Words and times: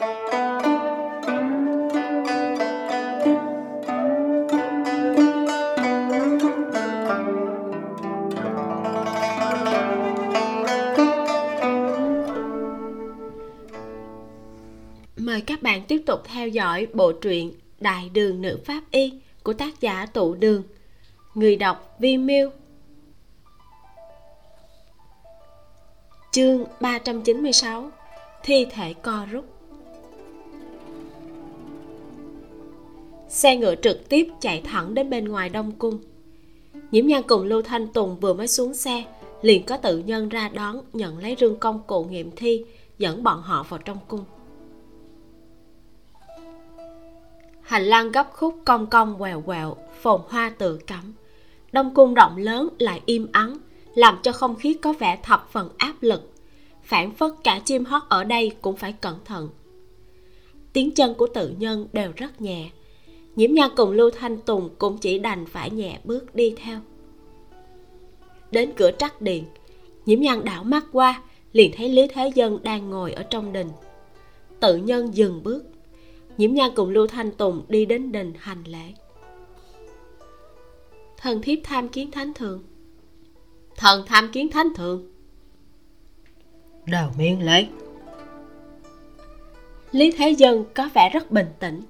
Mời 0.00 0.10
các 15.46 15.62
bạn 15.62 15.82
tiếp 15.88 16.02
tục 16.06 16.20
theo 16.24 16.48
dõi 16.48 16.86
bộ 16.94 17.12
truyện 17.12 17.52
Đại 17.80 18.08
đường 18.08 18.42
nữ 18.42 18.58
pháp 18.64 18.82
y 18.90 19.12
của 19.42 19.52
tác 19.52 19.80
giả 19.80 20.06
Tụ 20.06 20.34
Đường. 20.34 20.62
Người 21.34 21.56
đọc 21.56 21.96
Vi 21.98 22.16
Miêu. 22.16 22.50
Chương 26.32 26.64
396 26.80 27.90
Thi 28.42 28.66
thể 28.70 28.94
co 29.02 29.26
rút 29.30 29.59
Xe 33.30 33.56
ngựa 33.56 33.74
trực 33.74 34.08
tiếp 34.08 34.28
chạy 34.40 34.60
thẳng 34.60 34.94
đến 34.94 35.10
bên 35.10 35.24
ngoài 35.24 35.48
Đông 35.48 35.72
Cung. 35.72 35.98
Nhiễm 36.90 37.06
nhan 37.06 37.22
cùng 37.22 37.42
Lưu 37.42 37.62
Thanh 37.62 37.88
Tùng 37.88 38.20
vừa 38.20 38.34
mới 38.34 38.48
xuống 38.48 38.74
xe, 38.74 39.04
Liền 39.42 39.66
có 39.66 39.76
tự 39.76 39.98
nhân 39.98 40.28
ra 40.28 40.48
đón 40.48 40.80
nhận 40.92 41.18
lấy 41.18 41.36
rương 41.40 41.56
công 41.56 41.80
cụ 41.86 42.04
nghiệm 42.04 42.30
thi, 42.36 42.64
Dẫn 42.98 43.22
bọn 43.22 43.42
họ 43.42 43.66
vào 43.68 43.80
trong 43.84 43.98
cung. 44.08 44.24
Hành 47.62 47.84
lang 47.84 48.12
gấp 48.12 48.30
khúc 48.32 48.54
cong 48.64 48.86
cong 48.86 49.18
quèo 49.18 49.40
quẹo 49.40 49.76
phồn 50.02 50.20
hoa 50.28 50.52
tự 50.58 50.76
cắm. 50.76 51.14
Đông 51.72 51.94
cung 51.94 52.14
rộng 52.14 52.36
lớn 52.36 52.68
lại 52.78 53.00
im 53.06 53.26
ắng, 53.32 53.58
làm 53.94 54.18
cho 54.22 54.32
không 54.32 54.56
khí 54.56 54.74
có 54.74 54.92
vẻ 54.92 55.18
thập 55.22 55.48
phần 55.52 55.68
áp 55.78 55.94
lực. 56.00 56.32
Phản 56.82 57.14
phất 57.14 57.32
cả 57.44 57.60
chim 57.64 57.84
hót 57.84 58.02
ở 58.08 58.24
đây 58.24 58.52
cũng 58.62 58.76
phải 58.76 58.92
cẩn 58.92 59.18
thận. 59.24 59.48
Tiếng 60.72 60.94
chân 60.94 61.14
của 61.14 61.26
tự 61.34 61.54
nhân 61.58 61.86
đều 61.92 62.12
rất 62.16 62.40
nhẹ 62.40 62.70
nhiễm 63.36 63.52
nhan 63.52 63.70
cùng 63.76 63.90
lưu 63.90 64.10
thanh 64.10 64.38
tùng 64.40 64.70
cũng 64.78 64.98
chỉ 64.98 65.18
đành 65.18 65.46
phải 65.46 65.70
nhẹ 65.70 65.98
bước 66.04 66.34
đi 66.34 66.54
theo. 66.56 66.80
Đến 68.50 68.72
cửa 68.76 68.90
trắc 68.98 69.22
điện 69.22 69.44
nhiễm 70.06 70.20
nhan 70.20 70.44
đảo 70.44 70.64
mắt 70.64 70.84
qua 70.92 71.22
liền 71.52 71.72
thấy 71.76 71.88
lý 71.88 72.02
thế 72.14 72.32
dân 72.34 72.58
đang 72.62 72.90
ngồi 72.90 73.12
ở 73.12 73.22
trong 73.22 73.52
đình. 73.52 73.68
Tự 74.60 74.76
nhân 74.76 75.14
dừng 75.14 75.42
bước 75.42 75.64
nhiễm 76.38 76.54
nhan 76.54 76.70
cùng 76.76 76.90
lưu 76.90 77.06
thanh 77.06 77.32
tùng 77.32 77.62
đi 77.68 77.86
đến 77.86 78.12
đình 78.12 78.32
hành 78.38 78.64
lễ. 78.66 78.94
Thần 81.16 81.42
thiếp 81.42 81.58
tham 81.64 81.88
kiến 81.88 82.10
thánh 82.10 82.34
thượng. 82.34 82.62
Thần 83.76 84.04
tham 84.06 84.28
kiến 84.32 84.50
thánh 84.50 84.74
thượng. 84.74 85.10
Đào 86.86 87.14
miễn 87.18 87.40
lễ 87.40 87.66
lý 89.92 90.12
thế 90.12 90.30
dân 90.30 90.64
có 90.74 90.88
vẻ 90.94 91.10
rất 91.12 91.30
bình 91.30 91.46
tĩnh 91.58 91.80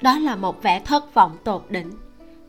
đó 0.00 0.18
là 0.18 0.36
một 0.36 0.62
vẻ 0.62 0.80
thất 0.80 1.14
vọng 1.14 1.36
tột 1.44 1.64
đỉnh 1.68 1.90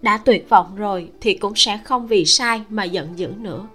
đã 0.01 0.17
tuyệt 0.17 0.49
vọng 0.49 0.75
rồi 0.75 1.11
thì 1.21 1.33
cũng 1.33 1.55
sẽ 1.55 1.79
không 1.83 2.07
vì 2.07 2.25
sai 2.25 2.61
mà 2.69 2.83
giận 2.83 3.19
dữ 3.19 3.33
nữa 3.37 3.67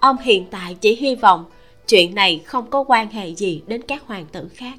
ông 0.00 0.16
hiện 0.18 0.46
tại 0.50 0.74
chỉ 0.80 0.96
hy 0.96 1.14
vọng 1.14 1.44
chuyện 1.88 2.14
này 2.14 2.42
không 2.44 2.70
có 2.70 2.84
quan 2.86 3.10
hệ 3.10 3.34
gì 3.34 3.62
đến 3.66 3.82
các 3.82 4.02
hoàng 4.06 4.26
tử 4.32 4.48
khác 4.54 4.78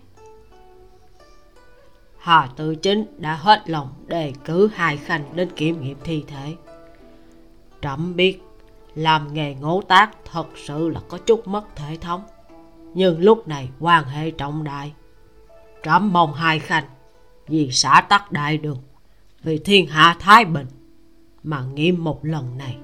Hà 2.19 2.49
Tự 2.55 2.75
Chính 2.75 3.05
đã 3.17 3.35
hết 3.35 3.69
lòng 3.69 3.89
đề 4.07 4.33
cử 4.45 4.69
hai 4.73 4.97
khanh 4.97 5.23
đến 5.35 5.49
kiểm 5.55 5.81
nghiệm 5.81 5.97
thi 6.03 6.23
thể. 6.27 6.55
Trẫm 7.81 8.15
biết 8.15 8.41
làm 8.95 9.33
nghề 9.33 9.53
ngố 9.53 9.81
tác 9.87 10.11
thật 10.25 10.47
sự 10.65 10.89
là 10.89 10.99
có 11.07 11.17
chút 11.17 11.47
mất 11.47 11.75
thể 11.75 11.97
thống. 12.01 12.23
Nhưng 12.93 13.19
lúc 13.19 13.47
này 13.47 13.69
quan 13.79 14.03
hệ 14.03 14.31
trọng 14.31 14.63
đại. 14.63 14.93
Trẫm 15.83 16.13
mong 16.13 16.33
hai 16.33 16.59
khanh 16.59 16.83
vì 17.49 17.69
xã 17.71 18.05
tắc 18.09 18.31
đại 18.31 18.57
đường, 18.57 18.77
vì 19.43 19.57
thiên 19.57 19.87
hạ 19.87 20.15
thái 20.19 20.45
bình 20.45 20.67
mà 21.43 21.63
nghiêm 21.75 22.03
một 22.03 22.25
lần 22.25 22.57
này. 22.57 22.75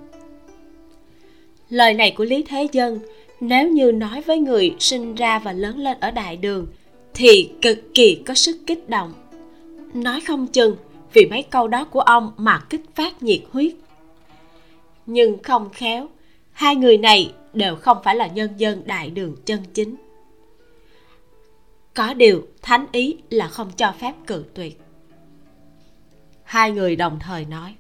Lời 1.70 1.94
này 1.94 2.12
của 2.18 2.26
Lý 2.26 2.44
Thế 2.44 2.68
Dân 2.72 3.00
nếu 3.40 3.70
như 3.70 3.92
nói 3.92 4.22
với 4.22 4.40
người 4.40 4.76
sinh 4.80 5.16
ra 5.16 5.40
và 5.40 5.52
lớn 5.52 5.78
lên 5.78 5.98
ở 6.00 6.12
đại 6.12 6.38
đường 6.38 6.68
thì 7.14 7.50
cực 7.62 7.80
kỳ 7.94 8.24
có 8.26 8.34
sức 8.34 8.58
kích 8.68 8.90
động. 8.90 9.14
Nói 9.94 10.22
không 10.22 10.48
chừng 10.48 10.76
vì 11.14 11.26
mấy 11.26 11.44
câu 11.44 11.68
đó 11.68 11.86
của 11.86 12.00
ông 12.00 12.32
mà 12.38 12.60
kích 12.70 12.82
phát 12.96 13.24
nhiệt 13.24 13.42
huyết. 13.52 13.74
Nhưng 15.06 15.44
không 15.44 15.70
khéo 15.70 16.08
hai 16.52 16.76
người 16.76 16.98
này 16.98 17.34
đều 17.54 17.76
không 17.76 17.98
phải 18.04 18.16
là 18.16 18.28
nhân 18.28 18.50
dân 18.58 18.82
đại 18.86 19.10
đường 19.10 19.36
chân 19.46 19.60
chính 19.74 19.96
có 21.96 22.14
điều, 22.14 22.48
thánh 22.62 22.86
ý 22.92 23.18
là 23.30 23.48
không 23.48 23.72
cho 23.78 23.94
phép 24.00 24.14
cự 24.28 24.46
tuyệt. 24.54 24.82
Hai 26.44 26.72
người 26.72 26.96
đồng 26.96 27.20
thời 27.20 27.46
nói, 27.46 27.76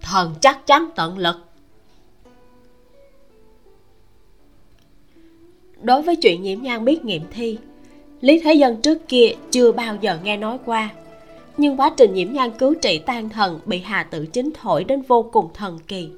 thần 0.00 0.34
chắc 0.40 0.66
chắn 0.66 0.88
tận 0.96 1.18
lực. 1.18 1.36
Đối 5.82 6.02
với 6.02 6.16
chuyện 6.16 6.42
nhiễm 6.42 6.62
nhan 6.62 6.84
biết 6.84 7.04
nghiệm 7.04 7.22
thi, 7.30 7.58
lý 8.20 8.40
thế 8.40 8.54
dân 8.54 8.82
trước 8.82 9.08
kia 9.08 9.30
chưa 9.50 9.72
bao 9.72 9.96
giờ 10.00 10.18
nghe 10.22 10.36
nói 10.36 10.58
qua. 10.64 10.90
Nhưng 11.56 11.80
quá 11.80 11.94
trình 11.96 12.14
nhiễm 12.14 12.32
nhan 12.32 12.50
cứu 12.58 12.74
trị 12.82 12.98
tan 13.06 13.28
thần 13.28 13.60
bị 13.64 13.78
hà 13.78 14.02
tự 14.02 14.26
chính 14.26 14.50
thổi 14.54 14.84
đến 14.84 15.02
vô 15.02 15.22
cùng 15.32 15.48
thần 15.54 15.78
kỳ 15.86 16.10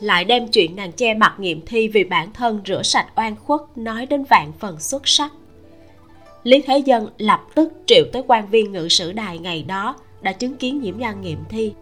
lại 0.00 0.24
đem 0.24 0.48
chuyện 0.48 0.76
nàng 0.76 0.92
che 0.92 1.14
mặt 1.14 1.34
nghiệm 1.38 1.60
thi 1.66 1.88
vì 1.88 2.04
bản 2.04 2.32
thân 2.32 2.60
rửa 2.66 2.82
sạch 2.82 3.06
oan 3.16 3.36
khuất 3.36 3.60
nói 3.76 4.06
đến 4.06 4.24
vạn 4.24 4.52
phần 4.58 4.80
xuất 4.80 5.08
sắc. 5.08 5.32
Lý 6.42 6.62
thế 6.62 6.78
dân 6.78 7.08
lập 7.18 7.46
tức 7.54 7.72
triệu 7.86 8.04
tới 8.12 8.22
quan 8.26 8.50
viên 8.50 8.72
ngự 8.72 8.88
sử 8.88 9.12
đài 9.12 9.38
ngày 9.38 9.62
đó, 9.62 9.96
đã 10.20 10.32
chứng 10.32 10.56
kiến 10.56 10.80
nhiễm 10.80 10.98
nhan 10.98 11.20
nghiệm 11.20 11.38
thi. 11.48 11.72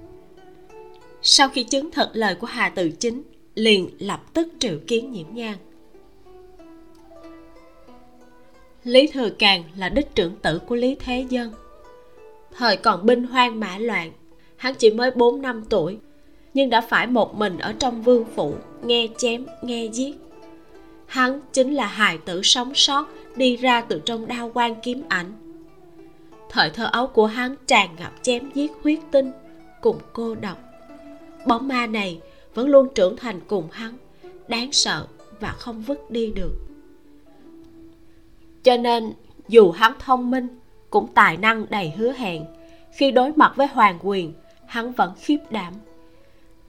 Sau 1.22 1.48
khi 1.48 1.62
chứng 1.62 1.90
thực 1.90 2.08
lời 2.12 2.34
của 2.34 2.46
hà 2.46 2.68
tự 2.68 2.90
chính, 2.90 3.22
liền 3.54 3.90
lập 3.98 4.20
tức 4.34 4.48
triệu 4.58 4.78
kiến 4.86 5.12
nhiễm 5.12 5.26
nhan 5.32 5.54
lý 8.84 9.06
thừa 9.06 9.30
càng 9.30 9.64
là 9.76 9.88
đích 9.88 10.14
trưởng 10.14 10.36
tử 10.36 10.58
của 10.58 10.74
lý 10.74 10.96
thế 11.00 11.26
dân. 11.28 11.52
Thời 12.56 12.76
còn 12.76 13.06
binh 13.06 13.24
hoang 13.24 13.60
mã 13.60 13.78
loạn, 13.78 14.12
hắn 14.56 14.74
chỉ 14.74 14.90
mới 14.90 15.10
4 15.10 15.42
năm 15.42 15.64
tuổi 15.68 15.98
nhưng 16.54 16.70
đã 16.70 16.80
phải 16.80 17.06
một 17.06 17.34
mình 17.34 17.58
ở 17.58 17.74
trong 17.78 18.02
vương 18.02 18.24
phủ, 18.24 18.54
nghe 18.82 19.08
chém, 19.18 19.46
nghe 19.62 19.84
giết. 19.84 20.16
Hắn 21.06 21.40
chính 21.52 21.74
là 21.74 21.86
hài 21.86 22.18
tử 22.18 22.42
sống 22.42 22.74
sót, 22.74 23.08
đi 23.36 23.56
ra 23.56 23.80
từ 23.80 24.02
trong 24.04 24.26
đao 24.26 24.50
quan 24.54 24.74
kiếm 24.82 25.02
ảnh. 25.08 25.32
Thời 26.50 26.70
thơ 26.70 26.88
ấu 26.92 27.06
của 27.06 27.26
hắn 27.26 27.54
tràn 27.66 27.96
ngập 27.98 28.12
chém 28.22 28.50
giết 28.54 28.72
huyết 28.82 28.98
tinh, 29.10 29.32
cùng 29.80 29.98
cô 30.12 30.34
độc. 30.34 30.58
Bóng 31.46 31.68
ma 31.68 31.86
này 31.86 32.20
vẫn 32.54 32.68
luôn 32.68 32.88
trưởng 32.94 33.16
thành 33.16 33.40
cùng 33.46 33.68
hắn, 33.72 33.96
đáng 34.48 34.72
sợ 34.72 35.06
và 35.40 35.52
không 35.52 35.82
vứt 35.82 36.10
đi 36.10 36.32
được. 36.34 36.52
Cho 38.62 38.76
nên, 38.76 39.12
dù 39.48 39.70
hắn 39.70 39.92
thông 39.98 40.30
minh, 40.30 40.48
cũng 40.90 41.06
tài 41.14 41.36
năng 41.36 41.66
đầy 41.70 41.90
hứa 41.90 42.12
hẹn. 42.12 42.44
Khi 42.92 43.10
đối 43.10 43.32
mặt 43.36 43.52
với 43.56 43.66
hoàng 43.66 43.98
quyền, 44.02 44.32
hắn 44.66 44.92
vẫn 44.92 45.12
khiếp 45.20 45.38
đảm 45.50 45.74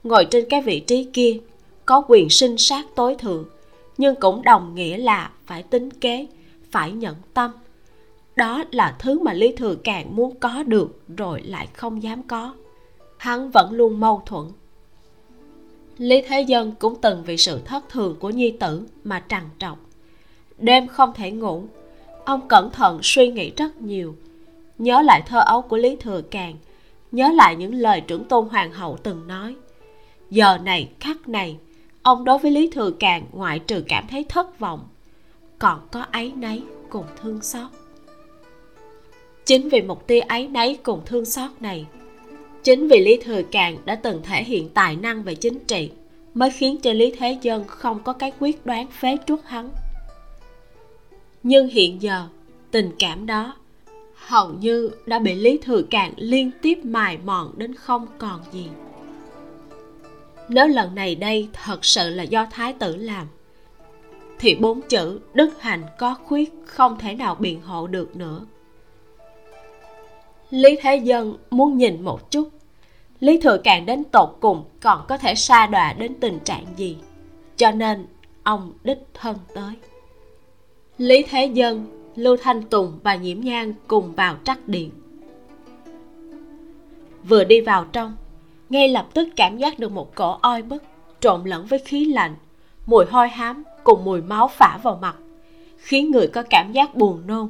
ngồi 0.08 0.24
trên 0.24 0.44
cái 0.48 0.62
vị 0.62 0.80
trí 0.80 1.04
kia, 1.12 1.38
có 1.86 2.02
quyền 2.08 2.30
sinh 2.30 2.58
sát 2.58 2.86
tối 2.94 3.14
thượng, 3.14 3.44
nhưng 3.98 4.14
cũng 4.20 4.42
đồng 4.42 4.74
nghĩa 4.74 4.98
là 4.98 5.30
phải 5.46 5.62
tính 5.62 5.90
kế, 5.90 6.26
phải 6.70 6.92
nhận 6.92 7.14
tâm. 7.34 7.50
Đó 8.36 8.64
là 8.70 8.96
thứ 8.98 9.20
mà 9.20 9.32
lý 9.32 9.52
thừa 9.52 9.74
càng 9.84 10.16
muốn 10.16 10.34
có 10.40 10.62
được 10.62 11.00
rồi 11.16 11.42
lại 11.42 11.68
không 11.74 12.02
dám 12.02 12.22
có. 12.22 12.54
Hắn 13.18 13.50
vẫn 13.50 13.72
luôn 13.72 14.00
mâu 14.00 14.22
thuẫn. 14.26 14.44
Lý 15.98 16.22
thế 16.28 16.40
dân 16.40 16.72
cũng 16.78 16.94
từng 17.00 17.22
vì 17.26 17.36
sự 17.36 17.60
thất 17.64 17.88
thường 17.88 18.16
của 18.20 18.30
nhi 18.30 18.50
tử 18.50 18.82
mà 19.04 19.24
trằn 19.28 19.42
trọc. 19.58 19.78
Đêm 20.58 20.88
không 20.88 21.12
thể 21.14 21.30
ngủ, 21.30 21.64
ông 22.24 22.48
cẩn 22.48 22.70
thận 22.70 22.98
suy 23.02 23.28
nghĩ 23.28 23.52
rất 23.56 23.82
nhiều. 23.82 24.16
Nhớ 24.78 25.02
lại 25.02 25.22
thơ 25.26 25.40
ấu 25.40 25.62
của 25.62 25.76
lý 25.76 25.96
thừa 25.96 26.22
càn 26.22 26.54
nhớ 27.12 27.30
lại 27.34 27.56
những 27.56 27.74
lời 27.74 28.00
trưởng 28.00 28.24
tôn 28.24 28.48
hoàng 28.48 28.72
hậu 28.72 28.98
từng 29.02 29.26
nói 29.26 29.56
giờ 30.30 30.58
này, 30.58 30.88
khắc 31.00 31.28
này, 31.28 31.56
ông 32.02 32.24
đối 32.24 32.38
với 32.38 32.50
lý 32.50 32.70
thừa 32.72 32.90
càn 32.90 33.22
ngoại 33.32 33.58
trừ 33.58 33.84
cảm 33.88 34.06
thấy 34.10 34.24
thất 34.28 34.58
vọng, 34.58 34.88
còn 35.58 35.80
có 35.90 36.06
ấy 36.12 36.32
nấy 36.36 36.62
cùng 36.88 37.06
thương 37.22 37.42
xót. 37.42 37.70
Chính 39.44 39.68
vì 39.68 39.82
một 39.82 40.06
tia 40.06 40.20
ấy 40.20 40.48
nấy 40.48 40.78
cùng 40.82 41.00
thương 41.06 41.24
xót 41.24 41.50
này, 41.60 41.86
chính 42.62 42.88
vì 42.88 43.00
lý 43.00 43.16
thừa 43.16 43.42
càn 43.42 43.76
đã 43.84 43.94
từng 43.94 44.22
thể 44.22 44.44
hiện 44.44 44.68
tài 44.68 44.96
năng 44.96 45.22
về 45.22 45.34
chính 45.34 45.58
trị, 45.58 45.90
mới 46.34 46.50
khiến 46.50 46.76
cho 46.80 46.92
lý 46.92 47.10
thế 47.10 47.38
dân 47.42 47.64
không 47.66 48.02
có 48.02 48.12
cái 48.12 48.32
quyết 48.40 48.66
đoán 48.66 48.86
phế 48.86 49.16
truất 49.26 49.40
hắn. 49.44 49.70
Nhưng 51.42 51.68
hiện 51.68 52.02
giờ, 52.02 52.26
tình 52.70 52.90
cảm 52.98 53.26
đó 53.26 53.54
hầu 54.14 54.52
như 54.52 54.90
đã 55.06 55.18
bị 55.18 55.34
lý 55.34 55.58
thừa 55.62 55.82
cạn 55.82 56.12
liên 56.16 56.50
tiếp 56.62 56.78
mài 56.84 57.18
mòn 57.24 57.52
đến 57.56 57.74
không 57.74 58.06
còn 58.18 58.40
gì 58.52 58.66
nếu 60.48 60.66
lần 60.66 60.94
này 60.94 61.14
đây 61.14 61.48
thật 61.52 61.84
sự 61.84 62.10
là 62.10 62.22
do 62.22 62.46
thái 62.50 62.72
tử 62.72 62.96
làm, 62.96 63.26
thì 64.38 64.54
bốn 64.54 64.82
chữ 64.82 65.20
đức 65.34 65.62
hạnh 65.62 65.82
có 65.98 66.16
khuyết 66.24 66.54
không 66.64 66.98
thể 66.98 67.14
nào 67.14 67.34
biện 67.34 67.62
hộ 67.62 67.86
được 67.86 68.16
nữa. 68.16 68.40
Lý 70.50 70.78
thế 70.82 70.96
dân 70.96 71.36
muốn 71.50 71.76
nhìn 71.76 72.02
một 72.02 72.30
chút, 72.30 72.48
lý 73.20 73.40
thừa 73.40 73.58
càng 73.64 73.86
đến 73.86 74.04
tột 74.04 74.36
cùng 74.40 74.64
còn 74.80 75.04
có 75.08 75.18
thể 75.18 75.34
sa 75.34 75.66
đọa 75.66 75.92
đến 75.92 76.14
tình 76.20 76.38
trạng 76.44 76.64
gì? 76.76 76.96
Cho 77.56 77.70
nên, 77.70 78.06
ông 78.42 78.72
đích 78.84 78.98
thân 79.14 79.36
tới. 79.54 79.72
Lý 80.98 81.22
thế 81.22 81.46
dân, 81.46 81.86
lưu 82.16 82.36
thanh 82.36 82.62
tùng 82.62 82.98
và 83.02 83.14
nhiễm 83.14 83.40
nhang 83.40 83.72
cùng 83.86 84.14
vào 84.14 84.36
trắc 84.44 84.68
điện. 84.68 84.90
Vừa 87.28 87.44
đi 87.44 87.60
vào 87.60 87.84
trong 87.92 88.16
ngay 88.70 88.88
lập 88.88 89.08
tức 89.14 89.28
cảm 89.36 89.58
giác 89.58 89.78
được 89.78 89.92
một 89.92 90.14
cổ 90.14 90.38
oi 90.42 90.62
bức 90.62 90.82
trộn 91.20 91.44
lẫn 91.44 91.66
với 91.66 91.78
khí 91.78 92.04
lạnh, 92.04 92.34
mùi 92.86 93.04
hôi 93.10 93.28
hám 93.28 93.64
cùng 93.84 94.04
mùi 94.04 94.22
máu 94.22 94.48
phả 94.48 94.78
vào 94.82 94.98
mặt, 95.02 95.16
khiến 95.76 96.10
người 96.10 96.26
có 96.26 96.42
cảm 96.50 96.72
giác 96.72 96.94
buồn 96.94 97.26
nôn. 97.26 97.48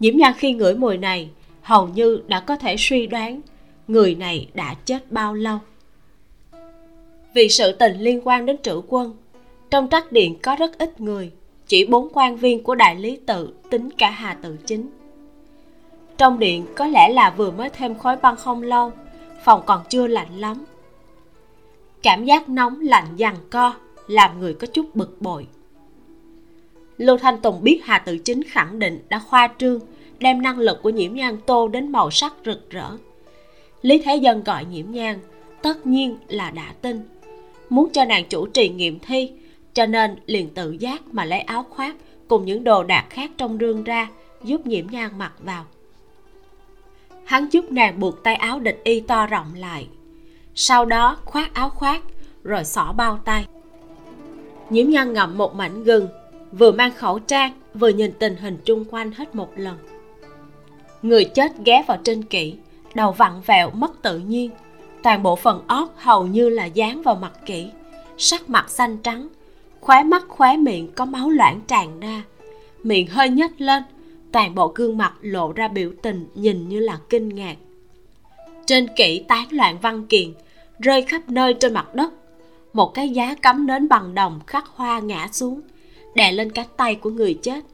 Nhiễm 0.00 0.16
nhan 0.16 0.32
khi 0.36 0.52
ngửi 0.52 0.74
mùi 0.74 0.98
này, 0.98 1.30
hầu 1.62 1.88
như 1.88 2.22
đã 2.26 2.40
có 2.40 2.56
thể 2.56 2.76
suy 2.78 3.06
đoán 3.06 3.40
người 3.88 4.14
này 4.14 4.48
đã 4.54 4.74
chết 4.84 5.12
bao 5.12 5.34
lâu. 5.34 5.58
Vì 7.34 7.48
sự 7.48 7.72
tình 7.72 7.98
liên 7.98 8.20
quan 8.24 8.46
đến 8.46 8.56
trữ 8.62 8.82
quân, 8.88 9.16
trong 9.70 9.88
trắc 9.90 10.12
điện 10.12 10.38
có 10.42 10.56
rất 10.56 10.78
ít 10.78 11.00
người, 11.00 11.30
chỉ 11.66 11.86
bốn 11.86 12.08
quan 12.12 12.36
viên 12.36 12.62
của 12.62 12.74
đại 12.74 12.96
lý 12.96 13.16
tự 13.26 13.54
tính 13.70 13.90
cả 13.98 14.10
hà 14.10 14.34
tự 14.34 14.56
chính. 14.66 14.90
Trong 16.18 16.38
điện 16.38 16.66
có 16.76 16.86
lẽ 16.86 17.08
là 17.08 17.30
vừa 17.36 17.50
mới 17.50 17.70
thêm 17.70 17.94
khói 17.98 18.16
băng 18.16 18.36
không 18.36 18.62
lâu 18.62 18.92
phòng 19.44 19.62
còn 19.66 19.80
chưa 19.90 20.06
lạnh 20.06 20.38
lắm. 20.38 20.64
Cảm 22.02 22.24
giác 22.24 22.48
nóng 22.48 22.80
lạnh 22.80 23.06
giằng 23.18 23.36
co 23.50 23.74
làm 24.06 24.40
người 24.40 24.54
có 24.54 24.66
chút 24.66 24.94
bực 24.94 25.22
bội. 25.22 25.46
Lưu 26.98 27.18
thanh 27.18 27.40
tùng 27.40 27.62
biết 27.62 27.80
hà 27.84 27.98
tự 27.98 28.18
chính 28.18 28.42
khẳng 28.42 28.78
định 28.78 29.02
đã 29.08 29.18
khoa 29.18 29.48
trương, 29.58 29.80
đem 30.18 30.42
năng 30.42 30.58
lực 30.58 30.82
của 30.82 30.90
nhiễm 30.90 31.14
nhan 31.14 31.36
tô 31.46 31.68
đến 31.68 31.92
màu 31.92 32.10
sắc 32.10 32.34
rực 32.44 32.70
rỡ. 32.70 32.90
Lý 33.82 33.98
thế 33.98 34.16
dân 34.16 34.44
gọi 34.44 34.64
nhiễm 34.64 34.90
nhan, 34.90 35.18
tất 35.62 35.86
nhiên 35.86 36.16
là 36.28 36.50
đã 36.50 36.72
tin. 36.82 37.00
Muốn 37.68 37.88
cho 37.92 38.04
nàng 38.04 38.24
chủ 38.28 38.46
trì 38.46 38.68
nghiệm 38.68 38.98
thi, 38.98 39.32
cho 39.74 39.86
nên 39.86 40.16
liền 40.26 40.48
tự 40.54 40.76
giác 40.80 41.02
mà 41.12 41.24
lấy 41.24 41.40
áo 41.40 41.66
khoác 41.70 41.96
cùng 42.28 42.44
những 42.44 42.64
đồ 42.64 42.84
đạc 42.84 43.06
khác 43.10 43.30
trong 43.36 43.58
rương 43.58 43.84
ra, 43.84 44.08
giúp 44.44 44.66
nhiễm 44.66 44.86
nhan 44.90 45.10
mặc 45.18 45.32
vào 45.38 45.64
hắn 47.24 47.48
giúp 47.50 47.72
nàng 47.72 48.00
buộc 48.00 48.22
tay 48.22 48.34
áo 48.34 48.60
địch 48.60 48.80
y 48.84 49.00
to 49.00 49.26
rộng 49.26 49.54
lại. 49.54 49.88
Sau 50.54 50.84
đó 50.84 51.16
khoác 51.24 51.54
áo 51.54 51.70
khoác, 51.70 52.02
rồi 52.44 52.64
xỏ 52.64 52.92
bao 52.92 53.18
tay. 53.24 53.46
Nhiễm 54.70 54.90
nhan 54.90 55.12
ngậm 55.12 55.38
một 55.38 55.54
mảnh 55.54 55.84
gừng, 55.84 56.08
vừa 56.52 56.72
mang 56.72 56.92
khẩu 56.96 57.18
trang, 57.18 57.52
vừa 57.74 57.88
nhìn 57.88 58.12
tình 58.18 58.36
hình 58.36 58.58
chung 58.64 58.84
quanh 58.90 59.12
hết 59.12 59.34
một 59.34 59.50
lần. 59.56 59.76
Người 61.02 61.24
chết 61.24 61.52
ghé 61.64 61.84
vào 61.86 61.98
trên 62.04 62.22
kỹ 62.22 62.56
đầu 62.94 63.12
vặn 63.12 63.32
vẹo 63.46 63.70
mất 63.70 64.02
tự 64.02 64.18
nhiên. 64.18 64.50
Toàn 65.02 65.22
bộ 65.22 65.36
phần 65.36 65.62
óc 65.66 65.94
hầu 65.96 66.26
như 66.26 66.48
là 66.48 66.64
dán 66.64 67.02
vào 67.02 67.14
mặt 67.14 67.32
kỹ 67.46 67.70
sắc 68.18 68.50
mặt 68.50 68.70
xanh 68.70 68.96
trắng, 68.98 69.28
khóe 69.80 70.02
mắt 70.02 70.24
khóe 70.28 70.56
miệng 70.56 70.92
có 70.92 71.04
máu 71.04 71.30
loãng 71.30 71.60
tràn 71.66 72.00
ra. 72.00 72.22
Miệng 72.82 73.06
hơi 73.06 73.30
nhếch 73.30 73.60
lên 73.60 73.82
toàn 74.34 74.54
bộ 74.54 74.72
gương 74.74 74.98
mặt 74.98 75.14
lộ 75.20 75.52
ra 75.52 75.68
biểu 75.68 75.92
tình 76.02 76.26
nhìn 76.34 76.68
như 76.68 76.80
là 76.80 76.98
kinh 77.08 77.28
ngạc. 77.28 77.56
Trên 78.66 78.86
kỹ 78.96 79.24
tán 79.28 79.46
loạn 79.50 79.78
văn 79.82 80.06
kiện, 80.06 80.32
rơi 80.78 81.02
khắp 81.02 81.28
nơi 81.28 81.54
trên 81.54 81.74
mặt 81.74 81.94
đất, 81.94 82.12
một 82.72 82.94
cái 82.94 83.08
giá 83.08 83.34
cắm 83.34 83.66
nến 83.66 83.88
bằng 83.88 84.14
đồng 84.14 84.40
khắc 84.46 84.66
hoa 84.66 85.00
ngã 85.00 85.28
xuống, 85.32 85.60
đè 86.14 86.32
lên 86.32 86.52
cánh 86.52 86.66
tay 86.76 86.94
của 86.94 87.10
người 87.10 87.34
chết. 87.42 87.64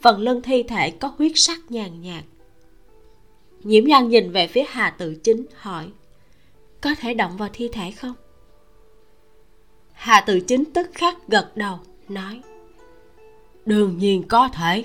Phần 0.00 0.20
lưng 0.20 0.42
thi 0.42 0.62
thể 0.62 0.90
có 0.90 1.12
huyết 1.18 1.32
sắc 1.34 1.58
nhàn 1.68 2.02
nhạt. 2.02 2.24
Nhiễm 3.62 3.84
nhan 3.84 4.08
nhìn 4.08 4.32
về 4.32 4.46
phía 4.46 4.64
hà 4.68 4.90
tự 4.90 5.14
chính, 5.14 5.46
hỏi, 5.56 5.84
có 6.80 6.94
thể 7.00 7.14
động 7.14 7.36
vào 7.36 7.48
thi 7.52 7.68
thể 7.72 7.90
không? 7.90 8.14
Hà 9.92 10.20
tự 10.20 10.40
chính 10.40 10.64
tức 10.64 10.90
khắc 10.94 11.28
gật 11.28 11.56
đầu, 11.56 11.78
nói, 12.08 12.40
đương 13.66 13.98
nhiên 13.98 14.22
có 14.28 14.48
thể 14.48 14.84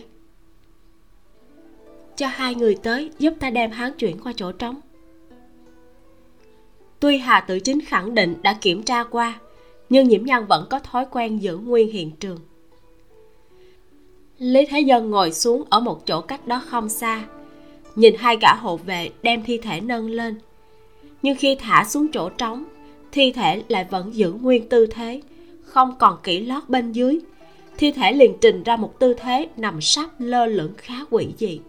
cho 2.16 2.28
hai 2.28 2.56
người 2.56 2.76
tới 2.76 3.12
giúp 3.20 3.34
ta 3.40 3.50
đem 3.50 3.72
hắn 3.72 3.94
chuyển 3.94 4.18
qua 4.24 4.34
chỗ 4.36 4.52
trống. 4.52 4.82
Tuy 7.00 7.18
hà 7.18 7.40
tự 7.40 7.60
chính 7.60 7.82
khẳng 7.82 8.16
định 8.16 8.36
đã 8.42 8.58
kiểm 8.62 8.84
tra 8.84 9.04
qua, 9.04 9.40
nhưng 9.90 10.08
nhiễm 10.08 10.26
nhân 10.26 10.46
vẫn 10.46 10.68
có 10.70 10.80
thói 10.80 11.06
quen 11.12 11.38
giữ 11.38 11.58
nguyên 11.58 11.92
hiện 11.92 12.12
trường. 12.20 12.40
Lý 14.38 14.66
thế 14.66 14.80
dân 14.80 15.12
ngồi 15.12 15.32
xuống 15.34 15.64
ở 15.70 15.80
một 15.80 16.06
chỗ 16.06 16.22
cách 16.22 16.48
đó 16.48 16.62
không 16.68 16.90
xa, 16.90 17.26
nhìn 17.96 18.16
hai 18.18 18.38
gã 18.42 18.54
hộ 18.54 18.78
vệ 18.78 19.10
đem 19.24 19.44
thi 19.44 19.58
thể 19.58 19.82
nâng 19.82 20.10
lên. 20.10 20.36
Nhưng 21.22 21.36
khi 21.38 21.56
thả 21.56 21.84
xuống 21.84 22.08
chỗ 22.14 22.30
trống, 22.30 22.64
thi 23.12 23.32
thể 23.32 23.64
lại 23.68 23.86
vẫn 23.90 24.16
giữ 24.16 24.32
nguyên 24.32 24.70
tư 24.70 24.86
thế, 24.86 25.22
không 25.64 25.96
còn 26.00 26.18
kỹ 26.24 26.40
lót 26.40 26.64
bên 26.70 26.92
dưới. 26.92 27.20
Thi 27.78 27.92
thể 27.92 28.12
liền 28.12 28.34
trình 28.42 28.64
ra 28.64 28.76
một 28.78 29.00
tư 29.00 29.14
thế 29.14 29.48
nằm 29.58 29.82
sắp 29.82 30.10
lơ 30.20 30.46
lửng 30.46 30.74
khá 30.78 30.96
quỷ 31.10 31.28
dị 31.38 31.60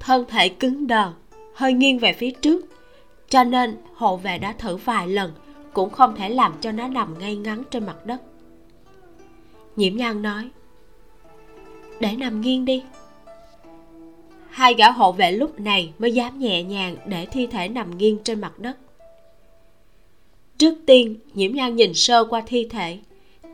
thân 0.00 0.24
thể 0.28 0.48
cứng 0.48 0.86
đờ, 0.86 1.12
hơi 1.54 1.72
nghiêng 1.72 1.98
về 1.98 2.12
phía 2.12 2.30
trước, 2.30 2.66
cho 3.28 3.44
nên 3.44 3.76
hộ 3.94 4.16
vệ 4.16 4.38
đã 4.38 4.52
thử 4.52 4.76
vài 4.76 5.08
lần, 5.08 5.32
cũng 5.72 5.90
không 5.90 6.16
thể 6.16 6.28
làm 6.28 6.52
cho 6.60 6.72
nó 6.72 6.88
nằm 6.88 7.18
ngay 7.18 7.36
ngắn 7.36 7.62
trên 7.70 7.86
mặt 7.86 8.06
đất. 8.06 8.22
Nhiễm 9.76 9.96
nhan 9.96 10.22
nói, 10.22 10.48
để 12.00 12.16
nằm 12.16 12.40
nghiêng 12.40 12.64
đi. 12.64 12.82
Hai 14.50 14.74
gã 14.74 14.90
hộ 14.90 15.12
vệ 15.12 15.32
lúc 15.32 15.60
này 15.60 15.92
mới 15.98 16.12
dám 16.12 16.38
nhẹ 16.38 16.62
nhàng 16.62 16.96
để 17.06 17.26
thi 17.26 17.46
thể 17.46 17.68
nằm 17.68 17.98
nghiêng 17.98 18.18
trên 18.24 18.40
mặt 18.40 18.58
đất. 18.58 18.76
Trước 20.58 20.74
tiên, 20.86 21.16
nhiễm 21.34 21.54
nhan 21.54 21.76
nhìn 21.76 21.94
sơ 21.94 22.24
qua 22.24 22.42
thi 22.46 22.68
thể, 22.70 22.98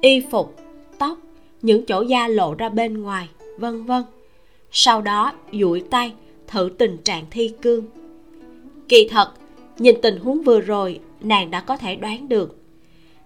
y 0.01 0.21
phục, 0.31 0.57
tóc, 0.99 1.19
những 1.63 1.87
chỗ 1.87 2.03
da 2.03 2.29
lộ 2.29 2.55
ra 2.55 2.69
bên 2.69 3.03
ngoài, 3.03 3.29
vân 3.59 3.85
vân. 3.85 4.03
Sau 4.71 5.03
đó, 5.03 5.33
duỗi 5.53 5.85
tay 5.91 6.13
thử 6.55 6.71
tình 6.79 6.97
trạng 7.05 7.25
thi 7.31 7.53
cương. 7.63 7.85
Kỳ 8.89 9.09
thật, 9.11 9.33
nhìn 9.79 9.97
tình 10.03 10.19
huống 10.19 10.43
vừa 10.43 10.61
rồi, 10.61 11.01
nàng 11.21 11.51
đã 11.51 11.61
có 11.61 11.77
thể 11.77 11.97
đoán 11.97 12.29
được. 12.29 12.57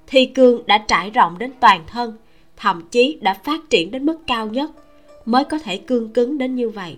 Thi 0.07 0.27
cương 0.27 0.67
đã 0.67 0.85
trải 0.89 1.11
rộng 1.11 1.39
đến 1.39 1.53
toàn 1.61 1.85
thân, 1.87 2.17
thậm 2.57 2.83
chí 2.91 3.19
đã 3.21 3.35
phát 3.45 3.71
triển 3.71 3.91
đến 3.91 4.07
mức 4.07 4.19
cao 4.27 4.47
nhất, 4.47 4.71
mới 5.25 5.45
có 5.45 5.59
thể 5.59 5.79
cương 5.79 6.13
cứng 6.13 6.39
đến 6.39 6.55
như 6.55 6.69
vậy. 6.69 6.97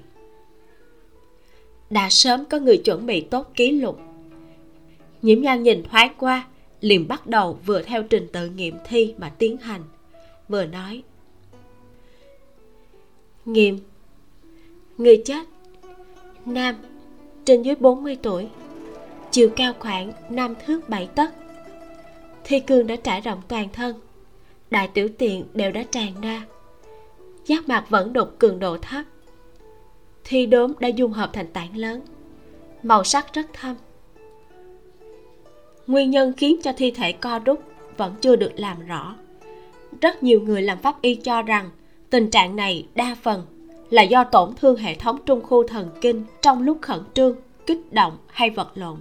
Đã 1.91 2.09
sớm 2.11 2.45
có 2.45 2.59
người 2.59 2.77
chuẩn 2.77 3.07
bị 3.07 3.21
tốt 3.21 3.51
ký 3.55 3.71
lục. 3.71 4.01
Nhiễm 5.23 5.41
nhan 5.41 5.63
nhìn 5.63 5.83
thoáng 5.83 6.13
qua, 6.19 6.47
liền 6.81 7.09
bắt 7.09 7.27
đầu 7.27 7.59
vừa 7.67 7.83
theo 7.83 8.03
trình 8.03 8.27
tự 8.33 8.49
nghiệm 8.49 8.75
thi 8.89 9.15
mà 9.19 9.29
tiến 9.29 9.57
hành, 9.57 9.83
vừa 10.49 10.67
nói. 10.67 11.03
Nghiệm. 13.45 13.79
Người 14.99 15.23
chết 15.25 15.47
nam, 16.47 16.75
trên 17.45 17.63
dưới 17.63 17.75
40 17.75 18.17
tuổi, 18.23 18.49
chiều 19.31 19.51
cao 19.57 19.73
khoảng 19.79 20.13
năm 20.31 20.55
thước 20.67 20.89
bảy 20.89 21.07
tấc. 21.07 21.35
Thi 22.45 22.61
cương 22.61 22.87
đã 22.87 22.97
trải 22.97 23.21
rộng 23.21 23.43
toàn 23.49 23.69
thân, 23.73 23.97
đại 24.71 24.89
tiểu 24.89 25.09
tiện 25.19 25.45
đều 25.55 25.73
đã 25.73 25.83
tràn 25.83 26.21
ra. 26.21 26.47
Giác 27.47 27.69
mạc 27.69 27.85
vẫn 27.89 28.13
đục 28.13 28.39
cường 28.39 28.59
độ 28.59 28.79
thấp. 28.79 29.05
Thi 30.25 30.47
đốm 30.47 30.73
đã 30.81 30.89
dung 30.89 31.13
hợp 31.13 31.31
thành 31.33 31.47
tảng 31.53 31.77
lớn, 31.77 32.01
màu 32.83 33.05
sắc 33.05 33.35
rất 33.35 33.47
thâm. 33.53 33.77
Nguyên 35.87 36.11
nhân 36.11 36.33
khiến 36.37 36.57
cho 36.63 36.73
thi 36.77 36.91
thể 36.91 37.13
co 37.13 37.39
đúc 37.39 37.63
vẫn 37.97 38.15
chưa 38.21 38.37
được 38.37 38.53
làm 38.57 38.87
rõ. 38.87 39.17
Rất 40.01 40.23
nhiều 40.23 40.41
người 40.41 40.63
làm 40.63 40.79
pháp 40.79 41.03
y 41.03 41.15
cho 41.15 41.43
rằng 41.43 41.71
tình 42.11 42.31
trạng 42.31 42.57
này 42.57 42.87
đa 42.95 43.17
phần 43.23 43.47
là 43.91 44.03
do 44.03 44.25
tổn 44.25 44.55
thương 44.57 44.77
hệ 44.77 44.95
thống 44.95 45.19
trung 45.27 45.43
khu 45.43 45.67
thần 45.67 45.89
kinh 46.01 46.25
trong 46.43 46.63
lúc 46.63 46.79
khẩn 46.81 47.01
trương, 47.15 47.37
kích 47.67 47.93
động 47.93 48.17
hay 48.27 48.51
vật 48.51 48.73
lộn. 48.75 48.97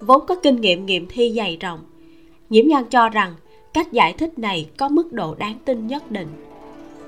Vốn 0.00 0.26
có 0.26 0.34
kinh 0.34 0.60
nghiệm 0.60 0.86
nghiệm 0.86 1.06
thi 1.08 1.32
dày 1.36 1.56
rộng, 1.60 1.80
nhiễm 2.50 2.66
nhan 2.66 2.84
cho 2.84 3.08
rằng 3.08 3.34
cách 3.74 3.92
giải 3.92 4.12
thích 4.12 4.38
này 4.38 4.70
có 4.76 4.88
mức 4.88 5.12
độ 5.12 5.34
đáng 5.34 5.58
tin 5.64 5.86
nhất 5.86 6.10
định. 6.10 6.28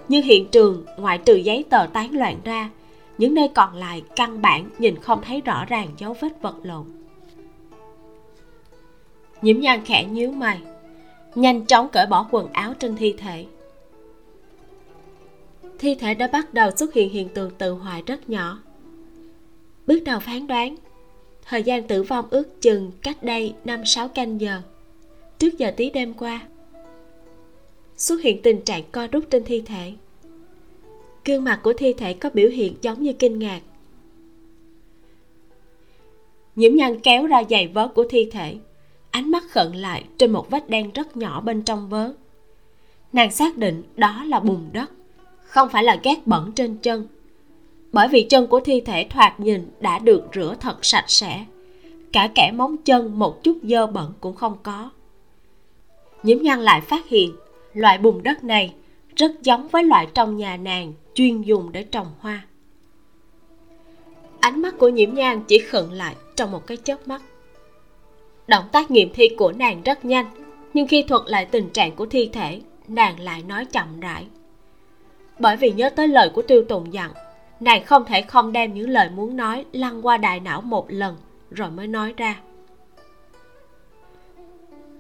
Nhưng 0.09 0.23
hiện 0.23 0.49
trường, 0.51 0.85
ngoại 0.97 1.19
trừ 1.19 1.35
giấy 1.35 1.65
tờ 1.71 1.87
tán 1.93 2.15
loạn 2.15 2.37
ra, 2.45 2.71
những 3.19 3.35
nơi 3.35 3.49
còn 3.49 3.75
lại 3.75 4.03
căn 4.17 4.43
bản 4.43 4.71
nhìn 4.79 4.97
không 4.97 5.21
thấy 5.23 5.41
rõ 5.41 5.65
ràng 5.65 5.89
dấu 5.99 6.17
vết 6.21 6.43
vật 6.43 6.57
lộn. 6.63 6.85
Nhiễm 9.43 9.61
nhan 9.61 9.85
khẽ 9.85 10.05
nhíu 10.05 10.31
mày, 10.31 10.59
nhanh 11.35 11.67
chóng 11.67 11.89
cởi 11.89 12.07
bỏ 12.07 12.27
quần 12.31 12.53
áo 12.53 12.75
trên 12.79 12.97
thi 12.97 13.15
thể 13.19 13.47
thi 15.79 15.95
thể 15.95 16.15
đã 16.15 16.27
bắt 16.27 16.55
đầu 16.55 16.71
xuất 16.77 16.95
hiện 16.95 17.11
hiện 17.11 17.29
tượng 17.29 17.51
tự 17.59 17.73
hoại 17.73 18.03
rất 18.07 18.31
nhỏ. 18.31 18.63
Bước 19.87 20.01
đầu 20.05 20.21
phán 20.21 20.47
đoán, 20.47 20.77
thời 21.45 21.63
gian 21.63 21.87
tử 21.87 22.03
vong 22.03 22.27
ước 22.31 22.61
chừng 22.61 22.93
cách 23.03 23.23
đây 23.23 23.55
năm 23.65 23.85
sáu 23.85 24.09
canh 24.09 24.41
giờ. 24.41 24.63
Trước 25.39 25.59
giờ 25.59 25.71
tí 25.77 25.91
đêm 25.91 26.15
qua, 26.15 26.47
xuất 27.97 28.23
hiện 28.23 28.43
tình 28.43 28.63
trạng 28.63 28.83
co 28.93 29.07
rút 29.07 29.25
trên 29.31 29.45
thi 29.45 29.61
thể. 29.67 29.93
Gương 31.25 31.45
mặt 31.45 31.61
của 31.63 31.73
thi 31.73 31.93
thể 31.93 32.15
có 32.15 32.31
biểu 32.35 32.49
hiện 32.49 32.75
giống 32.83 33.03
như 33.03 33.13
kinh 33.13 33.39
ngạc. 33.39 33.61
Nhiễm 36.57 36.75
nhan 36.75 37.01
kéo 37.01 37.27
ra 37.27 37.43
giày 37.51 37.69
vớ 37.69 37.89
của 37.89 38.05
thi 38.11 38.29
thể, 38.33 38.57
ánh 39.11 39.31
mắt 39.31 39.45
khẩn 39.51 39.73
lại 39.73 40.05
trên 40.19 40.33
một 40.33 40.51
vết 40.51 40.71
đen 40.71 40.91
rất 40.93 41.17
nhỏ 41.17 41.41
bên 41.41 41.63
trong 41.63 41.89
vớ. 41.89 42.13
Nàng 43.13 43.31
xác 43.31 43.57
định 43.57 43.83
đó 43.97 44.25
là 44.25 44.41
bùn 44.41 44.69
đất 44.73 44.91
không 45.49 45.69
phải 45.69 45.85
là 45.85 45.99
ghét 46.03 46.27
bẩn 46.27 46.53
trên 46.53 46.77
chân. 46.77 47.07
Bởi 47.93 48.09
vì 48.09 48.23
chân 48.23 48.47
của 48.47 48.61
thi 48.61 48.81
thể 48.81 49.07
thoạt 49.11 49.41
nhìn 49.41 49.71
đã 49.81 49.99
được 49.99 50.23
rửa 50.35 50.55
thật 50.61 50.85
sạch 50.85 51.05
sẽ, 51.09 51.45
cả 52.13 52.29
kẻ 52.35 52.53
móng 52.55 52.77
chân 52.77 53.19
một 53.19 53.43
chút 53.45 53.59
dơ 53.63 53.87
bẩn 53.87 54.13
cũng 54.21 54.35
không 54.35 54.57
có. 54.63 54.91
Nhiễm 56.23 56.43
nhan 56.43 56.61
lại 56.61 56.81
phát 56.81 57.09
hiện, 57.09 57.37
loại 57.75 57.99
bùn 57.99 58.23
đất 58.23 58.45
này 58.45 58.75
rất 59.17 59.43
giống 59.43 59.69
với 59.69 59.85
loại 59.85 60.07
trong 60.15 60.37
nhà 60.37 60.57
nàng 60.57 60.93
chuyên 61.15 61.43
dùng 61.43 61.73
để 61.73 61.83
trồng 61.83 62.07
hoa. 62.19 62.47
Ánh 64.41 64.63
mắt 64.63 64.75
của 64.79 64.89
nhiễm 64.89 65.15
nhan 65.15 65.43
chỉ 65.49 65.59
khựng 65.59 65.93
lại 65.93 66.15
trong 66.37 66.53
một 66.53 66.67
cái 66.67 66.77
chớp 66.77 67.09
mắt. 67.09 67.23
Động 68.47 68.65
tác 68.73 68.91
nghiệm 68.91 69.13
thi 69.15 69.29
của 69.29 69.53
nàng 69.53 69.83
rất 69.83 70.05
nhanh, 70.05 70.27
nhưng 70.75 70.87
khi 70.87 71.03
thuật 71.03 71.23
lại 71.27 71.45
tình 71.45 71.71
trạng 71.71 71.97
của 71.97 72.07
thi 72.07 72.31
thể, 72.33 72.61
nàng 72.89 73.21
lại 73.21 73.43
nói 73.43 73.65
chậm 73.65 74.01
rãi 74.01 74.27
bởi 75.39 75.57
vì 75.57 75.71
nhớ 75.71 75.91
tới 75.91 76.09
lời 76.09 76.31
của 76.35 76.43
tiêu 76.43 76.65
tùng 76.69 76.93
dặn 76.93 77.11
nàng 77.61 77.85
không 77.85 78.05
thể 78.05 78.23
không 78.23 78.53
đem 78.53 78.75
những 78.75 78.91
lời 78.91 79.09
muốn 79.11 79.37
nói 79.37 79.65
lăn 79.73 80.07
qua 80.07 80.17
đại 80.17 80.41
não 80.41 80.61
một 80.61 80.87
lần, 80.89 81.17
rồi 81.51 81.71
mới 81.71 81.87
nói 81.87 82.15
ra. 82.17 82.41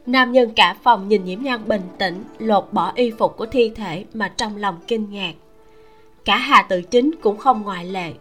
Nam 0.07 0.33
nhân 0.33 0.50
cả 0.57 0.76
phòng 0.83 1.09
nhìn 1.09 1.25
nhiễm 1.25 1.42
nhan 1.42 1.68
bình 1.68 1.83
tĩnh, 1.99 2.25
lột 2.38 2.68
bỏ 2.73 2.92
y 2.95 3.11
phục 3.11 3.37
của 3.37 3.47
thi 3.47 3.73
thể 3.75 4.04
mà 4.14 4.33
trong 4.37 4.57
lòng 4.57 4.78
kinh 4.87 5.11
ngạc. 5.11 5.33
Cả 6.25 6.37
hà 6.37 6.62
tự 6.62 6.83
chính 6.83 7.11
cũng 7.23 7.37
không 7.37 7.62
ngoại 7.62 7.85
lệ. 7.85 8.12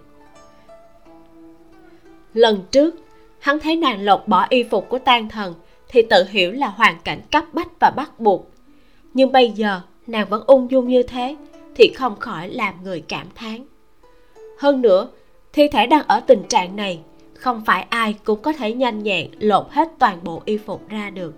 Lần 2.34 2.64
trước, 2.72 2.96
hắn 3.40 3.60
thấy 3.60 3.76
nàng 3.76 4.02
lột 4.02 4.28
bỏ 4.28 4.46
y 4.50 4.64
phục 4.64 4.90
của 4.90 5.00
tan 5.00 5.30
thần 5.30 5.54
thì 5.90 6.02
tự 6.10 6.26
hiểu 6.30 6.52
là 6.52 6.68
hoàn 6.68 6.98
cảnh 7.04 7.22
cấp 7.32 7.44
bách 7.54 7.80
và 7.80 7.90
bắt 7.90 8.20
buộc. 8.20 8.50
Nhưng 9.14 9.32
bây 9.32 9.52
giờ, 9.52 9.82
nàng 10.08 10.30
vẫn 10.30 10.44
ung 10.48 10.72
dung 10.72 10.88
như 10.88 11.04
thế 11.04 11.36
thì 11.78 11.94
không 11.94 12.20
khỏi 12.20 12.50
làm 12.50 12.84
người 12.84 13.02
cảm 13.02 13.28
thán. 13.36 13.66
Hơn 14.60 14.82
nữa, 14.82 15.10
thi 15.54 15.68
thể 15.72 15.88
đang 15.88 16.08
ở 16.08 16.20
tình 16.20 16.44
trạng 16.44 16.76
này, 16.76 17.00
không 17.34 17.64
phải 17.66 17.86
ai 17.90 18.16
cũng 18.24 18.42
có 18.42 18.54
thể 18.54 18.74
nhanh 18.74 19.04
nhẹn 19.04 19.28
lột 19.40 19.66
hết 19.70 19.90
toàn 20.00 20.20
bộ 20.24 20.42
y 20.46 20.58
phục 20.58 20.90
ra 20.90 21.10
được. 21.10 21.34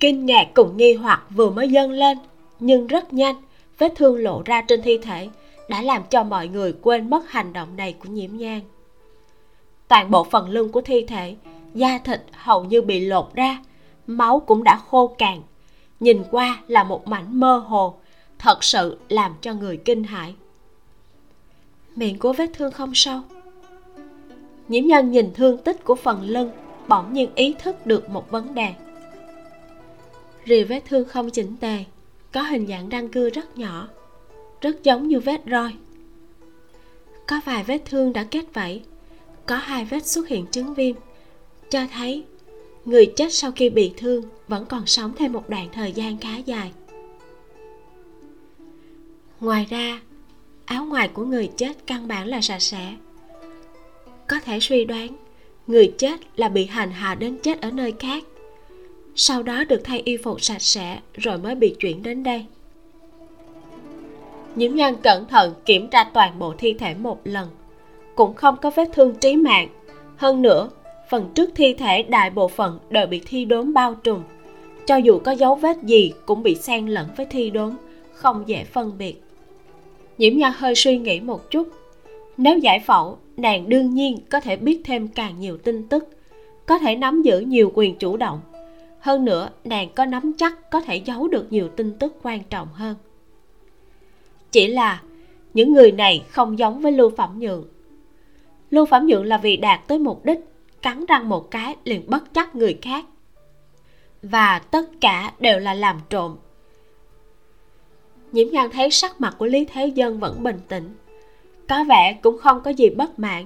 Kinh 0.00 0.26
ngạc 0.26 0.48
cùng 0.54 0.76
nghi 0.76 0.94
hoặc 0.94 1.22
vừa 1.30 1.50
mới 1.50 1.68
dâng 1.68 1.90
lên, 1.90 2.18
nhưng 2.60 2.86
rất 2.86 3.12
nhanh, 3.12 3.36
vết 3.78 3.92
thương 3.96 4.16
lộ 4.16 4.42
ra 4.44 4.62
trên 4.68 4.82
thi 4.82 4.98
thể 4.98 5.28
đã 5.68 5.82
làm 5.82 6.02
cho 6.10 6.24
mọi 6.24 6.48
người 6.48 6.74
quên 6.82 7.10
mất 7.10 7.30
hành 7.30 7.52
động 7.52 7.76
này 7.76 7.92
của 7.92 8.08
nhiễm 8.08 8.36
nhang 8.36 8.60
toàn 9.88 10.10
bộ 10.10 10.24
phần 10.24 10.48
lưng 10.50 10.72
của 10.72 10.80
thi 10.80 11.04
thể 11.08 11.36
da 11.74 11.98
thịt 11.98 12.20
hầu 12.32 12.64
như 12.64 12.82
bị 12.82 13.00
lột 13.00 13.34
ra, 13.34 13.58
máu 14.06 14.40
cũng 14.40 14.64
đã 14.64 14.80
khô 14.90 15.06
cạn 15.06 15.42
nhìn 16.04 16.22
qua 16.30 16.62
là 16.68 16.84
một 16.84 17.08
mảnh 17.08 17.40
mơ 17.40 17.56
hồ, 17.56 17.94
thật 18.38 18.64
sự 18.64 18.98
làm 19.08 19.34
cho 19.40 19.54
người 19.54 19.76
kinh 19.76 20.04
hãi. 20.04 20.34
Miệng 21.96 22.18
của 22.18 22.32
vết 22.32 22.50
thương 22.54 22.72
không 22.72 22.94
sâu. 22.94 23.20
Nhiễm 24.68 24.86
nhân 24.86 25.10
nhìn 25.10 25.34
thương 25.34 25.58
tích 25.58 25.84
của 25.84 25.94
phần 25.94 26.22
lưng, 26.22 26.50
bỗng 26.88 27.12
nhiên 27.12 27.30
ý 27.34 27.54
thức 27.58 27.86
được 27.86 28.08
một 28.08 28.30
vấn 28.30 28.54
đề. 28.54 28.74
Rìa 30.46 30.64
vết 30.64 30.80
thương 30.88 31.08
không 31.08 31.30
chỉnh 31.30 31.56
tề, 31.56 31.84
có 32.32 32.42
hình 32.42 32.66
dạng 32.66 32.88
răng 32.88 33.08
cưa 33.08 33.30
rất 33.30 33.58
nhỏ, 33.58 33.88
rất 34.60 34.82
giống 34.82 35.08
như 35.08 35.20
vết 35.20 35.40
roi. 35.50 35.72
Có 37.26 37.40
vài 37.44 37.64
vết 37.64 37.82
thương 37.84 38.12
đã 38.12 38.24
kết 38.24 38.44
vảy, 38.52 38.82
có 39.46 39.56
hai 39.56 39.84
vết 39.84 40.06
xuất 40.06 40.28
hiện 40.28 40.46
chứng 40.46 40.74
viêm, 40.74 40.96
cho 41.70 41.86
thấy 41.92 42.24
người 42.84 43.06
chết 43.16 43.32
sau 43.32 43.52
khi 43.52 43.70
bị 43.70 43.92
thương 43.96 44.24
vẫn 44.48 44.66
còn 44.66 44.86
sống 44.86 45.12
thêm 45.18 45.32
một 45.32 45.48
đoạn 45.48 45.68
thời 45.72 45.92
gian 45.92 46.18
khá 46.18 46.36
dài. 46.36 46.72
Ngoài 49.40 49.66
ra, 49.70 50.00
áo 50.64 50.84
ngoài 50.84 51.08
của 51.08 51.24
người 51.24 51.50
chết 51.56 51.86
căn 51.86 52.08
bản 52.08 52.26
là 52.26 52.40
sạch 52.40 52.58
sẽ. 52.58 52.94
Có 54.26 54.40
thể 54.44 54.60
suy 54.60 54.84
đoán, 54.84 55.08
người 55.66 55.92
chết 55.98 56.20
là 56.36 56.48
bị 56.48 56.66
hành 56.66 56.90
hạ 56.90 57.14
đến 57.14 57.38
chết 57.42 57.60
ở 57.60 57.70
nơi 57.70 57.92
khác. 57.98 58.24
Sau 59.14 59.42
đó 59.42 59.64
được 59.64 59.80
thay 59.84 60.00
y 60.04 60.16
phục 60.16 60.42
sạch 60.42 60.62
sẽ 60.62 61.00
rồi 61.14 61.38
mới 61.38 61.54
bị 61.54 61.76
chuyển 61.78 62.02
đến 62.02 62.22
đây. 62.22 62.46
Nhiễm 64.56 64.74
nhân 64.74 64.96
cẩn 65.02 65.26
thận 65.26 65.54
kiểm 65.64 65.88
tra 65.88 66.04
toàn 66.04 66.38
bộ 66.38 66.54
thi 66.58 66.74
thể 66.78 66.94
một 66.94 67.20
lần 67.24 67.48
cũng 68.14 68.34
không 68.34 68.56
có 68.62 68.70
vết 68.70 68.88
thương 68.92 69.14
trí 69.14 69.36
mạng. 69.36 69.68
Hơn 70.16 70.42
nữa 70.42 70.70
phần 71.14 71.30
trước 71.34 71.50
thi 71.54 71.74
thể 71.74 72.02
đại 72.02 72.30
bộ 72.30 72.48
phận 72.48 72.78
đều 72.90 73.06
bị 73.06 73.22
thi 73.26 73.44
đốm 73.44 73.74
bao 73.74 73.94
trùm. 73.94 74.22
Cho 74.86 74.96
dù 74.96 75.18
có 75.18 75.32
dấu 75.32 75.54
vết 75.54 75.82
gì 75.82 76.12
cũng 76.26 76.42
bị 76.42 76.54
xen 76.54 76.86
lẫn 76.86 77.08
với 77.16 77.26
thi 77.26 77.50
đốm, 77.50 77.76
không 78.12 78.42
dễ 78.46 78.64
phân 78.64 78.98
biệt. 78.98 79.22
Nhiễm 80.18 80.38
nhan 80.38 80.52
hơi 80.56 80.74
suy 80.74 80.98
nghĩ 80.98 81.20
một 81.20 81.50
chút. 81.50 81.68
Nếu 82.36 82.58
giải 82.58 82.80
phẫu, 82.80 83.18
nàng 83.36 83.68
đương 83.68 83.94
nhiên 83.94 84.18
có 84.30 84.40
thể 84.40 84.56
biết 84.56 84.80
thêm 84.84 85.08
càng 85.08 85.40
nhiều 85.40 85.58
tin 85.58 85.88
tức, 85.88 86.08
có 86.66 86.78
thể 86.78 86.96
nắm 86.96 87.22
giữ 87.22 87.40
nhiều 87.40 87.72
quyền 87.74 87.98
chủ 87.98 88.16
động. 88.16 88.40
Hơn 89.00 89.24
nữa, 89.24 89.48
nàng 89.64 89.88
có 89.94 90.04
nắm 90.04 90.32
chắc 90.38 90.70
có 90.70 90.80
thể 90.80 90.96
giấu 90.96 91.28
được 91.28 91.52
nhiều 91.52 91.68
tin 91.68 91.98
tức 91.98 92.14
quan 92.22 92.42
trọng 92.50 92.68
hơn. 92.72 92.94
Chỉ 94.50 94.66
là, 94.66 95.02
những 95.54 95.72
người 95.72 95.92
này 95.92 96.24
không 96.28 96.58
giống 96.58 96.80
với 96.80 96.92
lưu 96.92 97.10
phẩm 97.16 97.38
nhượng. 97.38 97.64
Lưu 98.70 98.86
phẩm 98.86 99.06
nhượng 99.06 99.24
là 99.24 99.38
vì 99.38 99.56
đạt 99.56 99.88
tới 99.88 99.98
mục 99.98 100.24
đích 100.24 100.40
cắn 100.84 101.04
răng 101.06 101.28
một 101.28 101.50
cái 101.50 101.76
liền 101.84 102.02
bất 102.06 102.34
chấp 102.34 102.54
người 102.54 102.78
khác. 102.82 103.04
Và 104.22 104.58
tất 104.58 104.88
cả 105.00 105.32
đều 105.38 105.58
là 105.58 105.74
làm 105.74 106.00
trộm. 106.10 106.36
Nhiễm 108.32 108.48
nhan 108.52 108.70
thấy 108.70 108.90
sắc 108.90 109.20
mặt 109.20 109.34
của 109.38 109.46
lý 109.46 109.64
thế 109.64 109.86
dân 109.86 110.20
vẫn 110.20 110.42
bình 110.42 110.60
tĩnh. 110.68 110.94
Có 111.68 111.84
vẻ 111.84 112.18
cũng 112.22 112.38
không 112.38 112.60
có 112.60 112.70
gì 112.70 112.90
bất 112.90 113.18
mãn. 113.18 113.44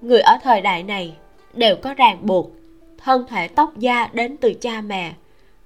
Người 0.00 0.20
ở 0.20 0.38
thời 0.42 0.60
đại 0.60 0.82
này 0.82 1.16
đều 1.54 1.76
có 1.76 1.94
ràng 1.94 2.18
buộc, 2.26 2.50
thân 2.98 3.26
thể 3.28 3.48
tóc 3.48 3.78
da 3.78 4.08
đến 4.12 4.36
từ 4.36 4.54
cha 4.54 4.80
mẹ. 4.80 5.14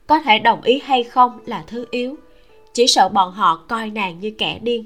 Có 0.06 0.18
thể 0.18 0.38
đồng 0.38 0.62
ý 0.62 0.80
hay 0.84 1.04
không 1.04 1.38
là 1.46 1.64
thứ 1.66 1.86
yếu, 1.90 2.16
chỉ 2.72 2.86
sợ 2.86 3.08
bọn 3.08 3.32
họ 3.32 3.64
coi 3.68 3.90
nàng 3.90 4.20
như 4.20 4.30
kẻ 4.38 4.58
điên. 4.62 4.84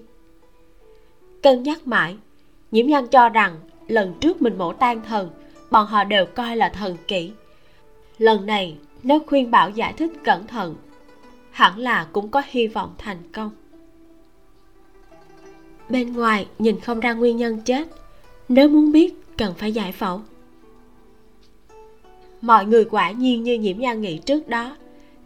Cân 1.42 1.62
nhắc 1.62 1.86
mãi, 1.86 2.16
nhiễm 2.70 2.86
nhân 2.86 3.06
cho 3.06 3.28
rằng 3.28 3.56
lần 3.88 4.14
trước 4.20 4.42
mình 4.42 4.58
mổ 4.58 4.72
tan 4.72 5.02
thần 5.02 5.30
bọn 5.70 5.86
họ 5.86 6.04
đều 6.04 6.26
coi 6.26 6.56
là 6.56 6.68
thần 6.68 6.96
kỹ 7.08 7.32
lần 8.20 8.46
này 8.46 8.76
nếu 9.02 9.18
khuyên 9.26 9.50
bảo 9.50 9.70
giải 9.70 9.92
thích 9.92 10.12
cẩn 10.24 10.46
thận. 10.46 10.76
Hẳn 11.50 11.78
là 11.78 12.06
cũng 12.12 12.28
có 12.28 12.42
hy 12.46 12.66
vọng 12.66 12.94
thành 12.98 13.18
công. 13.32 13.50
Bên 15.88 16.12
ngoài, 16.12 16.46
nhìn 16.58 16.80
không 16.80 17.00
ra 17.00 17.12
nguyên 17.12 17.36
nhân 17.36 17.60
chết. 17.60 17.88
Nếu 18.48 18.68
muốn 18.68 18.92
biết, 18.92 19.14
cần 19.38 19.54
phải 19.54 19.72
giải 19.72 19.92
phẫu. 19.92 20.20
Mọi 22.40 22.66
người 22.66 22.84
quả 22.84 23.10
nhiên 23.10 23.42
như 23.42 23.58
nhiễm 23.58 23.78
nhan 23.78 24.00
nghĩ 24.00 24.18
trước 24.18 24.48
đó. 24.48 24.76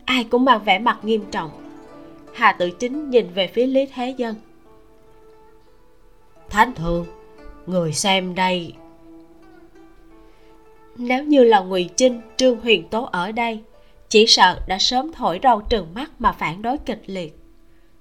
Ai 0.04 0.24
cũng 0.24 0.44
mang 0.44 0.64
vẻ 0.64 0.78
mặt 0.78 0.98
nghiêm 1.02 1.24
trọng. 1.30 1.50
Hà 2.32 2.52
tự 2.52 2.70
chính 2.70 3.10
nhìn 3.10 3.28
về 3.34 3.46
phía 3.46 3.66
lý 3.66 3.86
thế 3.86 4.14
dân. 4.16 4.34
Thánh 6.50 6.74
thượng 6.74 7.06
người 7.66 7.92
xem 7.92 8.34
đây 8.34 8.74
nếu 10.96 11.24
như 11.24 11.44
là 11.44 11.60
ngụy 11.60 11.90
trinh 11.96 12.20
trương 12.36 12.60
huyền 12.60 12.88
tố 12.88 13.08
ở 13.12 13.32
đây, 13.32 13.60
chỉ 14.08 14.26
sợ 14.26 14.60
đã 14.68 14.78
sớm 14.78 15.12
thổi 15.12 15.40
râu 15.42 15.60
trừng 15.60 15.86
mắt 15.94 16.10
mà 16.18 16.32
phản 16.32 16.62
đối 16.62 16.78
kịch 16.78 17.02
liệt. 17.06 17.38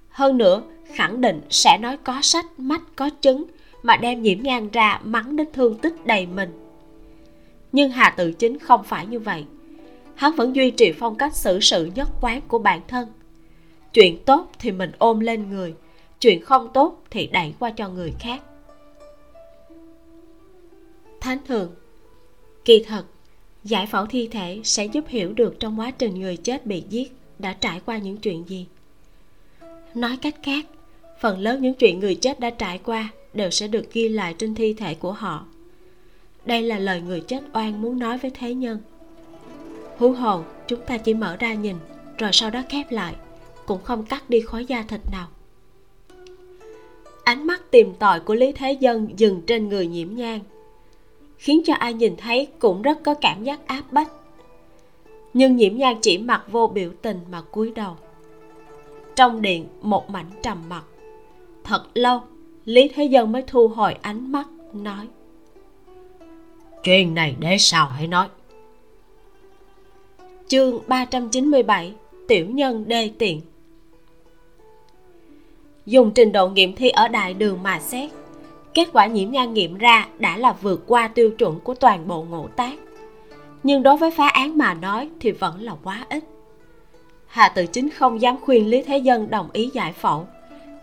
Hơn 0.08 0.38
nữa, 0.38 0.62
khẳng 0.94 1.20
định 1.20 1.40
sẽ 1.50 1.78
nói 1.78 1.96
có 1.96 2.22
sách 2.22 2.46
mắt 2.58 2.82
có 2.96 3.10
chứng 3.10 3.44
mà 3.82 3.96
đem 3.96 4.22
nhiễm 4.22 4.42
ngang 4.42 4.68
ra 4.70 5.00
mắng 5.04 5.36
đến 5.36 5.46
thương 5.52 5.78
tích 5.78 6.06
đầy 6.06 6.26
mình. 6.26 6.50
Nhưng 7.72 7.90
hà 7.90 8.10
tự 8.10 8.32
chính 8.32 8.58
không 8.58 8.84
phải 8.84 9.06
như 9.06 9.18
vậy. 9.18 9.44
Hắn 10.14 10.32
vẫn 10.36 10.56
duy 10.56 10.70
trì 10.70 10.92
phong 10.92 11.14
cách 11.14 11.36
xử 11.36 11.60
sự 11.60 11.90
nhất 11.94 12.08
quán 12.20 12.40
của 12.48 12.58
bản 12.58 12.80
thân. 12.88 13.08
Chuyện 13.92 14.24
tốt 14.24 14.50
thì 14.58 14.72
mình 14.72 14.92
ôm 14.98 15.20
lên 15.20 15.50
người, 15.50 15.74
chuyện 16.20 16.42
không 16.42 16.68
tốt 16.74 17.02
thì 17.10 17.26
đẩy 17.26 17.54
qua 17.58 17.70
cho 17.70 17.88
người 17.88 18.12
khác. 18.20 18.40
Thánh 21.20 21.38
thường 21.46 21.74
kỳ 22.64 22.84
thật, 22.86 23.04
giải 23.64 23.86
phẫu 23.86 24.06
thi 24.06 24.28
thể 24.28 24.60
sẽ 24.64 24.84
giúp 24.84 25.04
hiểu 25.08 25.32
được 25.32 25.60
trong 25.60 25.80
quá 25.80 25.90
trình 25.90 26.20
người 26.20 26.36
chết 26.36 26.66
bị 26.66 26.84
giết 26.90 27.12
đã 27.38 27.52
trải 27.52 27.80
qua 27.86 27.98
những 27.98 28.16
chuyện 28.16 28.48
gì. 28.48 28.66
Nói 29.94 30.16
cách 30.22 30.34
khác, 30.42 30.66
phần 31.20 31.38
lớn 31.38 31.62
những 31.62 31.74
chuyện 31.74 32.00
người 32.00 32.14
chết 32.14 32.40
đã 32.40 32.50
trải 32.50 32.78
qua 32.78 33.08
đều 33.34 33.50
sẽ 33.50 33.68
được 33.68 33.92
ghi 33.92 34.08
lại 34.08 34.34
trên 34.38 34.54
thi 34.54 34.74
thể 34.74 34.94
của 34.94 35.12
họ. 35.12 35.46
Đây 36.44 36.62
là 36.62 36.78
lời 36.78 37.00
người 37.00 37.20
chết 37.20 37.40
oan 37.52 37.82
muốn 37.82 37.98
nói 37.98 38.18
với 38.18 38.30
thế 38.30 38.54
nhân. 38.54 38.78
Hú 39.98 40.12
hồ 40.12 40.42
chúng 40.66 40.80
ta 40.86 40.98
chỉ 40.98 41.14
mở 41.14 41.36
ra 41.36 41.54
nhìn, 41.54 41.76
rồi 42.18 42.30
sau 42.32 42.50
đó 42.50 42.62
khép 42.68 42.92
lại, 42.92 43.14
cũng 43.66 43.82
không 43.82 44.04
cắt 44.04 44.30
đi 44.30 44.40
khối 44.40 44.64
da 44.64 44.82
thịt 44.82 45.00
nào. 45.12 45.28
Ánh 47.24 47.46
mắt 47.46 47.70
tìm 47.70 47.94
tòi 47.98 48.20
của 48.20 48.34
lý 48.34 48.52
thế 48.52 48.72
dân 48.72 49.08
dừng 49.16 49.42
trên 49.46 49.68
người 49.68 49.86
nhiễm 49.86 50.08
nhang 50.14 50.40
khiến 51.38 51.62
cho 51.64 51.74
ai 51.74 51.94
nhìn 51.94 52.16
thấy 52.16 52.48
cũng 52.58 52.82
rất 52.82 53.02
có 53.04 53.14
cảm 53.14 53.44
giác 53.44 53.66
áp 53.66 53.82
bách. 53.90 54.08
Nhưng 55.34 55.56
nhiễm 55.56 55.76
nhang 55.76 55.98
chỉ 56.02 56.18
mặc 56.18 56.44
vô 56.50 56.66
biểu 56.66 56.90
tình 57.02 57.20
mà 57.30 57.40
cúi 57.40 57.70
đầu. 57.70 57.96
Trong 59.16 59.42
điện 59.42 59.68
một 59.82 60.10
mảnh 60.10 60.30
trầm 60.42 60.58
mặc. 60.68 60.84
Thật 61.64 61.84
lâu 61.94 62.20
lý 62.64 62.88
thế 62.94 63.04
dân 63.04 63.32
mới 63.32 63.42
thu 63.46 63.68
hồi 63.68 63.94
ánh 64.02 64.32
mắt 64.32 64.48
nói. 64.72 65.08
Chuyện 66.84 67.14
này 67.14 67.34
để 67.38 67.58
sao 67.58 67.86
hãy 67.86 68.06
nói? 68.06 68.28
Chương 70.48 70.80
397 70.86 71.92
tiểu 72.28 72.46
nhân 72.46 72.84
đê 72.88 73.10
tiện. 73.18 73.40
Dùng 75.86 76.10
trình 76.10 76.32
độ 76.32 76.48
nghiệm 76.48 76.74
thi 76.74 76.88
ở 76.88 77.08
đại 77.08 77.34
đường 77.34 77.62
mà 77.62 77.80
xét 77.80 78.10
kết 78.74 78.88
quả 78.92 79.06
nhiễm 79.06 79.30
nhan 79.30 79.54
nghiệm 79.54 79.78
ra 79.78 80.08
đã 80.18 80.36
là 80.36 80.52
vượt 80.52 80.84
qua 80.86 81.08
tiêu 81.08 81.30
chuẩn 81.30 81.60
của 81.60 81.74
toàn 81.74 82.08
bộ 82.08 82.24
ngũ 82.24 82.48
tác 82.56 82.74
nhưng 83.64 83.82
đối 83.82 83.96
với 83.96 84.10
phá 84.10 84.28
án 84.28 84.58
mà 84.58 84.74
nói 84.74 85.10
thì 85.20 85.32
vẫn 85.32 85.62
là 85.62 85.74
quá 85.82 86.06
ít. 86.08 86.24
Hà 87.26 87.48
tự 87.48 87.66
chính 87.66 87.90
không 87.90 88.20
dám 88.20 88.36
khuyên 88.40 88.70
lý 88.70 88.82
thế 88.82 88.98
dân 88.98 89.30
đồng 89.30 89.48
ý 89.52 89.70
giải 89.74 89.92
phẫu, 89.92 90.26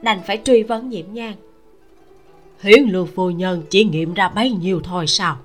đành 0.01 0.19
phải 0.27 0.41
truy 0.43 0.63
vấn 0.63 0.89
nhiễm 0.89 1.05
nhan. 1.13 1.33
Hiến 2.59 2.83
lưu 2.83 3.05
phu 3.05 3.29
nhân 3.29 3.63
chỉ 3.69 3.83
nghiệm 3.83 4.13
ra 4.13 4.29
bấy 4.29 4.51
nhiêu 4.51 4.81
thôi 4.83 5.07
sao? 5.07 5.37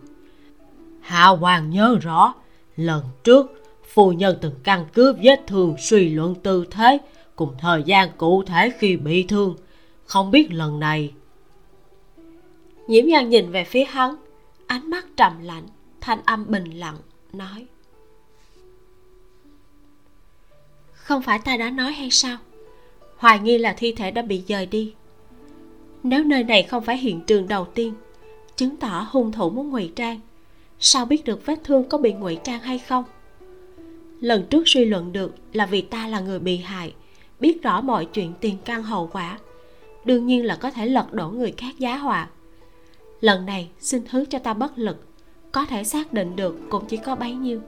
Hạ 1.01 1.27
hoàng 1.27 1.71
nhớ 1.71 1.97
rõ, 2.03 2.35
lần 2.77 3.05
trước, 3.25 3.63
phu 3.95 4.13
nhân 4.13 4.39
từng 4.41 4.55
căn 4.63 4.85
cứ 4.93 5.17
vết 5.23 5.41
thương 5.47 5.75
suy 5.79 6.09
luận 6.09 6.35
tư 6.35 6.65
thế 6.71 6.99
cùng 7.37 7.55
thời 7.59 7.83
gian 7.83 8.09
cụ 8.17 8.43
thể 8.43 8.73
khi 8.79 8.97
bị 8.97 9.23
thương. 9.23 9.57
Không 10.05 10.31
biết 10.31 10.53
lần 10.53 10.81
này 10.81 11.13
nhiễm 12.87 13.07
nhan 13.07 13.29
nhìn 13.29 13.51
về 13.51 13.65
phía 13.65 13.85
hắn, 13.85 14.17
ánh 14.67 14.91
mắt 14.91 15.07
trầm 15.17 15.33
lạnh 15.43 15.67
thanh 16.01 16.21
âm 16.25 16.45
bình 16.49 16.71
lặng, 16.71 16.97
nói. 17.33 17.67
Không 20.93 21.23
phải 21.23 21.39
ta 21.39 21.57
đã 21.57 21.71
nói 21.71 21.93
hay 21.93 22.11
sao? 22.11 22.39
Hoài 23.17 23.39
nghi 23.39 23.59
là 23.59 23.75
thi 23.79 23.93
thể 23.93 24.11
đã 24.11 24.23
bị 24.23 24.43
dời 24.49 24.67
đi. 24.67 24.95
Nếu 26.03 26.25
nơi 26.25 26.45
này 26.45 26.63
không 26.63 26.85
phải 26.85 26.97
hiện 26.97 27.21
trường 27.21 27.49
đầu 27.49 27.65
tiên, 27.65 27.95
chứng 28.57 28.77
tỏ 28.77 29.07
hung 29.11 29.33
thủ 29.33 29.51
muốn 29.51 29.71
ngụy 29.71 29.93
trang, 29.97 30.21
sao 30.79 31.07
biết 31.07 31.25
được 31.25 31.47
vết 31.47 31.59
thương 31.65 31.89
có 31.89 31.99
bị 31.99 32.13
ngụy 32.13 32.39
trang 32.45 32.61
hay 32.61 32.79
không? 32.79 33.05
Lần 34.21 34.47
trước 34.51 34.63
suy 34.67 34.85
luận 34.85 35.13
được 35.13 35.35
là 35.53 35.67
vì 35.67 35.81
ta 35.81 36.09
là 36.09 36.21
người 36.21 36.39
bị 36.39 36.57
hại, 36.57 36.95
biết 37.41 37.63
rõ 37.63 37.81
mọi 37.81 38.05
chuyện 38.05 38.33
tiền 38.41 38.57
căn 38.65 38.83
hậu 38.83 39.11
quả, 39.13 39.39
đương 40.05 40.27
nhiên 40.27 40.45
là 40.45 40.57
có 40.57 40.71
thể 40.71 40.87
lật 40.87 41.13
đổ 41.13 41.29
người 41.29 41.55
khác 41.57 41.79
giá 41.79 41.97
họa 41.97 42.29
lần 43.21 43.47
này, 43.47 43.69
xin 43.81 44.03
thứ 44.11 44.25
cho 44.31 44.39
ta 44.39 44.55
bất 44.55 44.79
lực. 44.79 45.07
Có 45.53 45.65
thể 45.65 45.85
xác 45.85 46.13
định 46.13 46.37
được 46.37 46.59
cũng 46.71 46.85
chỉ 46.89 46.97
có 46.97 47.15
bấy 47.15 47.33
nhiêu. 47.33 47.61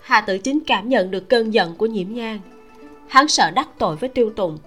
Hà 0.00 0.20
tử 0.20 0.38
chính 0.38 0.60
cảm 0.60 0.88
nhận 0.88 1.10
được 1.10 1.28
cơn 1.28 1.54
giận 1.54 1.74
của 1.74 1.86
nhiễm 1.86 2.14
nhang 2.14 2.40
hắn 3.08 3.28
sợ 3.28 3.50
đắc 3.50 3.68
tội 3.78 3.96
với 3.96 4.08
tiêu 4.08 4.30
tùng, 4.36 4.58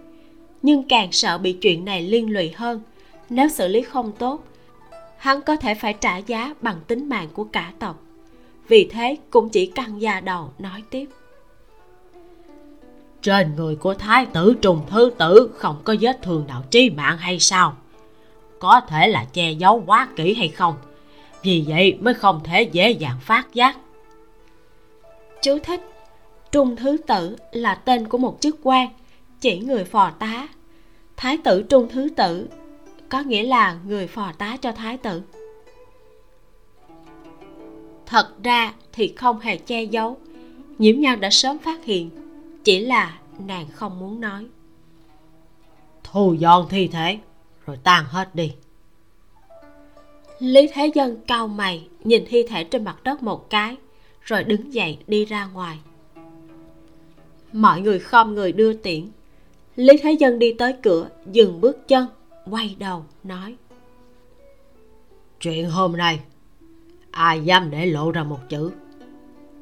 nhưng 0.62 0.84
càng 0.88 1.12
sợ 1.12 1.38
bị 1.38 1.53
chuyện 1.53 1.86
này 1.86 2.01
liên 2.01 2.34
lụy 2.34 2.51
hơn. 2.56 2.82
Nếu 3.29 3.50
xử 3.50 3.68
lý 3.68 3.82
không 3.82 4.12
tốt, 4.12 4.44
hắn 5.18 5.41
có 5.41 5.56
thể 5.56 5.75
phải 5.75 5.94
trả 5.94 6.18
giá 6.18 6.53
bằng 6.62 6.79
tính 6.88 7.10
mạng 7.10 7.27
của 7.34 7.44
cả 7.44 7.74
tộc. 7.79 8.01
Vì 8.68 8.89
thế, 8.91 9.18
cũng 9.29 9.50
chỉ 9.50 9.65
căng 9.65 10.01
da 10.01 10.20
đầu, 10.20 10.51
nói 10.60 10.84
tiếp. 10.89 11.06
Trên 13.22 13.56
người 13.56 13.75
của 13.75 13.94
thái 13.94 14.25
tử 14.25 14.56
trùng 14.62 14.82
thứ 14.89 15.12
tử, 15.18 15.51
không 15.56 15.82
có 15.84 15.96
vết 16.01 16.22
thương 16.22 16.48
nào 16.48 16.63
trí 16.72 16.89
mạng 16.89 17.18
hay 17.18 17.39
sao? 17.39 17.77
Có 18.59 18.81
thể 18.87 19.07
là 19.07 19.25
che 19.33 19.51
giấu 19.51 19.83
quá 19.85 20.07
kỹ 20.15 20.33
hay 20.33 20.48
không. 20.48 20.75
Vì 21.43 21.63
vậy 21.67 21.98
mới 22.01 22.13
không 22.13 22.41
thể 22.43 22.61
dễ 22.63 22.91
dàng 22.91 23.17
phát 23.22 23.53
giác. 23.53 23.77
Chú 25.41 25.57
thích 25.63 25.81
trung 26.51 26.75
thứ 26.75 26.98
tử 27.07 27.35
là 27.51 27.75
tên 27.75 28.07
của 28.07 28.17
một 28.17 28.37
chức 28.39 28.55
quan 28.63 28.89
chỉ 29.39 29.59
người 29.59 29.83
phò 29.83 30.09
tá. 30.09 30.48
Thái 31.17 31.37
tử 31.37 31.63
trung 31.63 31.87
thứ 31.91 32.09
tử 32.15 32.50
có 33.09 33.22
nghĩa 33.22 33.43
là 33.43 33.77
người 33.85 34.07
phò 34.07 34.31
tá 34.37 34.57
cho 34.61 34.72
thái 34.72 34.98
tử. 34.98 35.22
Thật 38.05 38.43
ra 38.43 38.74
thì 38.93 39.13
không 39.17 39.39
hề 39.39 39.57
che 39.57 39.83
giấu 39.83 40.17
nhiễm 40.77 41.00
nhan 41.00 41.19
đã 41.19 41.29
sớm 41.29 41.57
phát 41.57 41.85
hiện 41.85 42.09
chỉ 42.63 42.79
là 42.79 43.19
nàng 43.48 43.67
không 43.74 44.00
muốn 44.00 44.22
nói. 44.22 44.45
Thu 46.03 46.33
dọn 46.33 46.67
thi 46.69 46.87
thể 46.87 47.19
rồi 47.70 47.77
tan 47.84 48.05
hết 48.05 48.36
đi. 48.36 48.53
Lý 50.40 50.70
thế 50.74 50.92
dân 50.96 51.22
cau 51.27 51.48
mày, 51.48 51.88
nhìn 52.03 52.25
thi 52.27 52.44
thể 52.50 52.64
trên 52.64 52.84
mặt 52.84 53.03
đất 53.03 53.24
một 53.24 53.50
cái, 53.50 53.77
rồi 54.22 54.44
đứng 54.44 54.74
dậy 54.74 54.98
đi 55.08 55.25
ra 55.25 55.46
ngoài. 55.46 55.79
Mọi 57.53 57.82
người 57.82 58.00
khom 58.00 58.36
người 58.36 58.51
đưa 58.51 58.74
tiễn. 58.74 59.10
Lý 59.75 59.98
thế 60.01 60.12
dân 60.12 60.40
đi 60.40 60.53
tới 60.53 60.74
cửa, 60.82 61.10
dừng 61.25 61.62
bước 61.62 61.88
chân, 61.88 62.08
quay 62.50 62.75
đầu, 62.79 63.05
nói. 63.24 63.55
Chuyện 65.40 65.70
hôm 65.70 65.98
nay, 65.98 66.20
ai 67.12 67.42
dám 67.42 67.72
để 67.72 67.86
lộ 67.86 68.12
ra 68.12 68.24
một 68.24 68.40
chữ? 68.50 68.72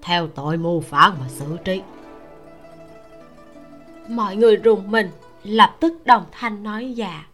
Theo 0.02 0.28
tội 0.28 0.58
mưu 0.58 0.82
phản 0.82 1.12
mà 1.20 1.28
xử 1.30 1.58
trí. 1.66 1.82
Mọi 4.10 4.36
người 4.36 4.56
rùng 4.56 4.92
mình, 4.92 5.10
lập 5.44 5.76
tức 5.80 6.06
đồng 6.06 6.26
thanh 6.32 6.64
nói 6.64 6.94
dạ 6.94 7.26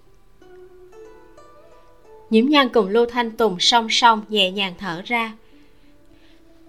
nhiễm 2.33 2.49
nhan 2.49 2.69
cùng 2.69 2.89
lưu 2.89 3.05
thanh 3.05 3.31
tùng 3.31 3.59
song 3.59 3.87
song 3.89 4.21
nhẹ 4.29 4.51
nhàng 4.51 4.73
thở 4.79 5.01
ra. 5.05 5.33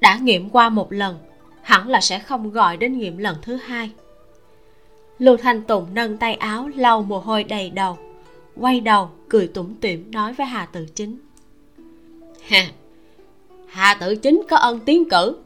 Đã 0.00 0.18
nghiệm 0.18 0.50
qua 0.50 0.68
một 0.68 0.92
lần, 0.92 1.18
hẳn 1.62 1.88
là 1.88 2.00
sẽ 2.00 2.18
không 2.18 2.50
gọi 2.50 2.76
đến 2.76 2.98
nghiệm 2.98 3.18
lần 3.18 3.36
thứ 3.42 3.56
hai. 3.56 3.90
Lưu 5.18 5.36
thanh 5.36 5.62
tùng 5.62 5.86
nâng 5.94 6.16
tay 6.16 6.34
áo, 6.34 6.70
lau 6.74 7.02
mồ 7.02 7.18
hôi 7.18 7.44
đầy 7.44 7.70
đầu, 7.70 7.98
quay 8.56 8.80
đầu 8.80 9.10
cười 9.28 9.46
tủm 9.46 9.74
tỉm 9.74 10.10
nói 10.10 10.32
với 10.32 10.46
hà 10.46 10.66
tự 10.66 10.86
chính. 10.94 11.18
Ha 12.48 12.66
hà 13.66 13.94
tự 13.94 14.16
chính 14.16 14.42
có 14.48 14.56
ân 14.56 14.80
tiến 14.80 15.08
cử. 15.08 15.36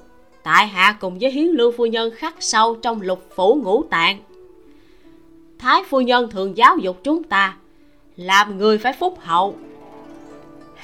Tại 0.43 0.67
hạ 0.67 0.97
cùng 1.01 1.19
với 1.19 1.31
hiến 1.31 1.47
lưu 1.47 1.73
phu 1.77 1.87
nhân 1.87 2.11
khắc 2.17 2.35
sâu 2.41 2.75
trong 2.75 3.01
lục 3.01 3.25
phủ 3.35 3.61
ngũ 3.63 3.83
tạng. 3.83 4.21
Thái 5.59 5.83
phu 5.89 6.01
nhân 6.01 6.31
thường 6.31 6.57
giáo 6.57 6.77
dục 6.77 7.01
chúng 7.05 7.23
ta, 7.23 7.57
làm 8.17 8.59
người 8.59 8.79
phải 8.79 8.93
phúc 8.93 9.19
hậu 9.21 9.57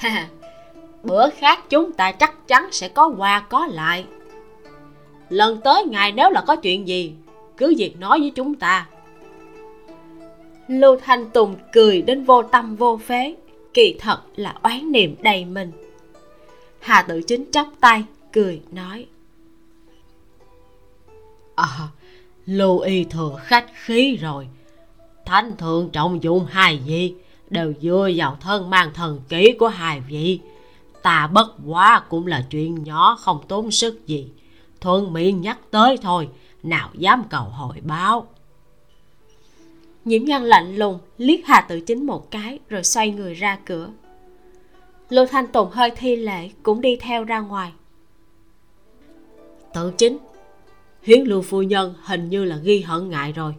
bữa 1.03 1.29
khác 1.29 1.59
chúng 1.69 1.91
ta 1.91 2.11
chắc 2.11 2.47
chắn 2.47 2.69
sẽ 2.71 2.89
có 2.89 3.07
quà 3.17 3.39
có 3.39 3.67
lại. 3.67 4.05
Lần 5.29 5.61
tới 5.61 5.85
ngài 5.85 6.11
nếu 6.11 6.29
là 6.29 6.41
có 6.41 6.55
chuyện 6.55 6.87
gì, 6.87 7.13
cứ 7.57 7.73
việc 7.77 7.99
nói 7.99 8.19
với 8.19 8.31
chúng 8.35 8.55
ta. 8.55 8.87
Lưu 10.67 10.97
thanh 11.03 11.29
tùng 11.29 11.55
cười 11.73 12.01
đến 12.01 12.23
vô 12.23 12.43
tâm 12.43 12.75
vô 12.75 12.97
phế, 12.97 13.35
kỳ 13.73 13.95
thật 13.99 14.21
là 14.35 14.55
oán 14.61 14.91
niệm 14.91 15.15
đầy 15.21 15.45
mình. 15.45 15.71
Hà 16.79 17.01
tự 17.01 17.21
chính 17.21 17.51
chắp 17.51 17.67
tay, 17.79 18.03
cười, 18.33 18.61
nói. 18.71 19.05
À 21.55 21.87
lưu 22.45 22.79
y 22.79 23.03
thừa 23.03 23.39
khách 23.43 23.65
khí 23.73 24.17
rồi. 24.21 24.47
Thánh 25.25 25.57
thượng 25.57 25.89
trọng 25.89 26.23
dụng 26.23 26.45
hai 26.49 26.79
gì 26.85 27.13
đều 27.49 27.73
dựa 27.81 28.09
vào 28.15 28.37
thân 28.41 28.69
mang 28.69 28.93
thần 28.93 29.21
ký 29.29 29.51
của 29.59 29.67
hai 29.67 29.99
vị. 29.99 30.39
Ta 31.01 31.27
bất 31.27 31.55
quá 31.65 32.03
cũng 32.09 32.27
là 32.27 32.45
chuyện 32.49 32.83
nhỏ, 32.83 33.17
không 33.21 33.39
tốn 33.47 33.71
sức 33.71 34.07
gì. 34.07 34.29
Thuận 34.81 35.13
miệng 35.13 35.41
nhắc 35.41 35.59
tới 35.71 35.97
thôi, 35.97 36.29
nào 36.63 36.89
dám 36.93 37.23
cầu 37.29 37.43
hội 37.43 37.75
báo. 37.81 38.27
Nhiễm 40.05 40.23
nhân 40.23 40.43
lạnh 40.43 40.75
lùng 40.75 40.99
liếc 41.17 41.39
hà 41.45 41.61
tự 41.61 41.79
chính 41.79 42.05
một 42.05 42.31
cái, 42.31 42.59
rồi 42.69 42.83
xoay 42.83 43.11
người 43.11 43.33
ra 43.33 43.57
cửa. 43.65 43.89
Lưu 45.09 45.25
thanh 45.25 45.47
tùng 45.47 45.69
hơi 45.71 45.91
thi 45.95 46.15
lệ 46.15 46.49
cũng 46.63 46.81
đi 46.81 46.95
theo 46.95 47.23
ra 47.23 47.39
ngoài. 47.39 47.71
Tự 49.73 49.91
chính, 49.97 50.17
hiến 51.03 51.23
lưu 51.23 51.41
phu 51.41 51.61
nhân 51.61 51.93
hình 52.03 52.29
như 52.29 52.43
là 52.43 52.57
ghi 52.57 52.81
hận 52.81 53.09
ngại 53.09 53.31
rồi 53.31 53.53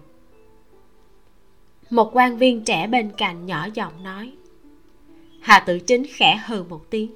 một 1.90 2.10
quan 2.12 2.38
viên 2.38 2.64
trẻ 2.64 2.86
bên 2.86 3.12
cạnh 3.16 3.46
nhỏ 3.46 3.68
giọng 3.74 3.92
nói. 4.02 4.32
Hà 5.40 5.60
tự 5.60 5.78
chính 5.78 6.02
khẽ 6.14 6.40
hừ 6.46 6.62
một 6.62 6.90
tiếng. 6.90 7.14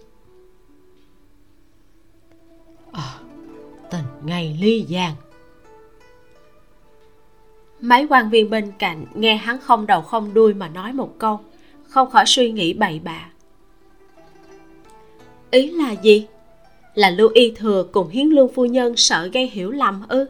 À, 2.93 3.19
tình 3.91 4.05
ngày 4.25 4.59
ly 4.61 4.87
giang. 4.89 5.15
Mấy 7.81 8.07
quan 8.11 8.31
viên 8.31 8.51
bên 8.51 8.73
cạnh 8.79 9.07
nghe 9.15 9.37
hắn 9.37 9.59
không 9.61 9.87
đầu 9.87 10.03
không 10.03 10.35
đuôi 10.35 10.55
mà 10.55 10.69
nói 10.69 10.93
một 10.93 11.15
câu 11.19 11.41
không 11.83 12.11
khỏi 12.11 12.25
suy 12.27 12.53
nghĩ 12.53 12.73
bậy 12.73 13.01
bạ. 13.05 13.31
Ý 15.51 15.71
là 15.71 15.93
gì? 15.93 16.27
Là 16.95 17.11
lưu 17.11 17.29
y 17.35 17.53
thừa 17.57 17.87
cùng 17.93 18.09
hiến 18.09 18.27
lương 18.27 18.55
phu 18.55 18.65
nhân 18.65 18.97
sợ 18.97 19.29
gây 19.33 19.47
hiểu 19.47 19.71
lầm 19.71 20.03
ư 20.09 20.27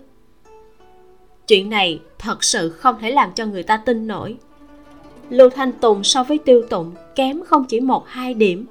chuyện 1.50 1.70
này 1.70 2.00
thật 2.18 2.44
sự 2.44 2.70
không 2.70 2.96
thể 3.00 3.10
làm 3.10 3.32
cho 3.32 3.46
người 3.46 3.62
ta 3.62 3.76
tin 3.76 4.06
nổi. 4.06 4.36
Lưu 5.30 5.50
thanh 5.50 5.72
tùng 5.72 6.04
so 6.04 6.24
với 6.24 6.38
tiêu 6.38 6.62
tụng 6.70 6.92
kém 7.14 7.44
không 7.44 7.64
chỉ 7.64 7.80
một 7.80 8.08
hai 8.08 8.34
điểm. 8.34 8.66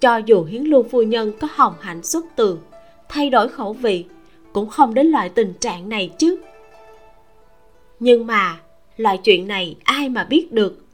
Cho 0.00 0.16
dù 0.16 0.44
hiến 0.44 0.62
lưu 0.62 0.82
phu 0.82 1.02
nhân 1.02 1.32
có 1.40 1.48
hồng 1.50 1.74
hạnh 1.80 2.02
xuất 2.02 2.24
tường, 2.36 2.60
thay 3.08 3.30
đổi 3.30 3.48
khẩu 3.48 3.72
vị, 3.72 4.04
cũng 4.52 4.70
không 4.70 4.94
đến 4.94 5.06
loại 5.06 5.28
tình 5.28 5.54
trạng 5.60 5.88
này 5.88 6.10
chứ. 6.18 6.36
Nhưng 8.00 8.26
mà, 8.26 8.60
loại 8.96 9.18
chuyện 9.18 9.48
này 9.48 9.76
ai 9.84 10.08
mà 10.08 10.24
biết 10.24 10.52
được? 10.52 10.84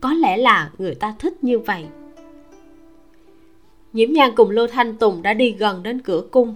Có 0.00 0.12
lẽ 0.12 0.36
là 0.36 0.70
người 0.78 0.94
ta 0.94 1.14
thích 1.18 1.44
như 1.44 1.58
vậy. 1.58 1.84
Nhiễm 3.92 4.12
nhan 4.12 4.30
cùng 4.36 4.50
lưu 4.50 4.66
thanh 4.66 4.96
tùng 4.96 5.22
đã 5.22 5.34
đi 5.34 5.50
gần 5.50 5.82
đến 5.82 6.00
cửa 6.00 6.22
cung 6.30 6.54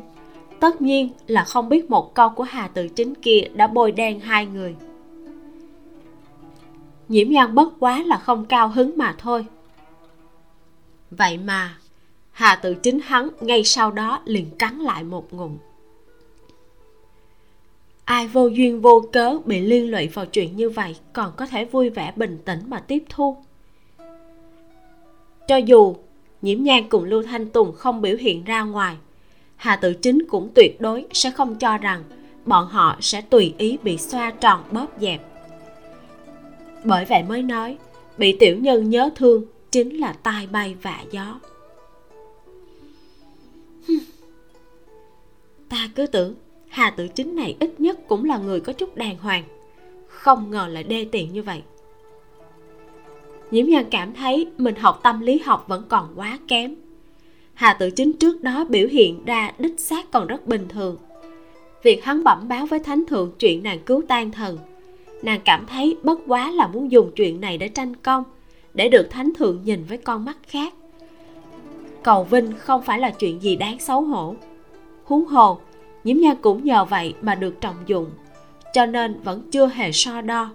tất 0.60 0.82
nhiên 0.82 1.08
là 1.26 1.44
không 1.44 1.68
biết 1.68 1.90
một 1.90 2.14
câu 2.14 2.28
của 2.28 2.42
hà 2.42 2.68
tự 2.68 2.88
chính 2.88 3.14
kia 3.14 3.40
đã 3.54 3.66
bôi 3.66 3.92
đen 3.92 4.20
hai 4.20 4.46
người. 4.46 4.76
Nhiễm 7.08 7.30
nhan 7.30 7.54
bất 7.54 7.68
quá 7.80 8.02
là 8.06 8.18
không 8.18 8.44
cao 8.44 8.68
hứng 8.68 8.98
mà 8.98 9.14
thôi. 9.18 9.46
Vậy 11.10 11.38
mà, 11.38 11.78
hà 12.30 12.56
tự 12.56 12.74
chính 12.74 13.00
hắn 13.04 13.28
ngay 13.40 13.64
sau 13.64 13.90
đó 13.90 14.20
liền 14.24 14.50
cắn 14.58 14.78
lại 14.78 15.04
một 15.04 15.32
ngụm. 15.32 15.56
Ai 18.04 18.28
vô 18.28 18.46
duyên 18.46 18.80
vô 18.80 19.04
cớ 19.12 19.38
bị 19.44 19.60
liên 19.60 19.90
lụy 19.90 20.08
vào 20.08 20.26
chuyện 20.26 20.56
như 20.56 20.70
vậy 20.70 20.96
còn 21.12 21.32
có 21.36 21.46
thể 21.46 21.64
vui 21.64 21.90
vẻ 21.90 22.12
bình 22.16 22.38
tĩnh 22.44 22.60
mà 22.66 22.80
tiếp 22.80 23.04
thu. 23.08 23.36
Cho 25.48 25.56
dù 25.56 25.96
nhiễm 26.42 26.62
nhan 26.62 26.88
cùng 26.88 27.04
lưu 27.04 27.22
thanh 27.22 27.50
tùng 27.50 27.72
không 27.72 28.02
biểu 28.02 28.16
hiện 28.16 28.44
ra 28.44 28.62
ngoài 28.62 28.96
hà 29.56 29.76
tự 29.76 29.94
chính 29.94 30.26
cũng 30.28 30.50
tuyệt 30.54 30.80
đối 30.80 31.06
sẽ 31.12 31.30
không 31.30 31.54
cho 31.54 31.78
rằng 31.78 32.02
bọn 32.44 32.66
họ 32.66 32.96
sẽ 33.00 33.20
tùy 33.20 33.54
ý 33.58 33.78
bị 33.82 33.98
xoa 33.98 34.30
tròn 34.30 34.60
bóp 34.70 34.86
dẹp. 35.00 35.20
Bởi 36.84 37.04
vậy 37.04 37.22
mới 37.22 37.42
nói, 37.42 37.76
bị 38.18 38.36
tiểu 38.40 38.56
nhân 38.56 38.90
nhớ 38.90 39.10
thương 39.16 39.44
chính 39.70 40.00
là 40.00 40.12
tai 40.12 40.46
bay 40.46 40.76
vạ 40.82 41.04
gió. 41.10 41.40
Ta 45.68 45.88
cứ 45.94 46.06
tưởng 46.06 46.34
hà 46.68 46.90
tự 46.90 47.08
chính 47.08 47.36
này 47.36 47.56
ít 47.60 47.80
nhất 47.80 47.98
cũng 48.08 48.24
là 48.24 48.38
người 48.38 48.60
có 48.60 48.72
chút 48.72 48.96
đàng 48.96 49.18
hoàng, 49.18 49.44
không 50.08 50.50
ngờ 50.50 50.66
lại 50.70 50.82
đê 50.82 51.06
tiện 51.12 51.32
như 51.32 51.42
vậy. 51.42 51.62
Nhiễm 53.50 53.66
nhan 53.66 53.84
cảm 53.90 54.14
thấy 54.14 54.46
mình 54.58 54.74
học 54.74 55.00
tâm 55.02 55.20
lý 55.20 55.38
học 55.38 55.64
vẫn 55.68 55.84
còn 55.88 56.12
quá 56.16 56.38
kém 56.48 56.74
hà 57.56 57.74
tự 57.74 57.90
chính 57.90 58.12
trước 58.12 58.42
đó 58.42 58.64
biểu 58.68 58.88
hiện 58.88 59.24
ra 59.24 59.52
đích 59.58 59.80
xác 59.80 60.10
còn 60.10 60.26
rất 60.26 60.46
bình 60.46 60.66
thường. 60.68 60.96
Việc 61.82 62.04
hắn 62.04 62.24
bẩm 62.24 62.48
báo 62.48 62.66
với 62.66 62.78
thánh 62.78 63.04
thượng 63.06 63.32
chuyện 63.38 63.62
nàng 63.62 63.78
cứu 63.86 64.02
tan 64.08 64.30
thần, 64.30 64.58
nàng 65.22 65.40
cảm 65.44 65.66
thấy 65.66 65.96
bất 66.02 66.20
quá 66.26 66.50
là 66.50 66.66
muốn 66.66 66.92
dùng 66.92 67.10
chuyện 67.16 67.40
này 67.40 67.58
để 67.58 67.68
tranh 67.68 67.96
công, 67.96 68.24
để 68.74 68.88
được 68.88 69.10
thánh 69.10 69.34
thượng 69.34 69.62
nhìn 69.64 69.84
với 69.84 69.98
con 69.98 70.24
mắt 70.24 70.36
khác. 70.48 70.74
Cầu 72.02 72.24
vinh 72.24 72.52
không 72.58 72.82
phải 72.82 72.98
là 72.98 73.10
chuyện 73.10 73.42
gì 73.42 73.56
đáng 73.56 73.78
xấu 73.78 74.00
hổ. 74.00 74.34
Huống 75.04 75.24
hồ, 75.24 75.58
nhiễm 76.04 76.16
nhan 76.16 76.36
cũng 76.40 76.64
nhờ 76.64 76.84
vậy 76.84 77.14
mà 77.22 77.34
được 77.34 77.60
trọng 77.60 77.76
dụng, 77.86 78.06
cho 78.74 78.86
nên 78.86 79.20
vẫn 79.20 79.50
chưa 79.50 79.66
hề 79.66 79.92
so 79.92 80.20
đo. 80.20 80.50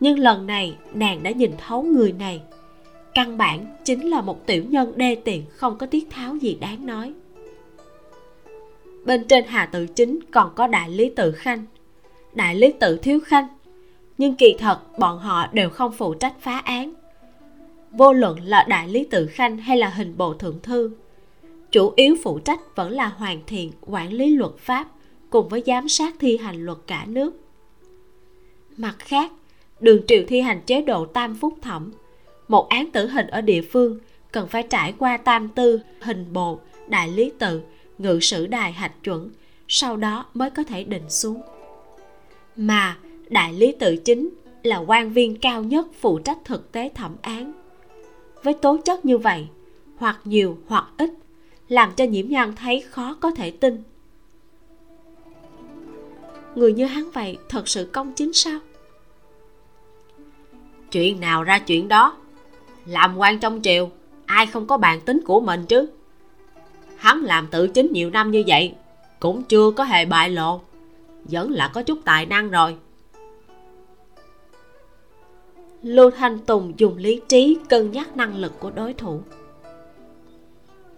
Nhưng 0.00 0.18
lần 0.18 0.46
này, 0.46 0.76
nàng 0.94 1.22
đã 1.22 1.30
nhìn 1.30 1.50
thấu 1.66 1.82
người 1.82 2.12
này 2.12 2.40
căn 3.16 3.38
bản 3.38 3.66
chính 3.84 4.10
là 4.10 4.20
một 4.20 4.46
tiểu 4.46 4.64
nhân 4.68 4.92
đê 4.96 5.14
tiện 5.14 5.44
không 5.50 5.78
có 5.78 5.86
tiết 5.86 6.10
tháo 6.10 6.36
gì 6.36 6.54
đáng 6.60 6.86
nói. 6.86 7.12
Bên 9.04 9.24
trên 9.28 9.44
hà 9.48 9.66
tự 9.66 9.86
chính 9.86 10.18
còn 10.30 10.52
có 10.54 10.66
đại 10.66 10.90
lý 10.90 11.10
tự 11.16 11.32
khanh. 11.32 11.64
Đại 12.34 12.54
lý 12.54 12.72
tự 12.80 12.96
thiếu 12.96 13.20
khanh. 13.20 13.46
Nhưng 14.18 14.34
kỳ 14.34 14.54
thật, 14.58 14.98
bọn 14.98 15.18
họ 15.18 15.46
đều 15.52 15.70
không 15.70 15.92
phụ 15.92 16.14
trách 16.14 16.34
phá 16.40 16.58
án. 16.58 16.92
Vô 17.90 18.12
luận 18.12 18.40
là 18.44 18.64
đại 18.68 18.88
lý 18.88 19.04
tự 19.04 19.26
khanh 19.26 19.56
hay 19.56 19.76
là 19.76 19.88
hình 19.88 20.14
bộ 20.16 20.34
thượng 20.34 20.60
thư, 20.62 20.90
chủ 21.70 21.92
yếu 21.96 22.16
phụ 22.22 22.38
trách 22.38 22.76
vẫn 22.76 22.90
là 22.90 23.06
hoàn 23.06 23.40
thiện, 23.46 23.72
quản 23.80 24.12
lý 24.12 24.30
luật 24.30 24.52
pháp, 24.58 24.88
cùng 25.30 25.48
với 25.48 25.62
giám 25.66 25.88
sát 25.88 26.14
thi 26.18 26.36
hành 26.36 26.64
luật 26.64 26.78
cả 26.86 27.04
nước. 27.08 27.40
Mặt 28.76 28.96
khác, 28.98 29.32
đường 29.80 30.02
triều 30.06 30.22
thi 30.28 30.40
hành 30.40 30.60
chế 30.66 30.82
độ 30.82 31.06
tam 31.06 31.34
phúc 31.34 31.54
thẩm 31.62 31.92
một 32.48 32.68
án 32.68 32.90
tử 32.90 33.06
hình 33.06 33.26
ở 33.26 33.40
địa 33.40 33.62
phương 33.62 33.98
cần 34.32 34.48
phải 34.48 34.62
trải 34.62 34.94
qua 34.98 35.16
tam 35.16 35.48
tư, 35.48 35.80
hình 36.00 36.32
bộ 36.32 36.60
đại 36.88 37.08
lý 37.08 37.32
tự, 37.38 37.60
ngự 37.98 38.20
sử 38.20 38.46
đài 38.46 38.72
hạch 38.72 39.04
chuẩn, 39.04 39.30
sau 39.68 39.96
đó 39.96 40.26
mới 40.34 40.50
có 40.50 40.62
thể 40.62 40.84
định 40.84 41.10
xuống. 41.10 41.42
Mà 42.56 42.96
đại 43.28 43.52
lý 43.52 43.72
tự 43.72 43.96
chính 43.96 44.28
là 44.62 44.76
quan 44.78 45.12
viên 45.12 45.36
cao 45.36 45.62
nhất 45.62 45.86
phụ 46.00 46.18
trách 46.18 46.38
thực 46.44 46.72
tế 46.72 46.90
thẩm 46.94 47.16
án. 47.22 47.52
Với 48.42 48.54
tố 48.54 48.76
chất 48.84 49.04
như 49.04 49.18
vậy, 49.18 49.46
hoặc 49.96 50.20
nhiều 50.24 50.58
hoặc 50.66 50.84
ít, 50.96 51.10
làm 51.68 51.92
cho 51.96 52.04
nhiễm 52.04 52.28
nhan 52.28 52.54
thấy 52.56 52.80
khó 52.80 53.16
có 53.20 53.30
thể 53.30 53.50
tin. 53.50 53.82
Người 56.54 56.72
như 56.72 56.84
hắn 56.84 57.10
vậy 57.10 57.38
thật 57.48 57.68
sự 57.68 57.90
công 57.92 58.12
chính 58.12 58.32
sao? 58.32 58.58
Chuyện 60.92 61.20
nào 61.20 61.42
ra 61.42 61.58
chuyện 61.58 61.88
đó? 61.88 62.16
Làm 62.86 63.16
quan 63.16 63.38
trong 63.38 63.60
triều, 63.62 63.90
ai 64.26 64.46
không 64.46 64.66
có 64.66 64.78
bản 64.78 65.00
tính 65.00 65.20
của 65.26 65.40
mình 65.40 65.66
chứ? 65.66 65.88
Hắn 66.96 67.20
làm 67.20 67.46
tự 67.50 67.68
chính 67.68 67.92
nhiều 67.92 68.10
năm 68.10 68.30
như 68.30 68.44
vậy, 68.46 68.74
cũng 69.20 69.42
chưa 69.42 69.70
có 69.70 69.84
hề 69.84 70.04
bại 70.04 70.30
lộ, 70.30 70.60
vẫn 71.24 71.50
là 71.50 71.68
có 71.68 71.82
chút 71.82 71.98
tài 72.04 72.26
năng 72.26 72.50
rồi. 72.50 72.76
Lưu 75.82 76.10
thanh 76.10 76.38
tùng 76.38 76.72
dùng 76.76 76.96
lý 76.96 77.20
trí 77.28 77.58
cân 77.68 77.90
nhắc 77.90 78.16
năng 78.16 78.36
lực 78.36 78.60
của 78.60 78.70
đối 78.70 78.94
thủ. 78.94 79.20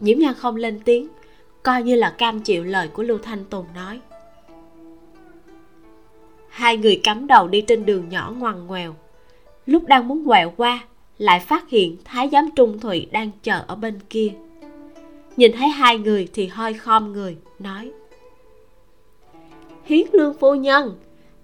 Nhiễm 0.01 0.19
nhan 0.19 0.35
không 0.35 0.57
lên 0.57 0.81
tiếng, 0.85 1.09
coi 1.63 1.83
như 1.83 1.95
là 1.95 2.15
cam 2.19 2.41
chịu 2.41 2.65
lời 2.65 2.89
của 2.89 3.03
lưu 3.03 3.19
thanh 3.19 3.45
tùng 3.45 3.67
nói. 3.75 4.01
Hai 6.49 6.77
người 6.77 7.01
cắm 7.05 7.27
đầu 7.27 7.49
đi 7.49 7.61
trên 7.61 7.87
đường 7.87 8.09
nhỏ 8.09 8.33
ngoằn 8.39 8.67
ngoèo, 8.67 8.95
lúc 9.67 9.87
đang 9.87 10.09
muốn 10.09 10.25
quẹo 10.27 10.53
qua 10.57 10.85
lại 11.19 11.41
phát 11.41 11.69
hiện 11.69 11.97
thái 12.05 12.29
giám 12.33 12.51
trung 12.57 12.79
thụy 12.79 13.07
đang 13.13 13.31
chờ 13.43 13.63
ở 13.67 13.75
bên 13.75 13.99
kia. 14.11 14.33
Nhìn 15.37 15.53
thấy 15.53 15.69
hai 15.69 15.99
người 15.99 16.29
thì 16.33 16.47
hơi 16.47 16.75
khom 16.75 17.13
người, 17.13 17.37
nói. 17.59 17.91
Hiến 19.85 20.07
lương 20.13 20.35
phu 20.35 20.55
nhân, 20.55 20.95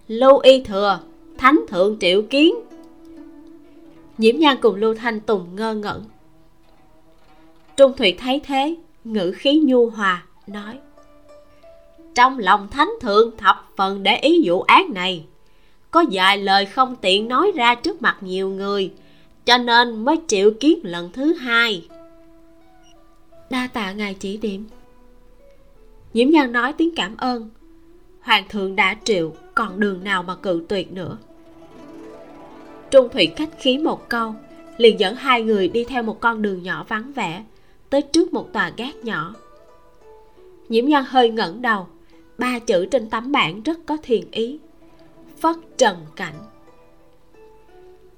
lưu 0.08 0.38
y 0.38 0.62
thừa, 0.62 1.00
thánh 1.38 1.60
thượng 1.68 1.96
triệu 2.00 2.22
kiến. 2.22 2.54
Nhiễm 4.18 4.38
nhan 4.38 4.56
cùng 4.62 4.74
lưu 4.74 4.94
thanh 4.94 5.20
tùng 5.20 5.56
ngơ 5.56 5.74
ngẩn. 5.74 6.04
Trung 7.76 7.92
thụy 7.96 8.16
thấy 8.18 8.40
thế, 8.44 8.76
ngữ 9.04 9.32
khí 9.36 9.62
nhu 9.64 9.90
hòa, 9.90 10.24
nói. 10.46 10.78
Trong 12.14 12.38
lòng 12.38 12.68
thánh 12.70 12.90
thượng 13.00 13.36
thập 13.36 13.68
phần 13.76 14.02
để 14.02 14.16
ý 14.16 14.42
vụ 14.44 14.62
án 14.62 14.94
này, 14.94 15.24
có 15.90 16.04
vài 16.12 16.38
lời 16.38 16.66
không 16.66 16.96
tiện 16.96 17.28
nói 17.28 17.52
ra 17.54 17.74
trước 17.74 18.02
mặt 18.02 18.16
nhiều 18.20 18.48
người 18.48 18.92
cho 19.44 19.58
nên 19.58 20.04
mới 20.04 20.16
triệu 20.26 20.50
kiến 20.60 20.78
lần 20.82 21.12
thứ 21.12 21.32
hai. 21.32 21.88
Đa 23.50 23.68
tạ 23.72 23.92
ngài 23.92 24.14
chỉ 24.14 24.36
điểm. 24.36 24.64
Nhiễm 26.14 26.30
nhan 26.30 26.52
nói 26.52 26.72
tiếng 26.72 26.94
cảm 26.96 27.16
ơn. 27.16 27.50
Hoàng 28.20 28.44
thượng 28.48 28.76
đã 28.76 28.96
triệu, 29.04 29.32
còn 29.54 29.80
đường 29.80 30.04
nào 30.04 30.22
mà 30.22 30.36
cự 30.36 30.66
tuyệt 30.68 30.92
nữa? 30.92 31.18
Trung 32.90 33.08
thủy 33.08 33.32
khách 33.36 33.60
khí 33.60 33.78
một 33.78 34.08
câu, 34.08 34.34
liền 34.76 35.00
dẫn 35.00 35.16
hai 35.16 35.42
người 35.42 35.68
đi 35.68 35.84
theo 35.84 36.02
một 36.02 36.20
con 36.20 36.42
đường 36.42 36.62
nhỏ 36.62 36.84
vắng 36.88 37.12
vẻ, 37.12 37.44
tới 37.90 38.02
trước 38.02 38.32
một 38.32 38.52
tòa 38.52 38.72
gác 38.76 38.96
nhỏ. 39.04 39.34
Nhiễm 40.68 40.86
nhan 40.86 41.04
hơi 41.06 41.30
ngẩng 41.30 41.62
đầu, 41.62 41.86
ba 42.38 42.58
chữ 42.58 42.86
trên 42.86 43.10
tấm 43.10 43.32
bảng 43.32 43.62
rất 43.62 43.78
có 43.86 43.96
thiền 44.02 44.30
ý. 44.30 44.58
Phất 45.40 45.56
trần 45.78 45.96
cảnh 46.16 46.34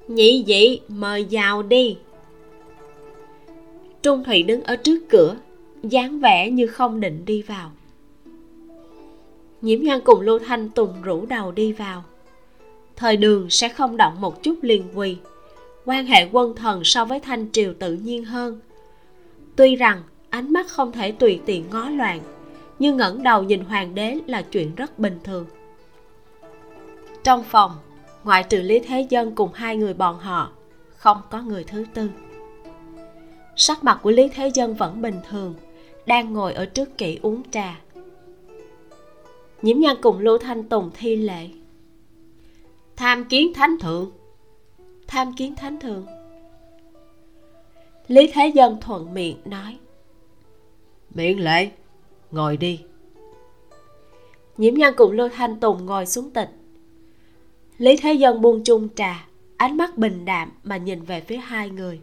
nhị 0.09 0.45
dị 0.47 0.81
mời 0.89 1.27
vào 1.31 1.63
đi. 1.63 1.97
Trung 4.03 4.25
thủy 4.25 4.43
đứng 4.43 4.63
ở 4.63 4.77
trước 4.77 4.99
cửa, 5.09 5.37
dáng 5.83 6.21
vẻ 6.21 6.51
như 6.51 6.67
không 6.67 7.01
định 7.01 7.25
đi 7.25 7.43
vào. 7.43 7.71
Nhiễm 9.63 9.81
nhan 9.81 10.01
cùng 10.01 10.21
lưu 10.21 10.39
thanh 10.39 10.71
tùng 10.71 11.03
rủ 11.03 11.27
đầu 11.27 11.53
đi 11.53 11.73
vào. 11.73 12.05
Thời 12.97 13.17
đường 13.17 13.51
sẽ 13.51 13.69
không 13.69 13.97
động 13.97 14.21
một 14.21 14.43
chút 14.43 14.59
liền 14.63 14.83
quỳ. 14.95 15.17
Quan 15.85 16.07
hệ 16.07 16.29
quân 16.33 16.55
thần 16.57 16.85
so 16.85 17.05
với 17.05 17.21
thanh 17.21 17.53
triều 17.53 17.75
tự 17.79 17.95
nhiên 17.95 18.25
hơn. 18.25 18.61
Tuy 19.57 19.77
rằng, 19.77 20.03
ánh 20.31 20.53
mắt 20.53 20.69
không 20.69 20.93
thể 20.93 21.13
tùy 21.13 21.41
tiện 21.47 21.65
ngó 21.71 21.89
loạn, 21.89 22.21
nhưng 22.79 22.97
ngẩng 22.97 23.23
đầu 23.23 23.43
nhìn 23.43 23.61
hoàng 23.61 23.95
đế 23.95 24.19
là 24.27 24.43
chuyện 24.43 24.75
rất 24.75 24.99
bình 24.99 25.19
thường. 25.25 25.47
Trong 27.25 27.43
phòng 27.43 27.71
ngoại 28.27 28.43
trừ 28.43 28.63
lý 28.63 28.81
thế 28.81 29.07
dân 29.09 29.35
cùng 29.35 29.51
hai 29.55 29.77
người 29.77 29.95
bọn 29.95 30.19
họ 30.19 30.53
không 30.97 31.19
có 31.31 31.43
người 31.43 31.65
thứ 31.65 31.85
tư. 31.95 32.11
Sắc 33.57 33.85
mặt 33.85 34.01
của 34.03 34.11
lý 34.11 34.29
thế 34.29 34.51
dân 34.55 34.75
vẫn 34.75 35.03
bình 35.03 35.21
thường 35.29 35.55
đang 36.07 36.33
ngồi 36.33 36.55
ở 36.55 36.67
trước 36.67 36.99
kỹ 36.99 37.19
uống 37.23 37.43
trà. 37.51 37.81
Nhiễm 39.63 39.79
nhan 39.79 39.97
cùng 40.03 40.19
lưu 40.19 40.39
thanh 40.39 40.69
tùng 40.69 40.91
thi 40.95 41.17
lệ 41.17 41.49
tham 42.97 43.25
kiến 43.25 43.53
thánh 43.55 43.79
thượng. 43.81 44.11
Tham 45.07 45.33
kiến 45.37 45.55
thánh 45.57 45.81
thượng. 45.81 46.07
Lý 48.09 48.31
thế 48.33 48.53
dân 48.55 48.81
thuận 48.81 49.15
miệng 49.15 49.37
nói. 49.45 49.79
Miễn 51.15 51.39
lễ 51.39 51.71
ngồi 52.31 52.57
đi. 52.57 52.81
Nhiễm 54.57 54.75
nhân 54.75 54.95
cùng 54.97 55.13
lưu 55.13 55.29
thanh 55.29 55.61
tùng 55.61 55.87
ngồi 55.87 56.07
xuống 56.07 56.31
tịch 56.31 56.51
lý 57.79 57.97
thế 57.97 58.13
dân 58.13 58.41
buông 58.41 58.65
chung 58.65 58.89
trà 58.97 59.27
ánh 59.57 59.77
mắt 59.77 59.99
bình 59.99 60.25
đạm 60.25 60.53
mà 60.63 60.77
nhìn 60.77 61.03
về 61.03 61.21
phía 61.21 61.37
hai 61.37 61.71
người. 61.71 62.01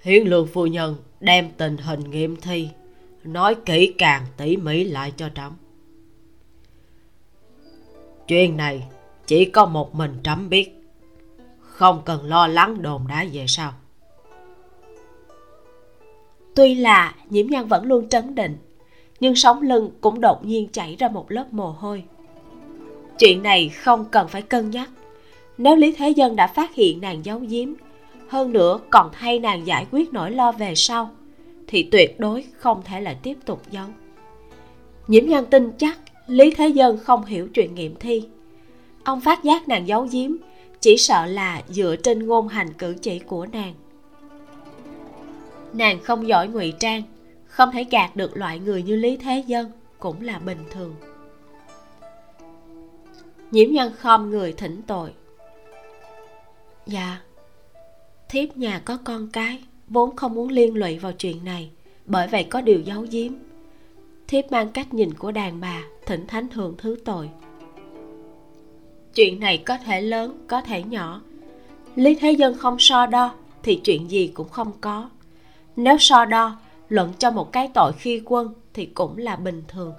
Hiến 0.00 0.26
lương 0.26 0.46
phu 0.46 0.66
nhân 0.66 0.96
đem 1.20 1.50
tình 1.56 1.76
hình 1.76 2.10
nghiệm 2.10 2.36
thi 2.36 2.68
nói 3.24 3.54
kỹ 3.54 3.94
càng 3.98 4.26
tỉ 4.36 4.56
mỉ 4.56 4.84
lại 4.84 5.12
cho 5.16 5.28
trẫm. 5.34 5.52
Chuyện 8.28 8.56
này 8.56 8.88
chỉ 9.26 9.44
có 9.44 9.66
một 9.66 9.94
mình 9.94 10.18
trẫm 10.22 10.48
biết 10.48 10.70
không 11.60 12.02
cần 12.04 12.24
lo 12.24 12.46
lắng 12.46 12.82
đồn 12.82 13.06
đá 13.08 13.24
về 13.32 13.44
sau. 13.48 13.72
Tuy 16.54 16.74
là 16.74 17.14
nhiễm 17.30 17.46
nhan 17.46 17.66
vẫn 17.66 17.84
luôn 17.84 18.08
trấn 18.08 18.34
định 18.34 18.56
nhưng 19.20 19.34
sống 19.34 19.62
lưng 19.62 19.90
cũng 20.00 20.20
đột 20.20 20.44
nhiên 20.44 20.68
chảy 20.72 20.96
ra 20.98 21.08
một 21.08 21.30
lớp 21.30 21.52
mồ 21.52 21.70
hôi 21.70 22.04
chuyện 23.18 23.42
này 23.42 23.68
không 23.68 24.04
cần 24.10 24.28
phải 24.28 24.42
cân 24.42 24.70
nhắc. 24.70 24.90
Nếu 25.58 25.76
lý 25.76 25.92
thế 25.92 26.10
dân 26.10 26.36
đã 26.36 26.46
phát 26.46 26.74
hiện 26.74 27.00
nàng 27.00 27.24
giấu 27.24 27.38
giếm, 27.48 27.68
hơn 28.28 28.52
nữa 28.52 28.80
còn 28.90 29.10
thay 29.12 29.38
nàng 29.38 29.66
giải 29.66 29.86
quyết 29.90 30.12
nỗi 30.12 30.30
lo 30.30 30.52
về 30.52 30.74
sau, 30.74 31.10
thì 31.66 31.82
tuyệt 31.82 32.20
đối 32.20 32.44
không 32.56 32.82
thể 32.84 33.00
lại 33.00 33.16
tiếp 33.22 33.36
tục 33.44 33.62
giấu. 33.70 33.86
Nhiễm 35.06 35.26
nhan 35.26 35.46
tin 35.46 35.72
chắc 35.78 35.98
lý 36.26 36.50
thế 36.50 36.68
dân 36.68 36.98
không 36.98 37.24
hiểu 37.24 37.48
chuyện 37.54 37.74
nghiệm 37.74 37.94
thi. 37.96 38.24
Ông 39.04 39.20
phát 39.20 39.44
giác 39.44 39.68
nàng 39.68 39.88
giấu 39.88 40.08
giếm, 40.12 40.30
chỉ 40.80 40.96
sợ 40.96 41.26
là 41.26 41.62
dựa 41.68 41.96
trên 42.02 42.26
ngôn 42.26 42.48
hành 42.48 42.72
cử 42.72 42.94
chỉ 43.02 43.18
của 43.18 43.46
nàng. 43.46 43.74
Nàng 45.72 46.02
không 46.02 46.28
giỏi 46.28 46.48
ngụy 46.48 46.72
trang, 46.78 47.02
không 47.46 47.70
thể 47.72 47.84
gạt 47.90 48.16
được 48.16 48.36
loại 48.36 48.58
người 48.58 48.82
như 48.82 48.96
lý 48.96 49.16
thế 49.16 49.44
dân 49.46 49.70
cũng 49.98 50.22
là 50.22 50.38
bình 50.38 50.64
thường 50.70 50.94
nhiễm 53.50 53.70
nhân 53.70 53.92
khom 53.98 54.30
người 54.30 54.52
thỉnh 54.52 54.82
tội. 54.86 55.12
Dạ 56.86 57.18
thiếp 58.28 58.56
nhà 58.56 58.82
có 58.84 58.98
con 59.04 59.28
cái, 59.32 59.62
vốn 59.88 60.16
không 60.16 60.34
muốn 60.34 60.48
liên 60.48 60.74
lụy 60.74 60.98
vào 60.98 61.12
chuyện 61.12 61.44
này, 61.44 61.70
bởi 62.06 62.28
vậy 62.28 62.44
có 62.44 62.60
điều 62.60 62.80
giấu 62.80 63.06
giếm. 63.10 63.32
Thiếp 64.28 64.52
mang 64.52 64.68
cách 64.68 64.94
nhìn 64.94 65.14
của 65.14 65.32
đàn 65.32 65.60
bà, 65.60 65.82
thỉnh 66.06 66.26
thánh 66.26 66.48
thượng 66.48 66.74
thứ 66.78 66.96
tội. 67.04 67.30
Chuyện 69.14 69.40
này 69.40 69.58
có 69.58 69.78
thể 69.78 70.00
lớn, 70.00 70.44
có 70.46 70.60
thể 70.60 70.82
nhỏ. 70.82 71.20
Lý 71.94 72.14
thế 72.14 72.32
dân 72.32 72.54
không 72.54 72.76
so 72.78 73.06
đo, 73.06 73.34
thì 73.62 73.80
chuyện 73.84 74.10
gì 74.10 74.26
cũng 74.26 74.48
không 74.48 74.72
có. 74.80 75.10
Nếu 75.76 75.96
so 75.98 76.24
đo, 76.24 76.56
luận 76.88 77.12
cho 77.18 77.30
một 77.30 77.52
cái 77.52 77.70
tội 77.74 77.92
khi 77.92 78.22
quân 78.24 78.54
thì 78.74 78.86
cũng 78.86 79.18
là 79.18 79.36
bình 79.36 79.62
thường. 79.68 79.94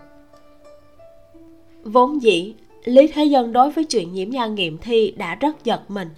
Vốn 1.84 2.22
dĩ 2.22 2.54
lý 2.88 3.08
thế 3.08 3.26
dân 3.26 3.54
đối 3.54 3.72
với 3.72 3.84
chuyện 3.84 4.14
nhiễm 4.14 4.30
nhan 4.30 4.56
nghiệm 4.56 4.78
thi 4.78 5.14
đã 5.18 5.36
rất 5.36 5.64
giật 5.64 5.82
mình. 5.92 6.10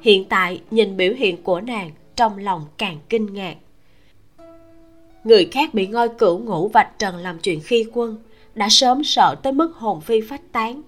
Hiện 0.00 0.24
tại, 0.24 0.60
nhìn 0.70 0.96
biểu 0.96 1.12
hiện 1.12 1.42
của 1.42 1.60
nàng, 1.60 1.90
trong 2.16 2.38
lòng 2.38 2.64
càng 2.78 2.98
kinh 3.08 3.34
ngạc. 3.34 3.56
Người 5.24 5.48
khác 5.52 5.74
bị 5.74 5.86
ngôi 5.86 6.08
cửu 6.08 6.38
ngũ 6.38 6.68
vạch 6.68 6.98
trần 6.98 7.16
làm 7.16 7.38
chuyện 7.38 7.60
khi 7.64 7.86
quân, 7.92 8.16
đã 8.54 8.68
sớm 8.70 9.04
sợ 9.04 9.34
tới 9.42 9.52
mức 9.52 9.76
hồn 9.76 10.00
phi 10.00 10.20
phách 10.20 10.52
tán. 10.52 10.82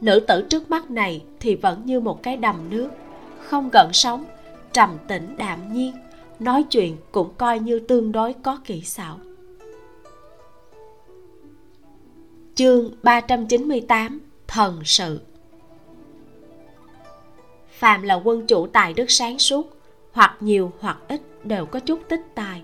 Nữ 0.00 0.20
tử 0.20 0.46
trước 0.50 0.70
mắt 0.70 0.90
này 0.90 1.22
thì 1.40 1.54
vẫn 1.54 1.82
như 1.84 2.00
một 2.00 2.22
cái 2.22 2.36
đầm 2.36 2.56
nước, 2.70 2.88
không 3.38 3.68
gợn 3.72 3.86
sóng, 3.92 4.24
trầm 4.72 4.90
tĩnh 5.08 5.36
đạm 5.36 5.72
nhiên, 5.72 5.92
nói 6.38 6.62
chuyện 6.62 6.96
cũng 7.12 7.28
coi 7.38 7.58
như 7.58 7.78
tương 7.78 8.12
đối 8.12 8.32
có 8.32 8.60
kỹ 8.64 8.80
xảo. 8.80 9.18
Chương 12.62 12.90
398 13.02 14.20
thần 14.46 14.80
sự. 14.84 15.20
Phàm 17.70 18.02
là 18.02 18.14
quân 18.14 18.46
chủ 18.46 18.66
tài 18.66 18.94
đức 18.94 19.10
sáng 19.10 19.38
suốt, 19.38 19.76
hoặc 20.12 20.36
nhiều 20.40 20.72
hoặc 20.80 20.98
ít 21.08 21.20
đều 21.44 21.66
có 21.66 21.80
chút 21.80 22.00
tích 22.08 22.20
tài. 22.34 22.62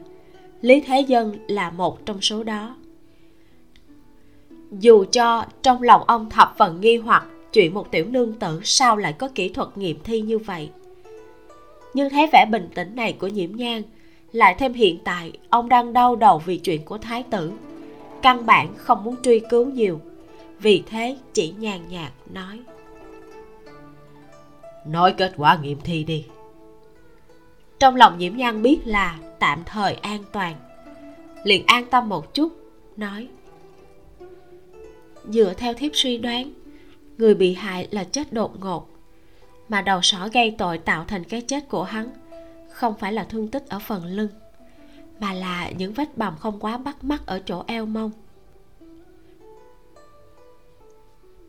Lý 0.61 0.81
thế 0.81 1.01
dân 1.01 1.39
là 1.49 1.71
một 1.71 2.07
trong 2.07 2.21
số 2.21 2.43
đó. 2.43 2.77
Dù 4.71 5.05
cho 5.13 5.45
trong 5.63 5.83
lòng 5.83 6.03
ông 6.07 6.31
thập 6.31 6.55
phần 6.59 6.81
nghi 6.81 6.97
hoặc 6.97 7.27
chuyện 7.53 7.75
một 7.75 7.91
tiểu 7.91 8.07
nương 8.09 8.33
tử 8.33 8.61
sao 8.65 8.97
lại 8.97 9.13
có 9.13 9.29
kỹ 9.35 9.49
thuật 9.49 9.79
nghiệm 9.79 10.03
thi 10.05 10.21
như 10.21 10.39
vậy. 10.39 10.71
Nhưng 11.95 12.11
thấy 12.11 12.29
vẻ 12.33 12.47
bình 12.51 12.69
tĩnh 12.75 12.97
này 12.97 13.13
của 13.13 13.29
nhiễm 13.29 13.57
nhan, 13.57 13.83
lại 14.33 14.55
thêm 14.59 14.73
hiện 14.73 14.99
tại, 15.05 15.33
ông 15.51 15.69
đang 15.69 15.93
đau 15.93 16.17
đầu 16.17 16.43
vì 16.47 16.59
chuyện 16.59 16.85
của 16.85 16.99
thái 16.99 17.23
tử 17.23 17.53
căn 18.23 18.47
bản 18.47 18.75
không 18.77 19.05
muốn 19.05 19.23
truy 19.23 19.41
cứu 19.51 19.67
nhiều. 19.67 20.01
Vì 20.59 20.83
thế 20.87 21.17
chỉ 21.33 21.55
nhàn 21.59 21.89
nhạt 21.89 22.13
nói. 22.33 22.61
Nói 24.87 25.15
kết 25.19 25.33
quả 25.37 25.59
nghiệm 25.63 25.81
thi 25.81 26.05
đi. 26.05 26.27
Trong 27.79 27.97
lòng 27.97 28.19
nhiễm 28.19 28.37
nhan 28.37 28.63
biết 28.63 28.79
là 28.85 29.19
tạm 29.39 29.63
thời 29.67 29.95
an 29.95 30.25
toàn. 30.33 30.55
Liền 31.45 31.67
an 31.67 31.85
tâm 31.91 32.09
một 32.09 32.35
chút 32.35 32.53
nói. 32.97 33.29
Dựa 35.25 35.55
theo 35.57 35.75
thiếp 35.75 35.91
suy 35.95 36.19
đoán 36.19 36.53
người 37.19 37.35
bị 37.35 37.55
hại 37.55 37.89
là 37.91 38.05
chết 38.05 38.33
đột 38.33 38.61
ngột. 38.61 38.89
Mà 39.69 39.83
đầu 39.83 40.03
sỏ 40.03 40.29
gây 40.33 40.55
tội 40.59 40.79
tạo 40.79 41.05
thành 41.09 41.25
cái 41.25 41.41
chết 41.41 41.69
của 41.69 41.83
hắn 41.85 42.11
không 42.71 42.95
phải 42.99 43.13
là 43.13 43.25
thương 43.25 43.49
tích 43.49 43.69
ở 43.69 43.79
phần 43.79 44.05
lưng 44.05 44.29
mà 45.21 45.33
là 45.33 45.71
những 45.71 45.93
vết 45.93 46.19
bầm 46.19 46.35
không 46.39 46.61
quá 46.61 46.77
bắt 46.77 47.05
mắt 47.05 47.27
ở 47.27 47.41
chỗ 47.47 47.65
eo 47.67 47.87
mông. 47.87 48.11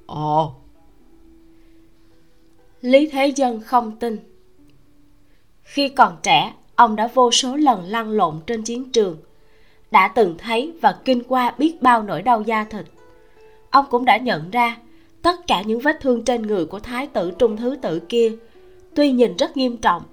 Ồ. 0.05 0.55
Lý 2.81 3.09
thế 3.11 3.27
dân 3.27 3.61
không 3.61 3.95
tin. 3.99 4.17
Khi 5.63 5.89
còn 5.89 6.17
trẻ 6.23 6.53
ông 6.75 6.95
đã 6.95 7.07
vô 7.13 7.31
số 7.31 7.55
lần 7.55 7.83
lăn 7.85 8.11
lộn 8.11 8.39
trên 8.47 8.63
chiến 8.63 8.91
trường 8.91 9.17
đã 9.91 10.07
từng 10.07 10.35
thấy 10.37 10.73
và 10.81 10.99
kinh 11.05 11.23
qua 11.23 11.55
biết 11.57 11.81
bao 11.81 12.03
nỗi 12.03 12.21
đau 12.21 12.41
da 12.41 12.63
thịt. 12.63 12.85
Ông 13.69 13.85
cũng 13.89 14.05
đã 14.05 14.17
nhận 14.17 14.51
ra 14.51 14.77
tất 15.21 15.47
cả 15.47 15.61
những 15.61 15.79
vết 15.79 15.97
thương 16.01 16.23
trên 16.25 16.41
người 16.41 16.65
của 16.65 16.79
thái 16.79 17.07
tử 17.07 17.31
trung 17.31 17.57
thứ 17.57 17.75
tử 17.81 17.99
kia 18.09 18.31
tuy 18.95 19.11
nhìn 19.11 19.37
rất 19.37 19.57
nghiêm 19.57 19.77
trọng 19.77 20.03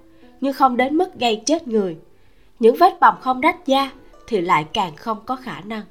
nhưng 0.41 0.53
không 0.53 0.77
đến 0.77 0.95
mức 0.95 1.19
gây 1.19 1.41
chết 1.45 1.67
người 1.67 1.97
những 2.59 2.75
vết 2.75 2.99
bầm 2.99 3.15
không 3.21 3.41
rách 3.41 3.67
da 3.67 3.91
thì 4.27 4.41
lại 4.41 4.65
càng 4.73 4.95
không 4.95 5.17
có 5.25 5.35
khả 5.35 5.61
năng. 5.61 5.83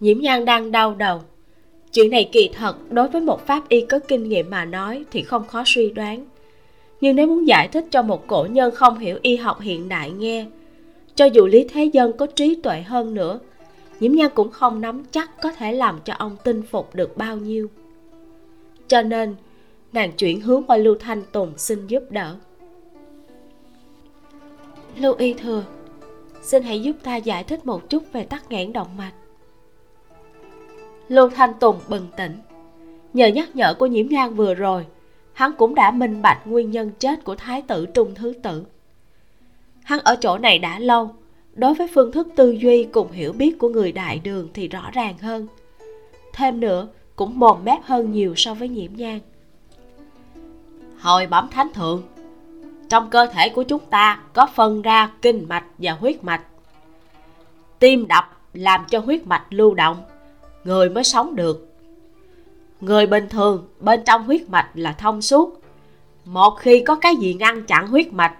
Nhiễm 0.00 0.18
nhan 0.18 0.44
đang 0.44 0.72
đau 0.72 0.94
đầu. 0.94 1.22
Chuyện 1.92 2.10
này 2.10 2.28
kỳ 2.32 2.50
thật 2.54 2.76
đối 2.90 3.08
với 3.08 3.20
một 3.20 3.46
pháp 3.46 3.68
y 3.68 3.80
có 3.80 3.98
kinh 3.98 4.28
nghiệm 4.28 4.50
mà 4.50 4.64
nói 4.64 5.04
thì 5.10 5.22
không 5.22 5.46
khó 5.46 5.62
suy 5.66 5.90
đoán. 5.90 6.26
Nhưng 7.00 7.16
nếu 7.16 7.26
muốn 7.26 7.48
giải 7.48 7.68
thích 7.68 7.84
cho 7.90 8.02
một 8.02 8.26
cổ 8.26 8.46
nhân 8.50 8.74
không 8.74 8.98
hiểu 8.98 9.18
y 9.22 9.36
học 9.36 9.60
hiện 9.60 9.88
đại 9.88 10.10
nghe, 10.10 10.46
cho 11.14 11.24
dù 11.24 11.46
lý 11.46 11.66
thế 11.68 11.84
dân 11.84 12.16
có 12.16 12.26
trí 12.26 12.54
tuệ 12.54 12.82
hơn 12.82 13.14
nữa, 13.14 13.40
nhiễm 14.00 14.12
nhan 14.12 14.30
cũng 14.34 14.50
không 14.50 14.80
nắm 14.80 15.04
chắc 15.10 15.30
có 15.42 15.52
thể 15.52 15.72
làm 15.72 15.98
cho 16.04 16.14
ông 16.18 16.36
tin 16.44 16.62
phục 16.62 16.94
được 16.94 17.16
bao 17.16 17.36
nhiêu. 17.36 17.70
Cho 18.88 19.02
nên, 19.02 19.34
nàng 19.92 20.12
chuyển 20.12 20.40
hướng 20.40 20.62
qua 20.62 20.76
lưu 20.76 20.94
thanh 21.00 21.22
tùng 21.32 21.52
xin 21.56 21.86
giúp 21.86 22.02
đỡ 22.10 22.36
lưu 24.96 25.14
y 25.18 25.34
thừa, 25.34 25.64
xin 26.42 26.62
hãy 26.62 26.82
giúp 26.82 26.96
ta 27.02 27.16
giải 27.16 27.44
thích 27.44 27.66
một 27.66 27.90
chút 27.90 28.02
về 28.12 28.24
tắc 28.24 28.50
nghẽn 28.50 28.72
động 28.72 28.96
mạch. 28.96 29.12
Lưu 31.08 31.28
thanh 31.28 31.54
tùng 31.60 31.80
bừng 31.88 32.06
tỉnh. 32.16 32.38
Nhờ 33.12 33.26
nhắc 33.26 33.56
nhở 33.56 33.74
của 33.74 33.86
nhiễm 33.86 34.06
nhan 34.08 34.34
vừa 34.34 34.54
rồi, 34.54 34.86
hắn 35.32 35.52
cũng 35.58 35.74
đã 35.74 35.90
minh 35.90 36.22
bạch 36.22 36.46
nguyên 36.46 36.70
nhân 36.70 36.90
chết 36.98 37.24
của 37.24 37.34
thái 37.34 37.62
tử 37.62 37.86
trung 37.86 38.14
thứ 38.14 38.32
tử. 38.42 38.64
Hắn 39.82 40.00
ở 40.00 40.16
chỗ 40.20 40.38
này 40.38 40.58
đã 40.58 40.78
lâu, 40.78 41.10
đối 41.54 41.74
với 41.74 41.88
phương 41.94 42.12
thức 42.12 42.28
tư 42.36 42.50
duy 42.50 42.84
cùng 42.84 43.12
hiểu 43.12 43.32
biết 43.32 43.58
của 43.58 43.68
người 43.68 43.92
đại 43.92 44.18
đường 44.18 44.48
thì 44.54 44.68
rõ 44.68 44.90
ràng 44.92 45.18
hơn. 45.18 45.46
Thêm 46.32 46.60
nữa, 46.60 46.88
cũng 47.16 47.38
mồm 47.38 47.64
mép 47.64 47.82
hơn 47.82 48.12
nhiều 48.12 48.34
so 48.36 48.54
với 48.54 48.68
nhiễm 48.68 48.90
nhan. 48.96 49.20
Hồi 50.98 51.26
bẩm 51.26 51.48
thánh 51.50 51.72
thượng 51.72 52.02
trong 52.88 53.10
cơ 53.10 53.26
thể 53.26 53.48
của 53.48 53.62
chúng 53.62 53.82
ta 53.90 54.20
có 54.32 54.46
phân 54.54 54.82
ra 54.82 55.10
kinh 55.22 55.48
mạch 55.48 55.64
và 55.78 55.92
huyết 55.92 56.24
mạch. 56.24 56.42
Tim 57.78 58.06
đập 58.08 58.30
làm 58.52 58.84
cho 58.90 58.98
huyết 58.98 59.26
mạch 59.26 59.44
lưu 59.50 59.74
động, 59.74 60.02
người 60.64 60.90
mới 60.90 61.04
sống 61.04 61.36
được. 61.36 61.68
Người 62.80 63.06
bình 63.06 63.28
thường 63.28 63.68
bên 63.80 64.00
trong 64.06 64.24
huyết 64.24 64.48
mạch 64.48 64.70
là 64.74 64.92
thông 64.92 65.22
suốt. 65.22 65.60
Một 66.24 66.50
khi 66.50 66.80
có 66.86 66.94
cái 66.94 67.16
gì 67.16 67.34
ngăn 67.34 67.62
chặn 67.62 67.86
huyết 67.86 68.12
mạch, 68.12 68.34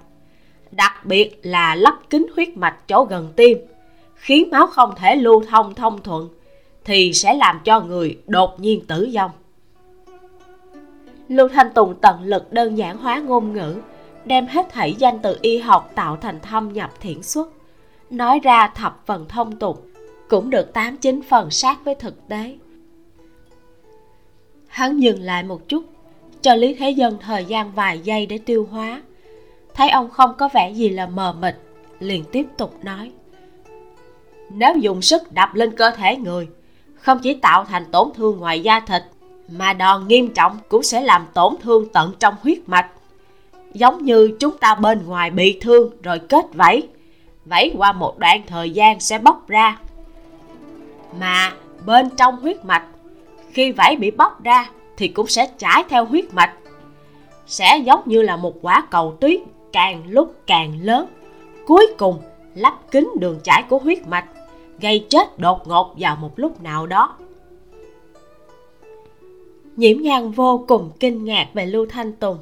đặc 0.70 1.07
biệt 1.07 1.40
là 1.42 1.74
lấp 1.74 1.94
kính 2.11 2.26
huyết 2.35 2.57
mạch 2.57 2.76
chỗ 2.88 3.04
gần 3.04 3.33
tim 3.37 3.59
khiến 4.14 4.48
máu 4.50 4.66
không 4.66 4.94
thể 4.96 5.16
lưu 5.16 5.44
thông 5.48 5.74
thông 5.74 6.02
thuận, 6.02 6.28
thì 6.85 7.12
sẽ 7.12 7.35
làm 7.35 7.61
cho 7.64 7.80
người 7.80 8.18
đột 8.26 8.61
nhiên 8.61 8.85
tử 8.87 9.09
vong. 9.14 9.30
Lưu 11.28 11.48
thanh 11.48 11.72
tùng 11.74 11.94
tận 12.02 12.24
lực 12.24 12.52
đơn 12.52 12.78
giản 12.78 12.98
hóa 12.98 13.18
ngôn 13.18 13.52
ngữ 13.52 13.74
đem 14.24 14.46
hết 14.46 14.66
thảy 14.70 14.94
danh 14.98 15.18
từ 15.18 15.38
y 15.42 15.58
học 15.58 15.90
tạo 15.94 16.16
thành 16.16 16.40
thâm 16.40 16.72
nhập 16.72 16.90
thiển 17.00 17.22
xuất. 17.22 17.48
Nói 18.10 18.40
ra 18.42 18.68
thập 18.68 19.06
phần 19.06 19.28
thông 19.28 19.58
tục, 19.58 19.87
cũng 20.28 20.50
được 20.50 20.72
tám 20.72 20.96
chín 20.96 21.20
phần 21.28 21.50
sát 21.50 21.84
với 21.84 21.94
thực 21.94 22.28
tế. 22.28 22.56
Hắn 24.66 25.00
dừng 25.00 25.20
lại 25.20 25.42
một 25.42 25.68
chút, 25.68 25.84
cho 26.42 26.54
lý 26.54 26.74
thế 26.74 26.90
dân 26.90 27.18
thời 27.20 27.44
gian 27.44 27.72
vài 27.72 27.98
giây 27.98 28.26
để 28.26 28.38
tiêu 28.38 28.68
hóa. 28.70 29.02
Thấy 29.74 29.90
ông 29.90 30.10
không 30.10 30.34
có 30.38 30.48
vẻ 30.54 30.70
gì 30.70 30.88
là 30.88 31.06
mờ 31.06 31.34
mịt, 31.40 31.56
liền 31.98 32.24
tiếp 32.32 32.46
tục 32.56 32.74
nói. 32.82 33.12
Nếu 34.50 34.76
dùng 34.76 35.02
sức 35.02 35.32
đập 35.32 35.54
lên 35.54 35.76
cơ 35.76 35.90
thể 35.90 36.16
người, 36.16 36.48
không 36.94 37.18
chỉ 37.22 37.34
tạo 37.34 37.64
thành 37.64 37.84
tổn 37.90 38.08
thương 38.14 38.38
ngoài 38.38 38.60
da 38.60 38.80
thịt, 38.80 39.02
mà 39.48 39.72
đòn 39.72 40.08
nghiêm 40.08 40.34
trọng 40.34 40.58
cũng 40.68 40.82
sẽ 40.82 41.00
làm 41.00 41.26
tổn 41.34 41.54
thương 41.62 41.88
tận 41.92 42.12
trong 42.20 42.34
huyết 42.42 42.58
mạch 42.66 42.90
giống 43.74 44.04
như 44.04 44.37
chúng 44.40 44.58
ta 44.58 44.74
bên 44.74 45.06
ngoài 45.06 45.30
bị 45.30 45.58
thương 45.60 45.90
rồi 46.02 46.18
kết 46.18 46.46
vảy. 46.54 46.82
Vảy 47.44 47.72
qua 47.76 47.92
một 47.92 48.18
đoạn 48.18 48.42
thời 48.46 48.70
gian 48.70 49.00
sẽ 49.00 49.18
bóc 49.18 49.48
ra. 49.48 49.78
Mà 51.20 51.52
bên 51.87 52.08
trong 52.16 52.37
huyết 52.37 52.64
mạch, 52.64 52.87
khi 53.52 53.72
vảy 53.72 53.96
bị 53.96 54.10
bóc 54.10 54.44
ra 54.44 54.70
thì 54.96 55.08
cũng 55.08 55.26
sẽ 55.26 55.46
chảy 55.58 55.84
theo 55.88 56.04
huyết 56.04 56.34
mạch. 56.34 56.54
Sẽ 57.46 57.78
giống 57.78 58.00
như 58.04 58.22
là 58.22 58.37
một 58.37 58.54
quả 58.62 58.87
cầu 58.90 59.16
tuyết 59.20 59.40
càng 59.72 60.02
lúc 60.08 60.34
càng 60.46 60.78
lớn. 60.82 61.06
Cuối 61.66 61.87
cùng 61.98 62.18
lắp 62.54 62.78
kín 62.90 63.12
đường 63.20 63.40
chảy 63.44 63.62
của 63.68 63.78
huyết 63.78 64.06
mạch, 64.06 64.24
gây 64.80 65.06
chết 65.08 65.38
đột 65.38 65.68
ngột 65.68 65.94
vào 65.98 66.16
một 66.16 66.38
lúc 66.38 66.62
nào 66.62 66.87
đó. 66.87 67.16
Nhiễm 69.76 70.02
nhan 70.02 70.30
vô 70.30 70.64
cùng 70.68 70.90
kinh 71.00 71.24
ngạc 71.24 71.48
về 71.54 71.66
lưu 71.66 71.87
thanh 71.87 72.12
tùng 72.12 72.38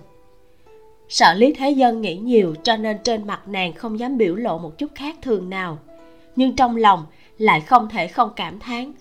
sợ 1.13 1.35
lý 1.35 1.53
thế 1.53 1.71
dân 1.71 2.01
nghĩ 2.01 2.17
nhiều 2.17 2.55
cho 2.63 2.77
nên 2.77 2.99
trên 3.05 3.27
mặt 3.27 3.49
nàng 3.49 3.73
không 3.73 3.99
dám 3.99 4.19
biểu 4.19 4.35
lộ 4.35 4.59
một 4.59 4.79
chút 4.79 4.91
khác 4.95 5.17
thường 5.23 5.51
nào. 5.51 5.79
Nhưng 6.37 6.57
trong 6.57 6.77
lòng 6.77 7.07
lại 7.39 7.61
không 7.61 7.89
thể 7.89 8.09
không 8.09 8.31
cảm 8.37 8.59
thán. 8.59 8.93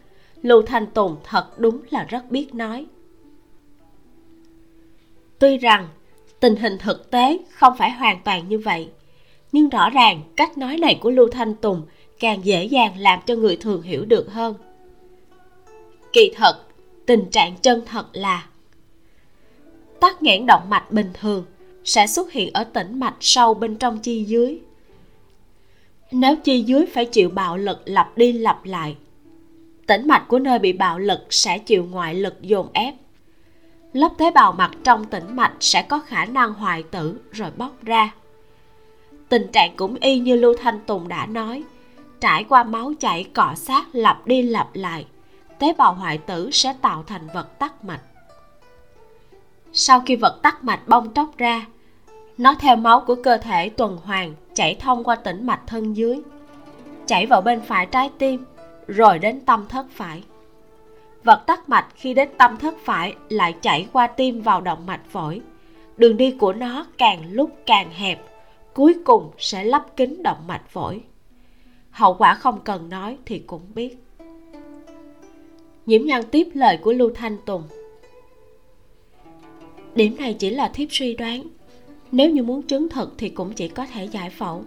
Lưu 0.41 0.61
thanh 0.61 0.87
tùng 0.87 1.15
thật 1.23 1.59
đúng 1.59 1.81
là 1.89 2.03
rất 2.09 2.31
biết 2.31 2.53
nói. 2.53 2.85
Tuy 5.39 5.57
rằng 5.57 5.87
tình 6.39 6.55
hình 6.55 6.77
thực 6.77 7.11
tế 7.11 7.37
không 7.51 7.73
phải 7.77 7.91
hoàn 7.91 8.19
toàn 8.23 8.49
như 8.49 8.59
vậy, 8.59 8.89
nhưng 9.51 9.69
rõ 9.69 9.89
ràng 9.89 10.21
cách 10.35 10.57
nói 10.57 10.77
này 10.77 10.97
của 11.01 11.09
lưu 11.09 11.27
thanh 11.31 11.55
tùng 11.55 11.81
càng 12.19 12.45
dễ 12.45 12.65
dàng 12.65 12.97
làm 12.97 13.19
cho 13.25 13.35
người 13.35 13.57
thường 13.57 13.81
hiểu 13.81 14.05
được 14.05 14.31
hơn. 14.31 14.55
Kỳ 16.13 16.33
thật, 16.35 16.63
tình 17.05 17.29
trạng 17.29 17.57
chân 17.57 17.81
thật 17.85 18.05
là 18.13 18.47
tắc 19.99 20.23
nghẽn 20.23 20.45
động 20.45 20.69
mạch 20.69 20.91
bình 20.91 21.09
thường 21.13 21.45
sẽ 21.83 22.07
xuất 22.07 22.31
hiện 22.31 22.49
ở 22.53 22.63
tĩnh 22.63 22.99
mạch 22.99 23.15
sâu 23.19 23.53
bên 23.53 23.75
trong 23.75 23.99
chi 23.99 24.23
dưới. 24.23 24.59
Nếu 26.11 26.35
chi 26.35 26.61
dưới 26.61 26.85
phải 26.85 27.05
chịu 27.05 27.29
bạo 27.29 27.57
lực 27.57 27.81
lặp 27.85 28.17
đi 28.17 28.31
lặp 28.31 28.65
lại, 28.65 28.95
tĩnh 29.87 30.07
mạch 30.07 30.25
của 30.27 30.39
nơi 30.39 30.59
bị 30.59 30.73
bạo 30.73 30.99
lực 30.99 31.19
sẽ 31.29 31.57
chịu 31.59 31.87
ngoại 31.91 32.15
lực 32.15 32.41
dồn 32.41 32.67
ép. 32.73 32.93
Lớp 33.93 34.09
tế 34.17 34.31
bào 34.31 34.51
mặt 34.51 34.71
trong 34.83 35.05
tĩnh 35.05 35.35
mạch 35.35 35.53
sẽ 35.59 35.81
có 35.81 35.99
khả 35.99 36.25
năng 36.25 36.53
hoại 36.53 36.83
tử 36.83 37.19
rồi 37.31 37.49
bóc 37.57 37.83
ra. 37.83 38.11
Tình 39.29 39.47
trạng 39.47 39.75
cũng 39.75 39.95
y 40.01 40.19
như 40.19 40.35
lưu 40.35 40.55
thanh 40.61 40.79
tùng 40.79 41.07
đã 41.07 41.25
nói, 41.25 41.63
trải 42.19 42.43
qua 42.43 42.63
máu 42.63 42.93
chảy 42.99 43.23
cọ 43.23 43.53
sát 43.55 43.85
lặp 43.93 44.27
đi 44.27 44.41
lặp 44.41 44.69
lại, 44.73 45.05
tế 45.59 45.73
bào 45.77 45.93
hoại 45.93 46.17
tử 46.17 46.49
sẽ 46.51 46.75
tạo 46.81 47.03
thành 47.07 47.27
vật 47.33 47.59
tắc 47.59 47.83
mạch 47.83 48.01
sau 49.73 50.01
khi 50.05 50.15
vật 50.15 50.39
tắc 50.41 50.63
mạch 50.63 50.87
bong 50.87 51.13
tróc 51.13 51.37
ra, 51.37 51.65
nó 52.37 52.55
theo 52.59 52.75
máu 52.75 53.03
của 53.07 53.15
cơ 53.15 53.37
thể 53.37 53.69
tuần 53.69 53.97
hoàn 54.03 54.33
chảy 54.53 54.75
thông 54.75 55.03
qua 55.03 55.15
tĩnh 55.15 55.45
mạch 55.45 55.61
thân 55.67 55.93
dưới, 55.93 56.21
chảy 57.07 57.25
vào 57.25 57.41
bên 57.41 57.61
phải 57.61 57.85
trái 57.85 58.09
tim, 58.17 58.45
rồi 58.87 59.19
đến 59.19 59.39
tâm 59.45 59.65
thất 59.69 59.85
phải. 59.91 60.23
Vật 61.23 61.43
tắc 61.47 61.69
mạch 61.69 61.87
khi 61.95 62.13
đến 62.13 62.29
tâm 62.37 62.57
thất 62.57 62.75
phải 62.83 63.15
lại 63.29 63.55
chảy 63.61 63.87
qua 63.93 64.07
tim 64.07 64.41
vào 64.41 64.61
động 64.61 64.85
mạch 64.85 65.05
phổi. 65.09 65.41
Đường 65.97 66.17
đi 66.17 66.31
của 66.31 66.53
nó 66.53 66.85
càng 66.97 67.31
lúc 67.31 67.49
càng 67.65 67.91
hẹp, 67.91 68.21
cuối 68.73 68.95
cùng 69.05 69.31
sẽ 69.37 69.63
lấp 69.63 69.97
kín 69.97 70.23
động 70.23 70.47
mạch 70.47 70.69
phổi. 70.69 71.01
Hậu 71.91 72.13
quả 72.13 72.33
không 72.33 72.59
cần 72.63 72.89
nói 72.89 73.17
thì 73.25 73.39
cũng 73.39 73.61
biết. 73.75 73.97
Nhiễm 75.85 76.05
nhan 76.05 76.23
tiếp 76.31 76.47
lời 76.53 76.77
của 76.77 76.93
lưu 76.93 77.11
thanh 77.15 77.37
tùng 77.45 77.63
điểm 79.95 80.17
này 80.17 80.33
chỉ 80.33 80.49
là 80.49 80.67
thiếp 80.67 80.87
suy 80.91 81.15
đoán. 81.15 81.43
Nếu 82.11 82.29
như 82.29 82.43
muốn 82.43 82.61
chứng 82.61 82.89
thực 82.89 83.13
thì 83.17 83.29
cũng 83.29 83.53
chỉ 83.53 83.67
có 83.67 83.85
thể 83.85 84.05
giải 84.05 84.29
phẫu. 84.29 84.63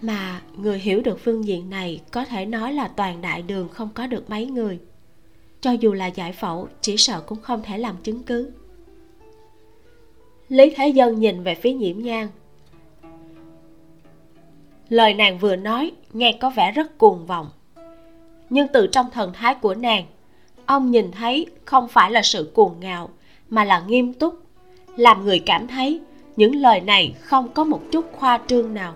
Mà 0.00 0.42
người 0.56 0.78
hiểu 0.78 1.00
được 1.00 1.20
phương 1.24 1.44
diện 1.44 1.70
này 1.70 2.00
có 2.10 2.24
thể 2.24 2.46
nói 2.46 2.72
là 2.72 2.88
toàn 2.88 3.20
đại 3.20 3.42
đường 3.42 3.68
không 3.68 3.88
có 3.94 4.06
được 4.06 4.30
mấy 4.30 4.46
người. 4.46 4.78
Cho 5.60 5.70
dù 5.70 5.92
là 5.92 6.06
giải 6.06 6.32
phẫu, 6.32 6.68
chỉ 6.80 6.96
sợ 6.96 7.20
cũng 7.20 7.40
không 7.40 7.62
thể 7.62 7.78
làm 7.78 7.96
chứng 8.02 8.22
cứ. 8.22 8.50
Lý 10.48 10.72
thế 10.76 10.88
dân 10.88 11.20
nhìn 11.20 11.42
về 11.42 11.54
phía 11.54 11.72
nhiễm 11.72 11.98
nhang 11.98 12.28
lời 14.92 15.14
nàng 15.14 15.38
vừa 15.38 15.56
nói, 15.56 15.92
nghe 16.12 16.38
có 16.40 16.50
vẻ 16.50 16.72
rất 16.72 16.98
cuồng 16.98 17.26
vọng. 17.26 17.50
Nhưng 18.50 18.66
từ 18.72 18.86
trong 18.86 19.10
thần 19.10 19.32
thái 19.32 19.54
của 19.54 19.74
nàng, 19.74 20.04
ông 20.66 20.90
nhìn 20.90 21.10
thấy 21.12 21.46
không 21.64 21.88
phải 21.88 22.10
là 22.10 22.22
sự 22.22 22.50
cuồng 22.54 22.80
ngạo 22.80 23.08
mà 23.52 23.64
là 23.64 23.82
nghiêm 23.86 24.12
túc, 24.12 24.34
làm 24.96 25.24
người 25.24 25.38
cảm 25.38 25.66
thấy 25.66 26.00
những 26.36 26.56
lời 26.56 26.80
này 26.80 27.14
không 27.20 27.48
có 27.54 27.64
một 27.64 27.80
chút 27.90 28.04
khoa 28.12 28.40
trương 28.46 28.74
nào. 28.74 28.94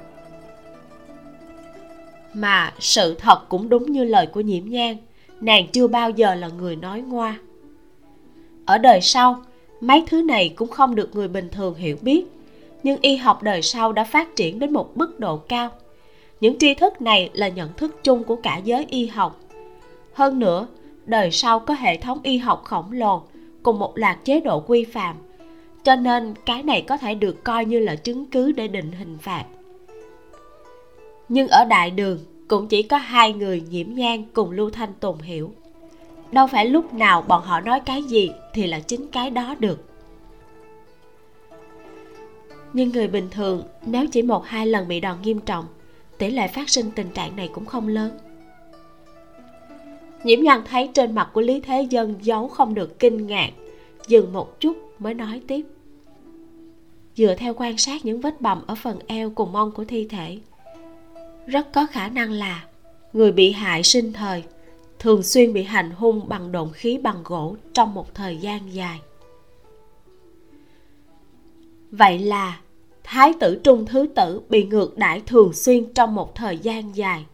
Mà 2.34 2.72
sự 2.78 3.14
thật 3.14 3.48
cũng 3.48 3.68
đúng 3.68 3.92
như 3.92 4.04
lời 4.04 4.26
của 4.26 4.40
nhiễm 4.40 4.64
nhang 4.68 4.96
nàng 5.40 5.66
chưa 5.72 5.86
bao 5.86 6.10
giờ 6.10 6.34
là 6.34 6.48
người 6.48 6.76
nói 6.76 7.00
ngoa. 7.00 7.38
Ở 8.64 8.78
đời 8.78 9.00
sau, 9.00 9.42
mấy 9.80 10.04
thứ 10.06 10.22
này 10.22 10.52
cũng 10.56 10.68
không 10.68 10.94
được 10.94 11.14
người 11.14 11.28
bình 11.28 11.48
thường 11.52 11.74
hiểu 11.74 11.96
biết, 12.02 12.24
nhưng 12.82 12.98
y 13.00 13.16
học 13.16 13.42
đời 13.42 13.62
sau 13.62 13.92
đã 13.92 14.04
phát 14.04 14.36
triển 14.36 14.58
đến 14.58 14.72
một 14.72 14.96
mức 14.96 15.20
độ 15.20 15.36
cao. 15.36 15.70
Những 16.40 16.58
tri 16.58 16.74
thức 16.74 17.00
này 17.02 17.30
là 17.32 17.48
nhận 17.48 17.72
thức 17.76 18.04
chung 18.04 18.24
của 18.24 18.36
cả 18.36 18.60
giới 18.64 18.86
y 18.90 19.06
học. 19.06 19.40
Hơn 20.12 20.38
nữa, 20.38 20.66
đời 21.04 21.30
sau 21.30 21.60
có 21.60 21.74
hệ 21.74 21.96
thống 21.96 22.18
y 22.22 22.38
học 22.38 22.64
khổng 22.64 22.92
lồ 22.92 23.22
cùng 23.66 23.78
một 23.78 23.98
loạt 23.98 24.24
chế 24.24 24.40
độ 24.40 24.60
quy 24.60 24.84
phạm. 24.84 25.16
Cho 25.84 25.96
nên 25.96 26.34
cái 26.44 26.62
này 26.62 26.82
có 26.82 26.96
thể 26.96 27.14
được 27.14 27.44
coi 27.44 27.64
như 27.64 27.78
là 27.78 27.96
chứng 27.96 28.26
cứ 28.26 28.52
để 28.52 28.68
định 28.68 28.92
hình 28.92 29.18
phạt. 29.18 29.44
Nhưng 31.28 31.48
ở 31.48 31.64
đại 31.64 31.90
đường, 31.90 32.18
cũng 32.48 32.68
chỉ 32.68 32.82
có 32.82 32.96
hai 32.96 33.32
người 33.32 33.62
nhiễm 33.70 33.86
nhang 33.94 34.24
cùng 34.32 34.50
lưu 34.50 34.70
thanh 34.70 34.92
tùng 35.00 35.20
hiểu. 35.20 35.50
Đâu 36.32 36.46
phải 36.46 36.66
lúc 36.66 36.94
nào 36.94 37.22
bọn 37.22 37.42
họ 37.42 37.60
nói 37.60 37.80
cái 37.80 38.02
gì 38.02 38.30
thì 38.54 38.66
là 38.66 38.80
chính 38.80 39.06
cái 39.06 39.30
đó 39.30 39.54
được. 39.58 39.84
Nhưng 42.72 42.88
người 42.88 43.08
bình 43.08 43.28
thường, 43.30 43.62
nếu 43.86 44.06
chỉ 44.06 44.22
một 44.22 44.44
hai 44.44 44.66
lần 44.66 44.88
bị 44.88 45.00
đòn 45.00 45.22
nghiêm 45.22 45.40
trọng, 45.40 45.64
tỷ 46.18 46.30
lệ 46.30 46.48
phát 46.48 46.70
sinh 46.70 46.90
tình 46.90 47.10
trạng 47.10 47.36
này 47.36 47.48
cũng 47.52 47.64
không 47.64 47.88
lớn 47.88 48.18
nhiễm 50.26 50.40
nhan 50.40 50.62
thấy 50.64 50.90
trên 50.94 51.14
mặt 51.14 51.30
của 51.32 51.40
lý 51.40 51.60
thế 51.60 51.86
dân 51.90 52.14
giấu 52.22 52.48
không 52.48 52.74
được 52.74 52.98
kinh 52.98 53.26
ngạc, 53.26 53.50
dừng 54.08 54.32
một 54.32 54.60
chút 54.60 54.76
mới 54.98 55.14
nói 55.14 55.42
tiếp. 55.46 55.66
Dựa 57.16 57.34
theo 57.38 57.54
quan 57.56 57.78
sát 57.78 58.04
những 58.04 58.20
vết 58.20 58.40
bầm 58.40 58.62
ở 58.66 58.74
phần 58.74 58.98
eo 59.06 59.30
cùng 59.30 59.52
mông 59.52 59.70
của 59.72 59.84
thi 59.84 60.06
thể, 60.10 60.38
rất 61.46 61.72
có 61.72 61.86
khả 61.86 62.08
năng 62.08 62.30
là 62.30 62.64
người 63.12 63.32
bị 63.32 63.52
hại 63.52 63.82
sinh 63.82 64.12
thời, 64.12 64.42
thường 64.98 65.22
xuyên 65.22 65.52
bị 65.52 65.62
hành 65.62 65.90
hung 65.90 66.28
bằng 66.28 66.52
độn 66.52 66.72
khí 66.72 66.98
bằng 66.98 67.22
gỗ 67.24 67.56
trong 67.72 67.94
một 67.94 68.14
thời 68.14 68.36
gian 68.36 68.74
dài. 68.74 69.00
Vậy 71.90 72.18
là 72.18 72.60
thái 73.04 73.32
tử 73.40 73.60
trung 73.64 73.86
thứ 73.86 74.06
tử 74.14 74.40
bị 74.48 74.64
ngược 74.64 74.98
đãi 74.98 75.20
thường 75.26 75.52
xuyên 75.52 75.92
trong 75.92 76.14
một 76.14 76.34
thời 76.34 76.58
gian 76.58 76.96
dài 76.96 77.24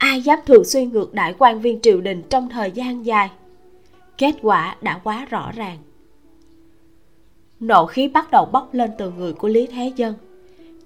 ai 0.00 0.20
dám 0.20 0.38
thường 0.46 0.64
xuyên 0.64 0.90
ngược 0.92 1.14
đãi 1.14 1.34
quan 1.38 1.60
viên 1.60 1.80
triều 1.80 2.00
đình 2.00 2.22
trong 2.30 2.48
thời 2.48 2.70
gian 2.70 3.06
dài? 3.06 3.30
Kết 4.18 4.34
quả 4.42 4.76
đã 4.80 5.00
quá 5.04 5.26
rõ 5.30 5.52
ràng. 5.52 5.78
Nộ 7.60 7.86
khí 7.86 8.08
bắt 8.08 8.30
đầu 8.30 8.44
bốc 8.52 8.68
lên 8.72 8.90
từ 8.98 9.10
người 9.10 9.32
của 9.32 9.48
lý 9.48 9.66
thế 9.66 9.92
dân. 9.96 10.14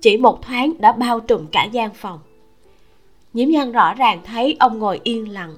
Chỉ 0.00 0.16
một 0.16 0.42
thoáng 0.42 0.72
đã 0.78 0.92
bao 0.92 1.20
trùm 1.20 1.46
cả 1.52 1.64
gian 1.72 1.90
phòng. 1.94 2.18
Nhiễm 3.32 3.48
nhan 3.48 3.72
rõ 3.72 3.94
ràng 3.94 4.20
thấy 4.24 4.56
ông 4.58 4.78
ngồi 4.78 5.00
yên 5.04 5.32
lặng. 5.32 5.56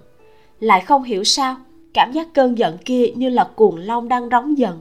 Lại 0.61 0.81
không 0.81 1.03
hiểu 1.03 1.25
sao, 1.25 1.57
cảm 1.95 2.13
giác 2.13 2.29
cơn 2.35 2.59
giận 2.59 2.79
kia 2.85 3.07
như 3.15 3.29
là 3.29 3.51
cuồng 3.57 3.77
long 3.77 4.09
đang 4.09 4.29
rống 4.29 4.59
giận, 4.59 4.79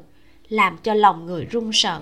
làm 0.50 0.78
cho 0.84 0.94
lòng 0.94 1.26
người 1.26 1.46
run 1.46 1.70
sợ. 1.74 2.00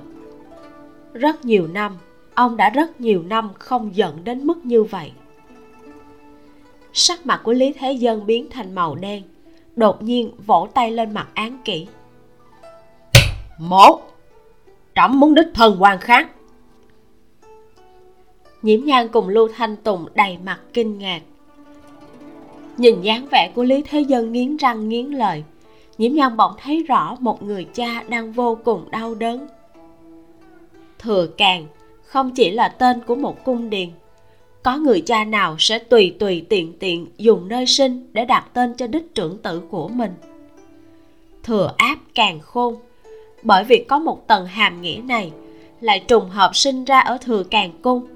Rất 1.13 1.45
nhiều 1.45 1.67
năm, 1.67 1.97
ông 2.34 2.57
đã 2.57 2.69
rất 2.69 3.01
nhiều 3.01 3.24
năm 3.24 3.49
không 3.59 3.95
giận 3.95 4.24
đến 4.24 4.47
mức 4.47 4.65
như 4.65 4.84
vậy 4.84 5.11
sắc 6.93 7.25
mặt 7.25 7.41
của 7.43 7.53
lý 7.53 7.73
thế 7.73 7.91
dân 7.91 8.25
biến 8.25 8.47
thành 8.49 8.75
màu 8.75 8.95
đen. 8.95 9.23
Đột 9.75 10.03
nhiên, 10.03 10.31
vỗ 10.45 10.67
tay 10.73 10.91
lên 10.91 11.13
mặt 11.13 11.27
án 11.33 11.57
kỷ. 11.65 11.87
Một, 13.59 14.01
trẫm 14.95 15.19
muốn 15.19 15.35
đích 15.35 15.47
thân 15.53 15.77
quan 15.79 15.99
kháng 15.99 16.27
nhiễm 18.63 18.85
nhan 18.85 19.07
cùng 19.07 19.27
lưu 19.27 19.47
thanh 19.55 19.75
tùng 19.75 20.05
đầy 20.15 20.37
mặt 20.45 20.59
kinh 20.73 20.99
ngạc. 20.99 21.21
Nhìn 22.77 23.01
dáng 23.01 23.27
vẻ 23.31 23.51
của 23.55 23.63
lý 23.63 23.81
thế 23.89 23.99
dân 23.99 24.31
nghiến 24.31 24.57
răng 24.57 24.89
nghiến 24.89 25.05
lợi, 25.05 25.43
nhiễm 25.97 26.13
nhan 26.13 26.37
bỗng 26.37 26.51
thấy 26.61 26.83
rõ 26.83 27.17
một 27.19 27.43
người 27.43 27.67
cha 27.73 28.03
đang 28.07 28.31
vô 28.31 28.57
cùng 28.63 28.91
đau 28.91 29.15
đớn. 29.15 29.47
Thừa 30.99 31.27
càng 31.37 31.67
không 32.03 32.31
chỉ 32.31 32.51
là 32.51 32.67
tên 32.67 32.99
của 33.07 33.15
một 33.15 33.43
cung 33.43 33.69
điện 33.69 33.91
có 34.64 34.78
người 34.78 35.01
cha 35.01 35.24
nào 35.24 35.55
sẽ 35.59 35.80
tùy 35.80 36.16
tùy 36.20 36.45
tiện 36.49 36.74
tiện 36.80 37.07
dùng 37.18 37.47
nơi 37.47 37.66
sinh 37.66 38.07
để 38.14 38.26
đặt 38.26 38.45
tên 38.53 38.74
cho 38.74 38.88
đích 38.88 39.16
trưởng 39.16 39.38
tử 39.38 39.61
của 39.70 39.88
mình? 39.88 40.11
Thừa 41.43 41.74
áp 41.78 41.97
càng 42.16 42.39
khôn. 42.39 42.76
Bởi 43.43 43.64
vì 43.64 43.86
có 43.88 43.99
một 43.99 44.28
tầng 44.28 44.45
hàm 44.45 44.82
nghĩa 44.82 45.01
này, 45.03 45.32
lại 45.82 45.99
trùng 46.07 46.30
hợp 46.30 46.55
sinh 46.55 46.86
ra 46.86 46.99
ở 46.99 47.18
thừa 47.18 47.43
càng 47.43 47.72
cung. 47.82 48.07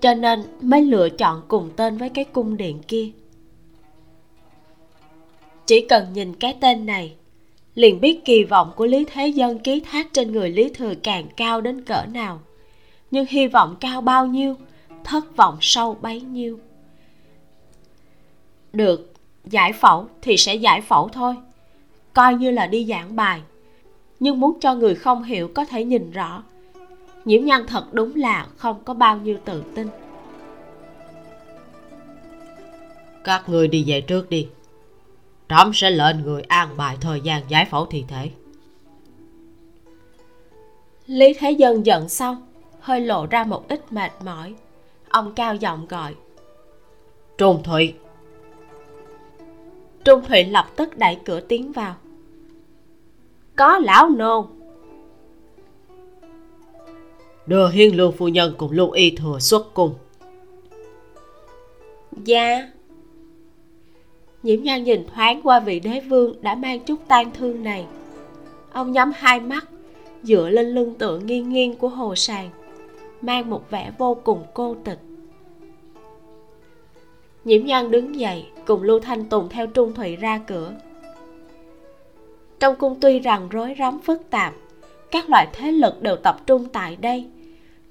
Cho 0.00 0.14
nên 0.14 0.42
mới 0.60 0.82
lựa 0.82 1.08
chọn 1.08 1.42
cùng 1.48 1.70
tên 1.76 1.96
với 1.96 2.08
cái 2.08 2.24
cung 2.24 2.56
điện 2.56 2.78
kia. 2.88 3.08
Chỉ 5.66 5.86
cần 5.88 6.12
nhìn 6.12 6.34
cái 6.34 6.56
tên 6.60 6.86
này, 6.86 7.14
liền 7.74 8.00
biết 8.00 8.24
kỳ 8.24 8.44
vọng 8.44 8.72
của 8.76 8.86
lý 8.86 9.04
thế 9.12 9.28
dân 9.28 9.58
ký 9.58 9.80
thác 9.80 10.12
trên 10.12 10.32
người 10.32 10.50
lý 10.50 10.68
thừa 10.68 10.94
càng 11.02 11.26
cao 11.36 11.60
đến 11.60 11.84
cỡ 11.84 12.02
nào. 12.12 12.40
Nhưng 13.10 13.26
hy 13.28 13.46
vọng 13.46 13.76
cao 13.80 14.00
bao 14.00 14.26
nhiêu 14.26 14.54
thất 15.06 15.36
vọng 15.36 15.58
sâu 15.60 15.96
bấy 16.00 16.20
nhiêu. 16.20 16.58
Được 18.72 19.12
giải 19.44 19.72
phẫu 19.72 20.08
thì 20.22 20.36
sẽ 20.36 20.54
giải 20.54 20.80
phẫu 20.80 21.08
thôi. 21.08 21.36
Coi 22.12 22.34
như 22.34 22.50
là 22.50 22.66
đi 22.66 22.84
giảng 22.84 23.16
bài 23.16 23.42
nhưng 24.20 24.40
muốn 24.40 24.60
cho 24.60 24.74
người 24.74 24.94
không 24.94 25.22
hiểu 25.22 25.48
có 25.54 25.64
thể 25.64 25.84
nhìn 25.84 26.10
rõ. 26.10 26.42
Nhiễm 27.24 27.44
nhân 27.44 27.66
thật 27.66 27.94
đúng 27.94 28.16
là 28.16 28.46
không 28.56 28.84
có 28.84 28.94
bao 28.94 29.16
nhiêu 29.16 29.38
tự 29.44 29.62
tin. 29.74 29.88
Các 33.24 33.48
người 33.48 33.68
đi 33.68 33.84
về 33.86 34.00
trước 34.00 34.30
đi. 34.30 34.48
Trẫm 35.48 35.72
sẽ 35.74 35.90
lệnh 35.90 36.22
người 36.22 36.42
an 36.42 36.68
bài 36.76 36.96
thời 37.00 37.20
gian 37.20 37.42
giải 37.48 37.64
phẫu 37.64 37.86
thi 37.86 38.04
thể. 38.08 38.30
Lý 41.06 41.34
thế 41.38 41.50
dân 41.50 41.86
giận 41.86 42.08
xong 42.08 42.46
hơi 42.80 43.00
lộ 43.00 43.26
ra 43.26 43.44
một 43.44 43.68
ít 43.68 43.92
mệt 43.92 44.12
mỏi 44.24 44.54
ông 45.08 45.32
cao 45.36 45.54
giọng 45.54 45.86
gọi. 45.88 46.14
Trung 47.38 47.62
thụy. 47.62 47.94
Trung 50.04 50.24
thụy 50.28 50.44
lập 50.44 50.66
tức 50.76 50.98
đẩy 50.98 51.18
cửa 51.24 51.40
tiến 51.40 51.72
vào. 51.72 51.94
Có 53.56 53.78
lão 53.78 54.08
nô. 54.08 54.48
Đưa 57.46 57.68
hiên 57.68 57.96
lương 57.96 58.12
phu 58.12 58.28
nhân 58.28 58.54
cùng 58.58 58.70
lưu 58.70 58.90
y 58.90 59.10
thừa 59.10 59.38
xuất 59.38 59.74
cung. 59.74 59.94
Dạ. 62.24 62.70
Nhiễm 64.42 64.62
nhan 64.62 64.84
nhìn 64.84 65.06
thoáng 65.14 65.40
qua 65.42 65.60
vị 65.60 65.80
đế 65.80 66.00
vương 66.00 66.42
đã 66.42 66.54
mang 66.54 66.80
chút 66.80 67.00
tang 67.08 67.30
thương 67.32 67.62
này. 67.62 67.86
Ông 68.72 68.92
nhắm 68.92 69.12
hai 69.16 69.40
mắt 69.40 69.68
dựa 70.22 70.48
lên 70.48 70.66
lưng 70.66 70.94
tựa 70.98 71.18
nghiêng 71.18 71.48
nghiêng 71.48 71.76
của 71.76 71.88
hồ 71.88 72.14
sàng 72.14 72.50
mang 73.22 73.50
một 73.50 73.70
vẻ 73.70 73.92
vô 73.98 74.16
cùng 74.24 74.42
cô 74.54 74.76
tịch. 74.84 74.98
Nhiễm 77.44 77.64
nhan 77.64 77.90
đứng 77.90 78.20
dậy, 78.20 78.46
cùng 78.66 78.82
lưu 78.82 79.00
thanh 79.00 79.24
tùng 79.24 79.48
theo 79.48 79.66
trung 79.66 79.94
thụy 79.94 80.16
ra 80.16 80.38
cửa. 80.46 80.74
Trong 82.60 82.76
cung 82.76 83.00
tuy 83.00 83.18
rằng 83.18 83.48
rối 83.48 83.74
rắm 83.78 84.00
phức 84.00 84.30
tạp, 84.30 84.54
các 85.10 85.30
loại 85.30 85.48
thế 85.52 85.72
lực 85.72 86.02
đều 86.02 86.16
tập 86.16 86.36
trung 86.46 86.68
tại 86.72 86.96
đây, 86.96 87.26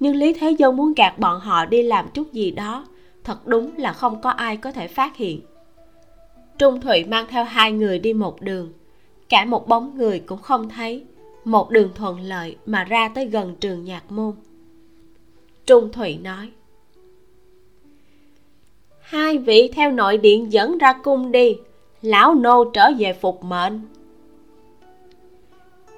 nhưng 0.00 0.16
lý 0.16 0.32
thế 0.32 0.50
dân 0.50 0.76
muốn 0.76 0.92
gạt 0.96 1.18
bọn 1.18 1.40
họ 1.40 1.66
đi 1.66 1.82
làm 1.82 2.08
chút 2.14 2.32
gì 2.32 2.50
đó, 2.50 2.86
thật 3.24 3.46
đúng 3.46 3.76
là 3.76 3.92
không 3.92 4.20
có 4.20 4.30
ai 4.30 4.56
có 4.56 4.72
thể 4.72 4.88
phát 4.88 5.16
hiện. 5.16 5.40
Trung 6.58 6.80
thụy 6.80 7.04
mang 7.04 7.26
theo 7.28 7.44
hai 7.44 7.72
người 7.72 7.98
đi 7.98 8.12
một 8.12 8.40
đường, 8.40 8.72
cả 9.28 9.44
một 9.44 9.68
bóng 9.68 9.96
người 9.96 10.20
cũng 10.20 10.42
không 10.42 10.68
thấy, 10.68 11.04
một 11.44 11.70
đường 11.70 11.90
thuận 11.94 12.20
lợi 12.20 12.56
mà 12.66 12.84
ra 12.84 13.08
tới 13.08 13.26
gần 13.26 13.56
trường 13.60 13.84
nhạc 13.84 14.12
môn 14.12 14.32
trung 15.66 15.92
thụy 15.92 16.16
nói. 16.16 16.50
Hai 19.00 19.38
vị 19.38 19.70
theo 19.74 19.90
nội 19.90 20.18
điện 20.18 20.52
dẫn 20.52 20.78
ra 20.78 20.92
cung 20.92 21.32
đi, 21.32 21.56
lão 22.02 22.34
nô 22.34 22.64
trở 22.64 22.90
về 22.98 23.12
phục 23.12 23.44
mệnh. 23.44 23.80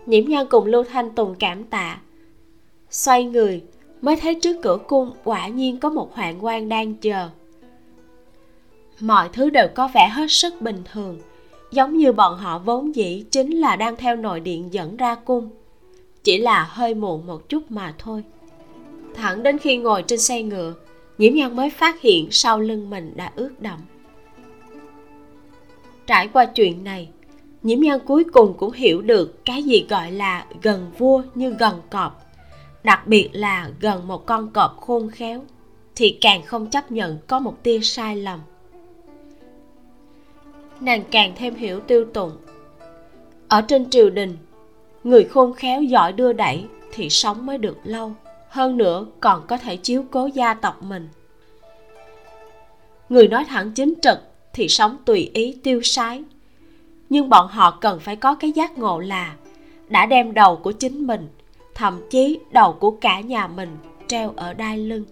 Nhiễm 0.07 0.25
nhan 0.25 0.47
cùng 0.51 0.67
lưu 0.67 0.85
thanh 0.85 1.11
tùng 1.11 1.35
cảm 1.35 1.65
tạ. 1.65 1.99
Xoay 2.91 3.25
người, 3.25 3.63
mới 4.01 4.17
thấy 4.17 4.35
trước 4.35 4.57
cửa 4.63 4.79
cung 4.87 5.13
quả 5.25 5.49
nhiên 5.49 5.81
có 5.81 5.91
một 5.91 6.15
hoạn 6.15 6.45
quan 6.45 6.69
đang 6.69 6.95
chờ. 6.95 7.29
Mọi 9.01 9.29
thứ 9.33 9.51
đều 9.51 9.69
có 9.75 9.89
vẻ 9.95 10.09
hết 10.09 10.27
sức 10.31 10.61
bình 10.61 10.83
thường, 10.93 11.19
giống 11.71 11.97
như 11.97 12.13
bọn 12.13 12.39
họ 12.39 12.59
vốn 12.59 12.95
dĩ 12.95 13.25
chính 13.31 13.51
là 13.51 13.77
đang 13.77 13.97
theo 13.97 14.17
nội 14.17 14.41
điện 14.41 14.73
dẫn 14.73 14.97
ra 14.97 15.15
cung. 15.15 15.51
Chỉ 16.25 16.39
là 16.39 16.65
hơi 16.71 16.95
muộn 16.95 17.27
một 17.27 17.49
chút 17.49 17.71
mà 17.71 17.95
thôi 17.99 18.25
thẳng 19.19 19.43
đến 19.43 19.59
khi 19.59 19.77
ngồi 19.77 20.03
trên 20.03 20.19
xe 20.19 20.43
ngựa 20.43 20.75
nhiễm 21.19 21.35
nhan 21.35 21.57
mới 21.57 21.71
phát 21.71 22.01
hiện 22.01 22.29
sau 22.31 22.61
lưng 22.61 22.91
mình 22.91 23.13
đã 23.17 23.33
ướt 23.37 23.51
đẫm. 23.61 23.81
Trải 26.07 26.29
qua 26.29 26.45
chuyện 26.45 26.85
này 26.85 27.09
nhiễm 27.63 27.81
nhan 27.81 27.99
cuối 28.07 28.25
cùng 28.33 28.55
cũng 28.59 28.73
hiểu 28.73 29.03
được 29.03 29.45
cái 29.45 29.63
gì 29.63 29.87
gọi 29.89 30.13
là 30.13 30.47
gần 30.63 30.91
vua 30.99 31.23
như 31.35 31.51
gần 31.51 31.81
cọp, 31.91 32.27
đặc 32.85 33.07
biệt 33.07 33.29
là 33.33 33.71
gần 33.81 34.09
một 34.09 34.27
con 34.27 34.51
cọp 34.51 34.77
khôn 34.81 35.11
khéo, 35.11 35.45
thì 35.97 36.19
càng 36.21 36.43
không 36.43 36.71
chấp 36.71 36.93
nhận 36.93 37.19
có 37.27 37.39
một 37.41 37.63
tia 37.63 37.81
sai 37.81 38.17
lầm. 38.17 38.41
Nàng 40.81 41.05
càng 41.11 41.33
thêm 41.37 41.55
hiểu 41.55 41.81
tiêu 41.81 42.05
tụng. 42.15 42.33
Ở 43.49 43.63
trên 43.63 43.91
triều 43.91 44.11
đình, 44.11 44.37
người 45.05 45.25
khôn 45.25 45.53
khéo 45.53 45.83
giỏi 45.83 46.13
đưa 46.13 46.33
đẩy 46.33 46.65
thì 46.93 47.11
sống 47.11 47.47
mới 47.47 47.59
được 47.59 47.77
lâu 47.85 48.13
hơn 48.49 48.77
nữa, 48.77 49.07
còn 49.21 49.47
có 49.47 49.57
thể 49.57 49.77
chiếu 49.77 50.05
cố 50.11 50.27
gia 50.27 50.55
tộc 50.55 50.83
mình. 50.83 51.09
Người 53.09 53.29
nói 53.29 53.45
thẳng 53.45 53.73
chính 53.73 53.95
trực 54.03 54.19
thì 54.53 54.69
sống 54.69 54.97
tùy 55.05 55.31
ý 55.35 55.59
tiêu 55.63 55.83
sái. 55.83 56.23
Nhưng 57.11 57.29
bọn 57.29 57.49
họ 57.49 57.71
cần 57.71 58.01
phải 58.01 58.17
có 58.17 58.35
cái 58.35 58.53
giác 58.53 58.79
ngộ 58.79 59.01
là 59.01 59.35
đã 59.89 60.07
đem 60.07 60.35
đầu 60.35 60.57
của 60.57 60.73
chính 60.73 61.07
mình, 61.07 61.29
thậm 61.75 62.01
chí 62.11 62.39
đầu 62.51 62.73
của 62.73 62.91
cả 62.91 63.21
nhà 63.21 63.47
mình 63.47 63.77
treo 64.07 64.33
ở 64.37 64.55
đai 64.55 64.79
lưng. 64.79 65.05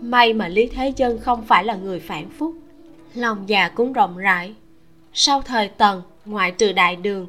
May 0.00 0.32
mà 0.32 0.48
lý 0.48 0.66
thế 0.66 0.92
dân 0.96 1.18
không 1.18 1.42
phải 1.42 1.64
là 1.64 1.74
người 1.74 2.00
phản 2.00 2.30
phúc. 2.30 2.54
Lòng 3.14 3.48
già 3.48 3.68
cũng 3.68 3.92
rộng 3.92 4.16
rãi. 4.16 4.54
Sau 5.12 5.42
thời 5.42 5.68
tần, 5.68 6.02
ngoại 6.24 6.50
trừ 6.50 6.72
đại 6.72 6.96
đường, 6.96 7.26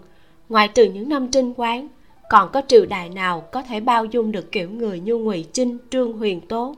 ngoại 0.50 0.68
trừ 0.68 0.84
những 0.84 1.10
năm 1.10 1.28
trinh 1.32 1.54
quán 1.58 1.88
còn 2.34 2.50
có 2.52 2.62
triều 2.68 2.86
đại 2.86 3.10
nào 3.10 3.42
có 3.52 3.62
thể 3.62 3.80
bao 3.80 4.06
dung 4.06 4.32
được 4.32 4.52
kiểu 4.52 4.70
người 4.70 5.00
như 5.00 5.16
ngụy 5.16 5.46
chinh, 5.54 5.78
trương 5.90 6.14
huyền 6.14 6.42
tố? 6.42 6.76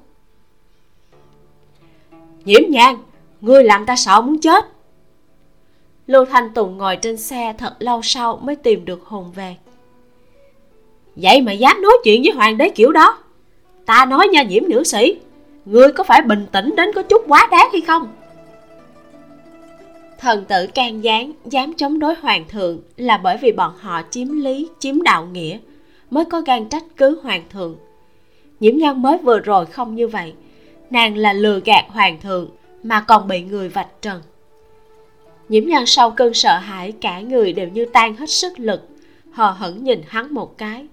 Nhiễm 2.46 2.62
nhang, 2.70 2.98
ngươi 3.42 3.64
làm 3.64 3.86
ta 3.86 3.96
sợ 3.96 4.22
muốn 4.22 4.42
chết. 4.42 4.66
Lưu 6.08 6.26
thanh 6.26 6.54
tùng 6.54 6.78
ngồi 6.78 6.96
trên 6.96 7.18
xe 7.18 7.54
thật 7.58 7.76
lâu 7.80 8.02
sau 8.04 8.40
mới 8.44 8.56
tìm 8.56 8.86
được 8.86 9.04
hồn 9.06 9.32
về. 9.36 9.56
Vậy 11.16 11.42
mà 11.42 11.52
dám 11.52 11.82
nói 11.82 11.94
chuyện 12.04 12.22
với 12.24 12.32
hoàng 12.32 12.58
đế 12.58 12.70
kiểu 12.70 12.92
đó. 12.92 13.18
Ta 13.86 14.06
nói 14.06 14.28
nha, 14.28 14.44
nhiễm 14.44 14.64
nữ 14.68 14.84
sĩ, 14.84 15.20
ngươi 15.66 15.92
có 15.92 16.04
phải 16.04 16.22
bình 16.22 16.46
tĩnh 16.52 16.76
đến 16.76 16.92
có 16.96 17.04
chút 17.04 17.22
quá 17.28 17.48
đáng 17.52 17.70
hay 17.72 17.82
không? 17.82 18.08
Thần 20.20 20.46
tử 20.46 20.68
can 20.76 21.04
gián 21.04 21.32
dám 21.46 21.74
chống 21.74 22.00
đối 22.00 22.16
hoàng 22.16 22.46
thượng 22.50 22.80
là 22.98 23.18
bởi 23.18 23.38
vì 23.42 23.52
bọn 23.52 23.74
họ 23.80 24.02
chiếm 24.12 24.28
lý, 24.28 24.68
chiếm 24.80 25.02
đạo 25.02 25.26
nghĩa, 25.26 25.58
mới 26.10 26.26
có 26.26 26.42
gan 26.42 26.70
trách 26.70 26.84
cứ 26.98 27.20
hoàng 27.24 27.44
thượng. 27.50 27.76
Nhiễm 28.60 28.78
nhân 28.78 29.02
mới 29.02 29.18
vừa 29.18 29.40
rồi 29.40 29.66
không 29.66 29.96
như 29.96 30.08
vậy, 30.08 30.34
nàng 30.90 31.18
là 31.18 31.34
lừa 31.34 31.60
gạt 31.66 31.86
hoàng 31.90 32.22
thượng 32.22 32.50
mà 32.84 33.02
còn 33.02 33.28
bị 33.28 33.42
người 33.42 33.70
vạch 33.70 34.02
trần. 34.02 34.22
Nhiễm 35.50 35.66
nhân 35.66 35.86
sau 35.86 36.12
cơn 36.12 36.34
sợ 36.34 36.58
hãi, 36.58 36.92
cả 36.92 37.20
người 37.20 37.54
đều 37.54 37.68
như 37.68 37.86
tan 37.86 38.16
hết 38.16 38.30
sức 38.30 38.60
lực, 38.60 38.88
hờ 39.32 39.52
hững 39.52 39.84
nhìn 39.84 40.02
hắn 40.08 40.34
một 40.34 40.58
cái. 40.58 40.88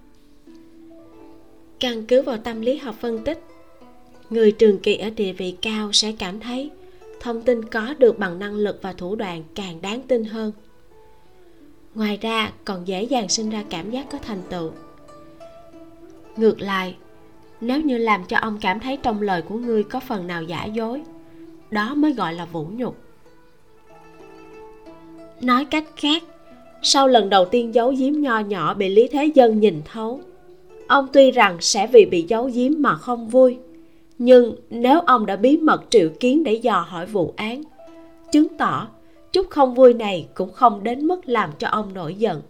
Căn 1.79 2.05
cứ 2.05 2.21
vào 2.21 2.37
tâm 2.37 2.61
lý 2.61 2.77
học 2.77 2.95
phân 2.99 3.23
tích, 3.23 3.43
người 4.29 4.51
trường 4.51 4.79
kỳ 4.79 4.97
ở 4.97 5.09
địa 5.09 5.33
vị 5.33 5.55
cao 5.61 5.89
sẽ 5.93 6.11
cảm 6.19 6.39
thấy 6.39 6.69
thông 7.23 7.41
tin 7.41 7.65
có 7.65 7.93
được 7.97 8.19
bằng 8.19 8.39
năng 8.39 8.55
lực 8.55 8.79
và 8.81 8.93
thủ 8.93 9.15
đoạn 9.15 9.43
càng 9.55 9.81
đáng 9.81 10.01
tin 10.01 10.23
hơn. 10.23 10.51
Ngoài 11.95 12.17
ra, 12.21 12.51
còn 12.65 12.87
dễ 12.87 13.03
dàng 13.03 13.29
sinh 13.29 13.49
ra 13.49 13.63
cảm 13.69 13.91
giác 13.91 14.05
có 14.11 14.17
thành 14.17 14.41
tựu. 14.49 14.71
Ngược 16.37 16.61
lại, 16.61 16.95
nếu 17.61 17.81
như 17.81 17.97
làm 17.97 18.23
cho 18.27 18.37
ông 18.37 18.57
cảm 18.61 18.79
thấy 18.79 18.97
trong 18.97 19.21
lời 19.21 19.41
của 19.41 19.55
ngươi 19.55 19.83
có 19.83 19.99
phần 19.99 20.27
nào 20.27 20.43
giả 20.43 20.65
dối, 20.65 21.01
đó 21.71 21.95
mới 21.95 22.13
gọi 22.13 22.33
là 22.33 22.45
vũ 22.45 22.65
nhục. 22.71 22.97
Nói 25.41 25.65
cách 25.65 25.85
khác, 25.95 26.23
sau 26.81 27.07
lần 27.07 27.29
đầu 27.29 27.45
tiên 27.45 27.73
giấu 27.73 27.93
giếm 27.97 28.13
nho 28.13 28.39
nhỏ 28.39 28.73
bị 28.73 28.89
lý 28.89 29.07
thế 29.07 29.25
dân 29.25 29.59
nhìn 29.59 29.81
thấu, 29.85 30.21
ông 30.87 31.07
tuy 31.13 31.31
rằng 31.31 31.57
sẽ 31.59 31.87
vì 31.87 32.05
bị 32.05 32.25
giấu 32.27 32.49
giếm 32.53 32.71
mà 32.77 32.95
không 32.95 33.27
vui 33.27 33.57
nhưng 34.25 34.55
nếu 34.69 34.99
ông 34.99 35.25
đã 35.25 35.35
bí 35.35 35.57
mật 35.57 35.83
triệu 35.89 36.09
kiến 36.19 36.43
để 36.43 36.53
dò 36.53 36.85
hỏi 36.89 37.05
vụ 37.05 37.33
án, 37.35 37.63
chứng 38.31 38.47
tỏ 38.57 38.87
chút 39.31 39.49
không 39.49 39.73
vui 39.73 39.93
này 39.93 40.27
cũng 40.33 40.51
không 40.51 40.83
đến 40.83 41.07
mức 41.07 41.29
làm 41.29 41.49
cho 41.59 41.67
ông 41.67 41.93
nổi 41.93 42.15
giận. 42.15 42.41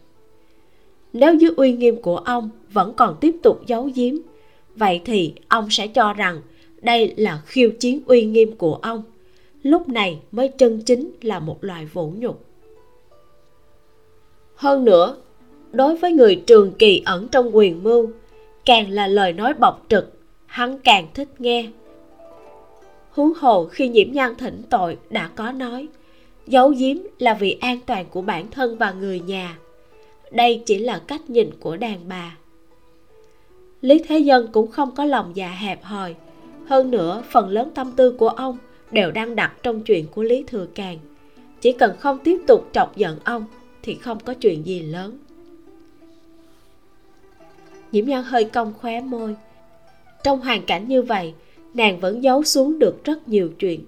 Nếu 1.13 1.33
dưới 1.33 1.51
uy 1.57 1.71
nghiêm 1.73 2.01
của 2.01 2.17
ông 2.17 2.49
vẫn 2.71 2.93
còn 2.93 3.15
tiếp 3.21 3.35
tục 3.43 3.61
giấu 3.67 3.89
giếm, 3.95 4.15
vậy 4.75 5.01
thì 5.05 5.33
ông 5.47 5.67
sẽ 5.69 5.87
cho 5.87 6.13
rằng 6.13 6.41
đây 6.81 7.13
là 7.17 7.41
khiêu 7.45 7.69
chiến 7.79 8.01
uy 8.05 8.25
nghiêm 8.25 8.55
của 8.55 8.75
ông. 8.75 9.03
Lúc 9.63 9.89
này 9.89 10.19
mới 10.31 10.47
chân 10.47 10.81
chính 10.81 11.11
là 11.21 11.39
một 11.39 11.57
loại 11.63 11.85
vũ 11.85 12.13
nhục. 12.17 12.45
Hơn 14.55 14.85
nữa, 14.85 15.15
đối 15.71 15.97
với 15.97 16.11
người 16.11 16.43
trường 16.47 16.71
kỳ 16.71 17.01
ẩn 17.05 17.27
trong 17.27 17.55
quyền 17.55 17.83
mưu, 17.83 18.09
càng 18.65 18.89
là 18.89 19.07
lời 19.07 19.33
nói 19.33 19.53
bộc 19.53 19.85
trực 19.89 20.13
hắn 20.53 20.77
càng 20.79 21.07
thích 21.13 21.41
nghe. 21.41 21.69
Huống 23.11 23.33
hồ 23.37 23.65
khi 23.65 23.87
nhiễm 23.87 24.11
nhan 24.11 24.35
thỉnh 24.35 24.61
tội 24.69 24.97
đã 25.09 25.29
có 25.35 25.51
nói, 25.51 25.87
giấu 26.47 26.69
giếm 26.69 26.97
là 27.19 27.33
vì 27.33 27.57
an 27.61 27.79
toàn 27.85 28.05
của 28.11 28.21
bản 28.21 28.51
thân 28.51 28.77
và 28.77 28.91
người 28.91 29.19
nhà. 29.19 29.57
Đây 30.31 30.63
chỉ 30.65 30.77
là 30.77 31.01
cách 31.07 31.29
nhìn 31.29 31.49
của 31.59 31.77
đàn 31.77 31.99
bà. 32.09 32.37
Lý 33.81 34.01
thế 34.07 34.19
dân 34.19 34.47
cũng 34.51 34.71
không 34.71 34.95
có 34.95 35.05
lòng 35.05 35.31
dạ 35.35 35.49
hẹp 35.49 35.83
hòi. 35.83 36.15
Hơn 36.65 36.91
nữa, 36.91 37.23
phần 37.31 37.49
lớn 37.49 37.71
tâm 37.75 37.91
tư 37.91 38.11
của 38.11 38.29
ông 38.29 38.57
đều 38.91 39.11
đang 39.11 39.35
đặt 39.35 39.53
trong 39.63 39.81
chuyện 39.81 40.07
của 40.07 40.23
lý 40.23 40.43
thừa 40.47 40.65
càn 40.75 40.97
chỉ 41.61 41.71
cần 41.71 41.97
không 41.99 42.19
tiếp 42.23 42.41
tục 42.47 42.69
chọc 42.73 42.97
giận 42.97 43.19
ông 43.23 43.45
thì 43.83 43.95
không 43.95 44.19
có 44.19 44.33
chuyện 44.33 44.65
gì 44.65 44.81
lớn. 44.81 45.17
Nhiễm 47.91 48.05
nhan 48.05 48.23
hơi 48.23 48.43
cong 48.43 48.73
khóe 48.81 49.01
môi 49.01 49.35
trong 50.23 50.39
hoàn 50.39 50.65
cảnh 50.65 50.87
như 50.87 51.01
vậy, 51.01 51.33
nàng 51.73 51.99
vẫn 51.99 52.23
giấu 52.23 52.43
xuống 52.43 52.79
được 52.79 53.05
rất 53.05 53.27
nhiều 53.27 53.49
chuyện. 53.59 53.85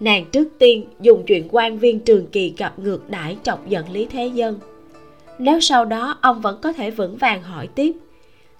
Nàng 0.00 0.24
trước 0.32 0.48
tiên 0.58 0.84
dùng 1.00 1.24
chuyện 1.26 1.48
quan 1.50 1.78
viên 1.78 2.00
trường 2.00 2.26
kỳ 2.26 2.54
gặp 2.56 2.78
ngược 2.78 3.10
đãi 3.10 3.36
chọc 3.42 3.68
giận 3.68 3.90
lý 3.90 4.06
thế 4.06 4.26
dân. 4.26 4.58
Nếu 5.38 5.60
sau 5.60 5.84
đó 5.84 6.18
ông 6.20 6.40
vẫn 6.40 6.58
có 6.62 6.72
thể 6.72 6.90
vững 6.90 7.16
vàng 7.16 7.42
hỏi 7.42 7.66
tiếp 7.66 7.92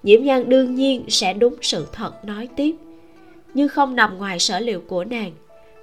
nhiễm 0.02 0.22
nhan 0.22 0.48
đương 0.48 0.74
nhiên 0.74 1.04
sẽ 1.08 1.34
đúng 1.34 1.54
sự 1.60 1.86
thật 1.92 2.24
nói 2.24 2.48
tiếp. 2.56 2.74
Nhưng 3.54 3.68
không 3.68 3.96
nằm 3.96 4.18
ngoài 4.18 4.38
sở 4.38 4.60
liệu 4.60 4.80
của 4.80 5.04
nàng, 5.04 5.32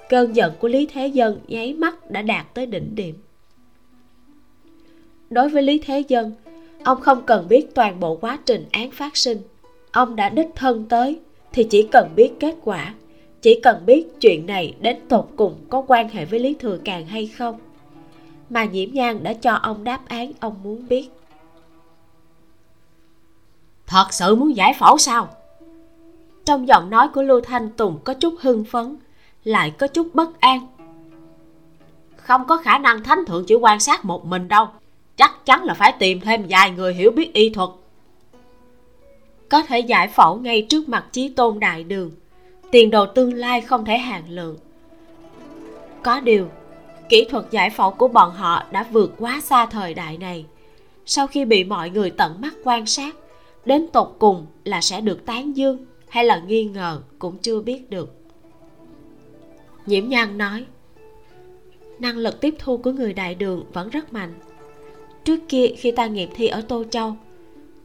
cơn 0.09 0.35
giận 0.35 0.53
của 0.59 0.67
lý 0.67 0.85
thế 0.93 1.07
dân 1.07 1.39
nháy 1.47 1.73
mắt 1.73 2.11
đã 2.11 2.21
đạt 2.21 2.53
tới 2.53 2.65
đỉnh 2.65 2.95
điểm. 2.95 3.15
Đối 5.29 5.49
với 5.49 5.63
lý 5.63 5.79
thế 5.79 6.03
dân, 6.07 6.31
ông 6.83 7.01
không 7.01 7.25
cần 7.25 7.47
biết 7.47 7.75
toàn 7.75 7.99
bộ 7.99 8.15
quá 8.15 8.39
trình 8.45 8.65
án 8.71 8.91
phát 8.91 9.17
sinh 9.17 9.37
ông 9.91 10.15
đã 10.15 10.29
đích 10.29 10.49
thân 10.55 10.85
tới 10.89 11.19
thì 11.51 11.63
chỉ 11.63 11.87
cần 11.91 12.09
biết 12.15 12.31
kết 12.39 12.55
quả 12.63 12.93
chỉ 13.41 13.59
cần 13.63 13.85
biết 13.85 14.07
chuyện 14.21 14.45
này 14.45 14.75
đến 14.79 14.97
tột 15.09 15.27
cùng 15.35 15.55
có 15.69 15.83
quan 15.87 16.09
hệ 16.09 16.25
với 16.25 16.39
lý 16.39 16.53
thừa 16.53 16.77
càn 16.77 17.05
hay 17.05 17.27
không. 17.27 17.59
Mà 18.49 18.63
nhiễm 18.63 18.89
nhan 18.93 19.23
đã 19.23 19.33
cho 19.33 19.53
ông 19.53 19.83
đáp 19.83 19.99
án 20.07 20.31
ông 20.39 20.55
muốn 20.63 20.87
biết. 20.87 21.09
Thật 23.87 24.05
sự 24.11 24.35
muốn 24.35 24.55
giải 24.55 24.73
phẫu 24.79 24.97
sao? 24.97 25.29
Trong 26.45 26.67
giọng 26.67 26.89
nói 26.89 27.07
của 27.13 27.23
lưu 27.23 27.41
thanh 27.41 27.69
tùng 27.69 27.99
có 28.03 28.13
chút 28.13 28.33
hưng 28.39 28.65
phấn 28.65 28.97
lại 29.43 29.71
có 29.71 29.87
chút 29.87 30.07
bất 30.13 30.39
an. 30.39 30.67
Không 32.15 32.45
có 32.47 32.57
khả 32.57 32.77
năng 32.77 33.03
thánh 33.03 33.25
thượng 33.25 33.45
chỉ 33.47 33.55
quan 33.55 33.79
sát 33.79 34.05
một 34.05 34.25
mình 34.25 34.47
đâu. 34.47 34.67
Chắc 35.15 35.45
chắn 35.45 35.63
là 35.63 35.73
phải 35.73 35.93
tìm 35.99 36.19
thêm 36.19 36.45
vài 36.49 36.71
người 36.71 36.93
hiểu 36.93 37.11
biết 37.11 37.33
y 37.33 37.49
thuật 37.49 37.69
có 39.49 39.63
thể 39.63 39.79
giải 39.79 40.07
phẫu 40.07 40.35
ngay 40.35 40.61
trước 40.69 40.89
mặt 40.89 41.05
chí 41.11 41.29
tôn 41.29 41.59
đại 41.59 41.83
đường. 41.83 42.11
Tiền 42.71 42.89
đồ 42.89 43.05
tương 43.05 43.33
lai 43.33 43.61
không 43.61 43.85
thể 43.85 43.97
hạn 43.97 44.23
lượng. 44.29 44.57
Có 46.03 46.19
điều, 46.19 46.47
kỹ 47.09 47.27
thuật 47.29 47.45
giải 47.51 47.69
phẫu 47.69 47.91
của 47.91 48.07
bọn 48.07 48.31
họ 48.31 48.63
đã 48.71 48.85
vượt 48.91 49.13
quá 49.17 49.41
xa 49.43 49.65
thời 49.65 49.93
đại 49.93 50.17
này. 50.17 50.45
Sau 51.05 51.27
khi 51.27 51.45
bị 51.45 51.63
mọi 51.63 51.89
người 51.89 52.09
tận 52.09 52.41
mắt 52.41 52.53
quan 52.63 52.85
sát, 52.85 53.15
đến 53.65 53.87
tột 53.93 54.15
cùng 54.19 54.45
là 54.63 54.81
sẽ 54.81 55.01
được 55.01 55.25
tán 55.25 55.57
dương 55.57 55.85
hay 56.09 56.23
là 56.23 56.41
nghi 56.47 56.63
ngờ 56.63 57.01
cũng 57.19 57.37
chưa 57.37 57.61
biết 57.61 57.89
được. 57.89 58.15
Nhiễm 59.85 60.09
nhan 60.09 60.37
nói, 60.37 60.65
năng 61.99 62.17
lực 62.17 62.41
tiếp 62.41 62.55
thu 62.59 62.77
của 62.77 62.91
người 62.91 63.13
đại 63.13 63.35
đường 63.35 63.65
vẫn 63.73 63.89
rất 63.89 64.13
mạnh. 64.13 64.33
Trước 65.23 65.39
kia 65.49 65.67
khi 65.77 65.91
ta 65.91 66.07
nghiệm 66.07 66.29
thi 66.35 66.47
ở 66.47 66.61
tô 66.61 66.83
châu 66.91 67.15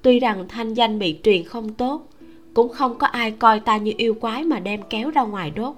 tuy 0.04 0.20
rằng 0.20 0.48
thanh 0.48 0.74
danh 0.74 0.98
bị 0.98 1.18
truyền 1.22 1.44
không 1.44 1.74
tốt, 1.74 2.08
cũng 2.54 2.68
không 2.68 2.98
có 2.98 3.06
ai 3.06 3.30
coi 3.30 3.60
ta 3.60 3.76
như 3.76 3.92
yêu 3.96 4.14
quái 4.14 4.44
mà 4.44 4.58
đem 4.58 4.80
kéo 4.90 5.10
ra 5.10 5.22
ngoài 5.22 5.50
đốt. 5.50 5.74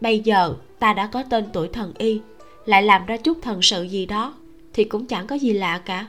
Bây 0.00 0.18
giờ, 0.18 0.54
ta 0.78 0.92
đã 0.92 1.06
có 1.06 1.22
tên 1.30 1.44
tuổi 1.52 1.68
thần 1.68 1.92
y, 1.98 2.20
lại 2.64 2.82
làm 2.82 3.06
ra 3.06 3.16
chút 3.16 3.38
thần 3.42 3.62
sự 3.62 3.82
gì 3.82 4.06
đó, 4.06 4.34
thì 4.72 4.84
cũng 4.84 5.06
chẳng 5.06 5.26
có 5.26 5.36
gì 5.36 5.52
lạ 5.52 5.80
cả. 5.84 6.06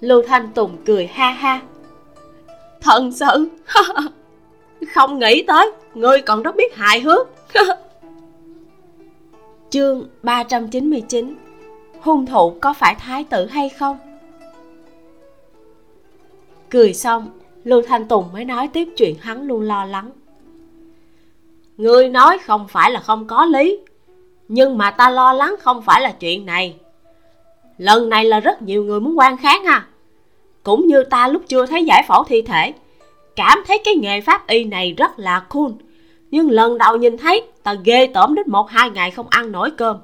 Lưu 0.00 0.22
thanh 0.26 0.52
tùng 0.52 0.76
cười 0.86 1.06
ha 1.06 1.30
ha. 1.30 1.60
Thần 2.80 3.12
sự? 3.12 3.48
Không 4.94 5.18
nghĩ 5.18 5.44
tới, 5.46 5.72
ngươi 5.94 6.22
còn 6.22 6.42
rất 6.42 6.56
biết 6.56 6.76
hài 6.76 7.00
hước. 7.00 7.28
Chương 9.70 10.08
399 10.22 11.34
hung 12.00 12.26
thủ 12.26 12.50
có 12.60 12.74
phải 12.74 12.94
thái 12.98 13.24
tử 13.24 13.46
hay 13.46 13.68
không? 13.68 14.07
Cười 16.70 16.94
xong, 16.94 17.30
lưu 17.64 17.82
thanh 17.82 18.08
tùng 18.08 18.32
mới 18.32 18.44
nói 18.44 18.68
tiếp 18.68 18.88
chuyện 18.96 19.16
hắn 19.20 19.42
luôn 19.42 19.62
lo 19.62 19.84
lắng. 19.84 20.10
Ngươi 21.76 22.08
nói 22.08 22.38
không 22.38 22.68
phải 22.68 22.90
là 22.90 23.00
không 23.00 23.26
có 23.26 23.44
lý, 23.44 23.78
nhưng 24.48 24.78
mà 24.78 24.90
ta 24.90 25.10
lo 25.10 25.32
lắng 25.32 25.54
không 25.60 25.82
phải 25.82 26.00
là 26.00 26.12
chuyện 26.12 26.46
này. 26.46 26.76
Lần 27.78 28.08
này 28.08 28.24
là 28.24 28.40
rất 28.40 28.62
nhiều 28.62 28.84
người 28.84 29.00
muốn 29.00 29.18
quan 29.18 29.36
kháng 29.36 29.64
à 29.64 29.86
cũng 30.68 30.86
như 30.86 31.04
ta 31.04 31.28
lúc 31.28 31.42
chưa 31.48 31.66
thấy 31.66 31.84
giải 31.84 32.04
phẫu 32.08 32.24
thi 32.24 32.42
thể, 32.42 32.72
cảm 33.36 33.62
thấy 33.66 33.78
cái 33.84 33.94
nghề 33.94 34.20
pháp 34.20 34.46
y 34.46 34.64
này 34.64 34.94
rất 34.96 35.18
là 35.18 35.40
cool. 35.40 35.70
Nhưng 36.30 36.50
lần 36.50 36.78
đầu 36.78 36.96
nhìn 36.96 37.16
thấy, 37.16 37.42
ta 37.62 37.74
ghê 37.84 38.06
tởm 38.06 38.34
đến 38.34 38.46
một 38.50 38.70
hai 38.70 38.90
ngày 38.90 39.10
không 39.10 39.26
ăn 39.30 39.52
nổi 39.52 39.70
cơm. 39.70 39.96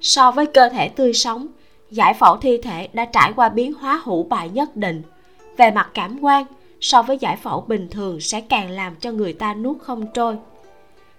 So 0.00 0.30
với 0.30 0.46
cơ 0.46 0.68
thể 0.68 0.88
tươi 0.88 1.12
sống 1.12 1.46
giải 1.92 2.14
phẫu 2.14 2.36
thi 2.36 2.58
thể 2.58 2.88
đã 2.92 3.04
trải 3.04 3.32
qua 3.36 3.48
biến 3.48 3.72
hóa 3.72 4.02
hữu 4.04 4.22
bại 4.22 4.48
nhất 4.48 4.76
định. 4.76 5.02
Về 5.56 5.70
mặt 5.70 5.90
cảm 5.94 6.18
quan, 6.20 6.46
so 6.80 7.02
với 7.02 7.18
giải 7.18 7.36
phẫu 7.36 7.64
bình 7.68 7.88
thường 7.90 8.20
sẽ 8.20 8.40
càng 8.40 8.70
làm 8.70 8.94
cho 9.00 9.12
người 9.12 9.32
ta 9.32 9.54
nuốt 9.54 9.80
không 9.80 10.06
trôi. 10.14 10.36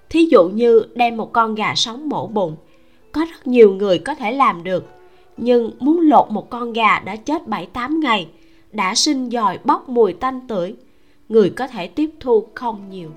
Thí 0.09 0.25
dụ 0.25 0.49
như 0.49 0.85
đem 0.95 1.17
một 1.17 1.33
con 1.33 1.55
gà 1.55 1.75
sống 1.75 2.09
mổ 2.09 2.27
bụng, 2.27 2.55
có 3.11 3.25
rất 3.25 3.47
nhiều 3.47 3.73
người 3.73 3.99
có 3.99 4.15
thể 4.15 4.31
làm 4.31 4.63
được. 4.63 4.89
Nhưng 5.37 5.71
muốn 5.79 5.99
lột 5.99 6.31
một 6.31 6.49
con 6.49 6.73
gà 6.73 6.99
đã 6.99 7.15
chết 7.15 7.41
7-8 7.47 7.99
ngày, 7.99 8.27
đã 8.71 8.95
sinh 8.95 9.29
dòi 9.29 9.59
bốc 9.63 9.89
mùi 9.89 10.13
tanh 10.13 10.47
tưởi, 10.47 10.75
người 11.29 11.49
có 11.49 11.67
thể 11.67 11.87
tiếp 11.87 12.09
thu 12.19 12.47
không 12.53 12.89
nhiều. 12.89 13.09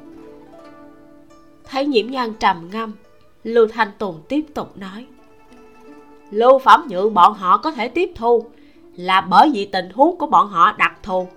Thấy 1.64 1.86
nhiễm 1.86 2.10
nhan 2.10 2.32
trầm 2.40 2.70
ngâm, 2.72 2.92
lưu 3.44 3.66
thanh 3.72 3.90
tùng 3.98 4.20
tiếp 4.28 4.44
tục 4.54 4.78
nói 4.78 5.06
lưu 6.36 6.58
phẩm 6.58 6.86
nhựa 6.88 7.08
bọn 7.08 7.34
họ 7.34 7.56
có 7.56 7.70
thể 7.70 7.88
tiếp 7.88 8.12
thu 8.14 8.44
là 8.96 9.20
bởi 9.20 9.50
vì 9.54 9.66
tình 9.66 9.90
huống 9.94 10.16
của 10.16 10.26
bọn 10.26 10.48
họ 10.48 10.72
đặc 10.72 10.92
thù. 11.02 11.28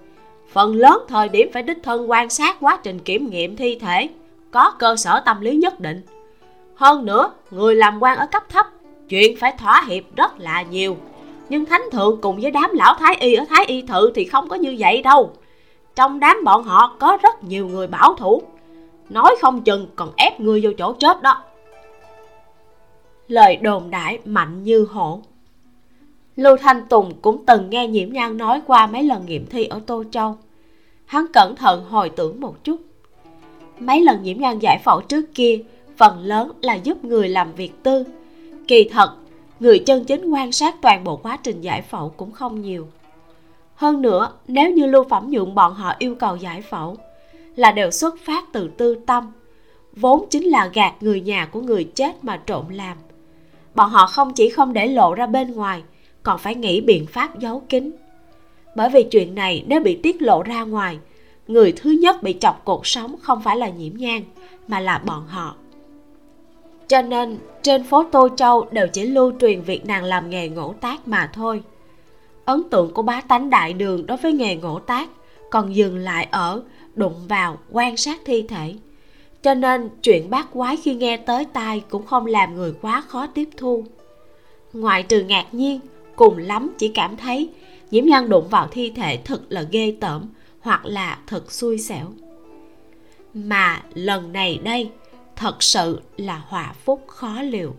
Phần 0.51 0.75
lớn 0.75 1.03
thời 1.07 1.29
điểm 1.29 1.49
phải 1.53 1.63
đích 1.63 1.83
thân 1.83 2.11
quan 2.11 2.29
sát 2.29 2.57
quá 2.59 2.79
trình 2.83 2.99
kiểm 2.99 3.29
nghiệm 3.29 3.55
thi 3.55 3.79
thể, 3.79 4.09
có 4.51 4.71
cơ 4.71 4.95
sở 4.95 5.21
tâm 5.25 5.41
lý 5.41 5.55
nhất 5.55 5.79
định. 5.79 6.01
Hơn 6.75 7.05
nữa, 7.05 7.31
người 7.51 7.75
làm 7.75 8.03
quan 8.03 8.17
ở 8.17 8.25
cấp 8.25 8.43
thấp, 8.49 8.67
chuyện 9.09 9.37
phải 9.39 9.55
thỏa 9.57 9.83
hiệp 9.87 10.03
rất 10.15 10.39
là 10.39 10.61
nhiều. 10.61 10.97
Nhưng 11.49 11.65
thánh 11.65 11.83
thượng 11.91 12.21
cùng 12.21 12.39
với 12.41 12.51
đám 12.51 12.69
lão 12.73 12.93
thái 12.93 13.15
y 13.19 13.33
ở 13.33 13.45
thái 13.49 13.65
y 13.65 13.81
thự 13.81 14.11
thì 14.15 14.25
không 14.25 14.49
có 14.49 14.55
như 14.55 14.75
vậy 14.79 15.01
đâu. 15.01 15.31
Trong 15.95 16.19
đám 16.19 16.43
bọn 16.43 16.63
họ 16.63 16.95
có 16.99 17.17
rất 17.21 17.43
nhiều 17.43 17.67
người 17.67 17.87
bảo 17.87 18.15
thủ. 18.15 18.41
Nói 19.09 19.35
không 19.41 19.61
chừng 19.61 19.87
còn 19.95 20.09
ép 20.17 20.39
người 20.39 20.61
vô 20.63 20.71
chỗ 20.77 20.93
chết 20.93 21.21
đó 21.21 21.43
lời 23.29 23.55
đồn 23.55 23.89
đại 23.89 24.19
mạnh 24.25 24.63
như 24.63 24.87
hổ. 24.91 25.21
Lưu 26.35 26.57
thanh 26.57 26.87
tùng 26.87 27.13
cũng 27.21 27.45
từng 27.45 27.69
nghe 27.69 27.87
nhiễm 27.87 28.13
nhan 28.13 28.37
nói 28.37 28.61
qua 28.67 28.87
mấy 28.87 29.03
lần 29.03 29.25
nghiệm 29.25 29.45
thi 29.45 29.65
ở 29.65 29.81
tô 29.85 30.03
châu. 30.11 30.37
Hắn 31.05 31.25
cẩn 31.33 31.55
thận 31.55 31.85
hồi 31.85 32.09
tưởng 32.09 32.39
một 32.39 32.63
chút. 32.63 32.77
Mấy 33.79 34.01
lần 34.01 34.23
nhiễm 34.23 34.37
nhan 34.39 34.59
giải 34.59 34.79
phẫu 34.83 35.01
trước 35.01 35.25
kia, 35.35 35.59
phần 35.97 36.19
lớn 36.19 36.51
là 36.61 36.73
giúp 36.73 37.05
người 37.05 37.29
làm 37.29 37.53
việc 37.53 37.83
tư. 37.83 38.03
Kỳ 38.67 38.89
thật, 38.91 39.11
người 39.59 39.79
chân 39.79 40.03
chính 40.03 40.29
quan 40.29 40.51
sát 40.51 40.81
toàn 40.81 41.03
bộ 41.03 41.15
quá 41.15 41.37
trình 41.43 41.61
giải 41.61 41.81
phẫu 41.81 42.09
cũng 42.17 42.31
không 42.31 42.61
nhiều. 42.61 42.87
Hơn 43.75 44.01
nữa, 44.01 44.31
nếu 44.47 44.71
như 44.71 44.85
lưu 44.85 45.03
phẩm 45.09 45.29
nhượng 45.29 45.55
bọn 45.55 45.73
họ 45.73 45.93
yêu 45.99 46.15
cầu 46.15 46.35
giải 46.35 46.61
phẫu, 46.61 46.97
là 47.55 47.71
đều 47.71 47.91
xuất 47.91 48.15
phát 48.25 48.43
từ 48.53 48.69
tư 48.77 48.97
tâm, 49.07 49.31
vốn 49.95 50.25
chính 50.29 50.43
là 50.43 50.69
gạt 50.73 50.93
người 51.01 51.21
nhà 51.21 51.45
của 51.45 51.61
người 51.61 51.83
chết 51.83 52.23
mà 52.23 52.41
trộn 52.45 52.65
làm 52.71 52.97
bọn 53.75 53.89
họ 53.89 54.07
không 54.07 54.33
chỉ 54.33 54.49
không 54.49 54.73
để 54.73 54.87
lộ 54.87 55.13
ra 55.13 55.25
bên 55.25 55.51
ngoài, 55.51 55.83
còn 56.23 56.39
phải 56.39 56.55
nghĩ 56.55 56.81
biện 56.81 57.05
pháp 57.05 57.39
giấu 57.39 57.63
kín. 57.69 57.91
Bởi 58.75 58.89
vì 58.89 59.03
chuyện 59.03 59.35
này 59.35 59.63
nếu 59.67 59.79
bị 59.79 59.99
tiết 60.03 60.21
lộ 60.21 60.43
ra 60.43 60.63
ngoài, 60.63 60.97
người 61.47 61.71
thứ 61.71 61.89
nhất 61.89 62.23
bị 62.23 62.35
chọc 62.39 62.61
cuộc 62.65 62.87
sống 62.87 63.15
không 63.21 63.41
phải 63.41 63.57
là 63.57 63.69
nhiễm 63.69 63.93
nhang 63.97 64.23
mà 64.67 64.79
là 64.79 64.97
bọn 64.97 65.27
họ. 65.27 65.55
Cho 66.87 67.01
nên, 67.01 67.37
trên 67.61 67.83
phố 67.83 68.03
tô 68.11 68.29
châu 68.37 68.67
đều 68.71 68.87
chỉ 68.87 69.03
lưu 69.03 69.31
truyền 69.39 69.61
việc 69.61 69.85
nàng 69.85 70.03
làm 70.03 70.29
nghề 70.29 70.49
ngỗ 70.49 70.73
tác 70.73 71.07
mà 71.07 71.29
thôi. 71.33 71.63
Ấn 72.45 72.69
tượng 72.69 72.93
của 72.93 73.01
bá 73.01 73.21
tánh 73.21 73.49
đại 73.49 73.73
đường 73.73 74.05
đối 74.05 74.17
với 74.17 74.33
nghề 74.33 74.55
ngỗ 74.55 74.79
tác 74.79 75.09
còn 75.49 75.75
dừng 75.75 75.97
lại 75.97 76.27
ở 76.31 76.63
đụng 76.95 77.15
vào 77.27 77.57
quan 77.71 77.97
sát 77.97 78.19
thi 78.25 78.41
thể 78.41 78.73
cho 79.41 79.53
nên 79.53 79.89
chuyện 80.03 80.29
bát 80.29 80.47
quái 80.53 80.77
khi 80.77 80.95
nghe 80.95 81.17
tới 81.17 81.45
tai 81.45 81.83
cũng 81.89 82.05
không 82.05 82.25
làm 82.25 82.55
người 82.55 82.73
quá 82.81 83.03
khó 83.07 83.27
tiếp 83.27 83.49
thu. 83.57 83.83
Ngoại 84.73 85.03
trừ 85.03 85.23
ngạc 85.23 85.45
nhiên, 85.51 85.79
cùng 86.15 86.37
lắm 86.37 86.71
chỉ 86.77 86.87
cảm 86.87 87.17
thấy 87.17 87.49
nhiễm 87.91 88.05
nhân 88.05 88.29
đụng 88.29 88.47
vào 88.47 88.67
thi 88.71 88.91
thể 88.95 89.19
thật 89.25 89.41
là 89.49 89.61
ghê 89.61 89.95
tởm 89.99 90.25
hoặc 90.59 90.85
là 90.85 91.19
thật 91.27 91.51
xui 91.51 91.77
xẻo. 91.77 92.05
Mà 93.33 93.83
lần 93.93 94.33
này 94.33 94.59
đây, 94.63 94.89
thật 95.35 95.63
sự 95.63 95.99
là 96.17 96.41
họa 96.47 96.73
phúc 96.83 97.03
khó 97.07 97.41
liệu. 97.41 97.75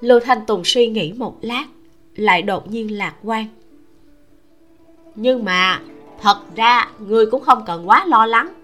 Lưu 0.00 0.20
thanh 0.20 0.46
tùng 0.46 0.64
suy 0.64 0.86
nghĩ 0.86 1.12
một 1.12 1.36
lát, 1.40 1.64
lại 2.16 2.42
đột 2.42 2.70
nhiên 2.70 2.98
lạc 2.98 3.14
quan. 3.22 3.46
Nhưng 5.14 5.44
mà, 5.44 5.80
thật 6.20 6.38
ra, 6.56 6.88
người 6.98 7.26
cũng 7.26 7.42
không 7.42 7.62
cần 7.66 7.88
quá 7.88 8.04
lo 8.06 8.26
lắng 8.26 8.57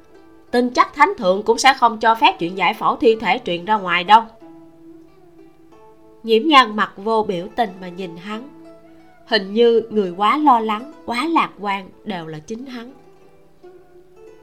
tin 0.55 0.71
chắc 0.71 0.95
thánh 0.95 1.13
thượng 1.19 1.43
cũng 1.43 1.59
sẽ 1.59 1.75
không 1.81 1.99
cho 1.99 2.15
phép 2.15 2.37
chuyện 2.39 2.59
giải 2.59 2.75
phẫu 2.75 2.97
thi 2.97 3.17
thể 3.21 3.41
truyền 3.45 3.65
ra 3.65 3.79
ngoài 3.79 4.05
đâu. 4.05 4.23
Nhiễm 6.23 6.43
nhan 6.47 6.77
mặt 6.77 6.93
vô 6.97 7.23
biểu 7.23 7.47
tình 7.57 7.71
mà 7.81 7.89
nhìn 7.89 8.17
hắn. 8.17 8.49
Hình 9.27 9.55
như 9.55 9.83
người 9.91 10.11
quá 10.11 10.39
lo 10.39 10.61
lắng, 10.61 10.93
quá 11.07 11.29
lạc 11.33 11.51
quan 11.61 11.91
đều 12.05 12.27
là 12.27 12.39
chính 12.39 12.67
hắn. 12.67 12.93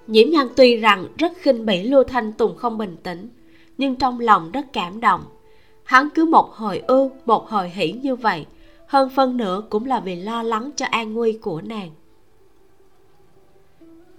Nhiễm 0.07 0.29
nhan 0.29 0.47
tuy 0.55 0.77
rằng 0.77 1.05
rất 1.17 1.31
khinh 1.37 1.65
bỉ 1.65 1.83
lưu 1.83 2.03
thanh 2.03 2.33
tùng 2.33 2.57
không 2.57 2.77
bình 2.77 2.97
tĩnh, 3.03 3.29
nhưng 3.77 3.95
trong 3.95 4.19
lòng 4.19 4.51
rất 4.51 4.65
cảm 4.73 4.99
động. 4.99 5.23
Hắn 5.83 6.09
cứ 6.15 6.25
một 6.25 6.53
hồi 6.53 6.83
ưu 6.87 7.11
một 7.25 7.49
hồi 7.49 7.69
hỉ 7.69 7.91
như 7.91 8.15
vậy, 8.15 8.45
hơn 8.87 9.09
phân 9.15 9.37
nửa 9.37 9.63
cũng 9.69 9.85
là 9.85 9.99
vì 9.99 10.15
lo 10.15 10.43
lắng 10.43 10.71
cho 10.75 10.85
an 10.85 11.13
nguy 11.13 11.33
của 11.33 11.61
nàng. 11.61 11.89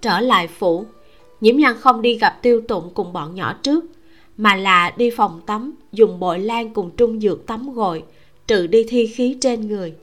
Trở 0.01 0.19
lại 0.19 0.47
phủ 0.47 0.85
nhiễm 1.43 1.57
nhan 1.57 1.75
không 1.79 2.01
đi 2.01 2.17
gặp 2.17 2.39
tiêu 2.41 2.61
tụng 2.67 2.89
cùng 2.93 3.13
bọn 3.13 3.35
nhỏ 3.35 3.53
trước, 3.53 3.85
mà 4.37 4.55
là 4.55 4.93
đi 4.97 5.09
phòng 5.09 5.41
tắm, 5.45 5.73
dùng 5.91 6.19
bội 6.19 6.39
lan 6.39 6.73
cùng 6.73 6.91
trung 6.97 7.19
dược 7.19 7.45
tắm 7.45 7.73
gội, 7.73 8.03
trừ 8.47 8.67
đi 8.67 8.85
thi 8.89 9.07
khí 9.07 9.37
trên 9.41 9.67
người. 9.67 9.93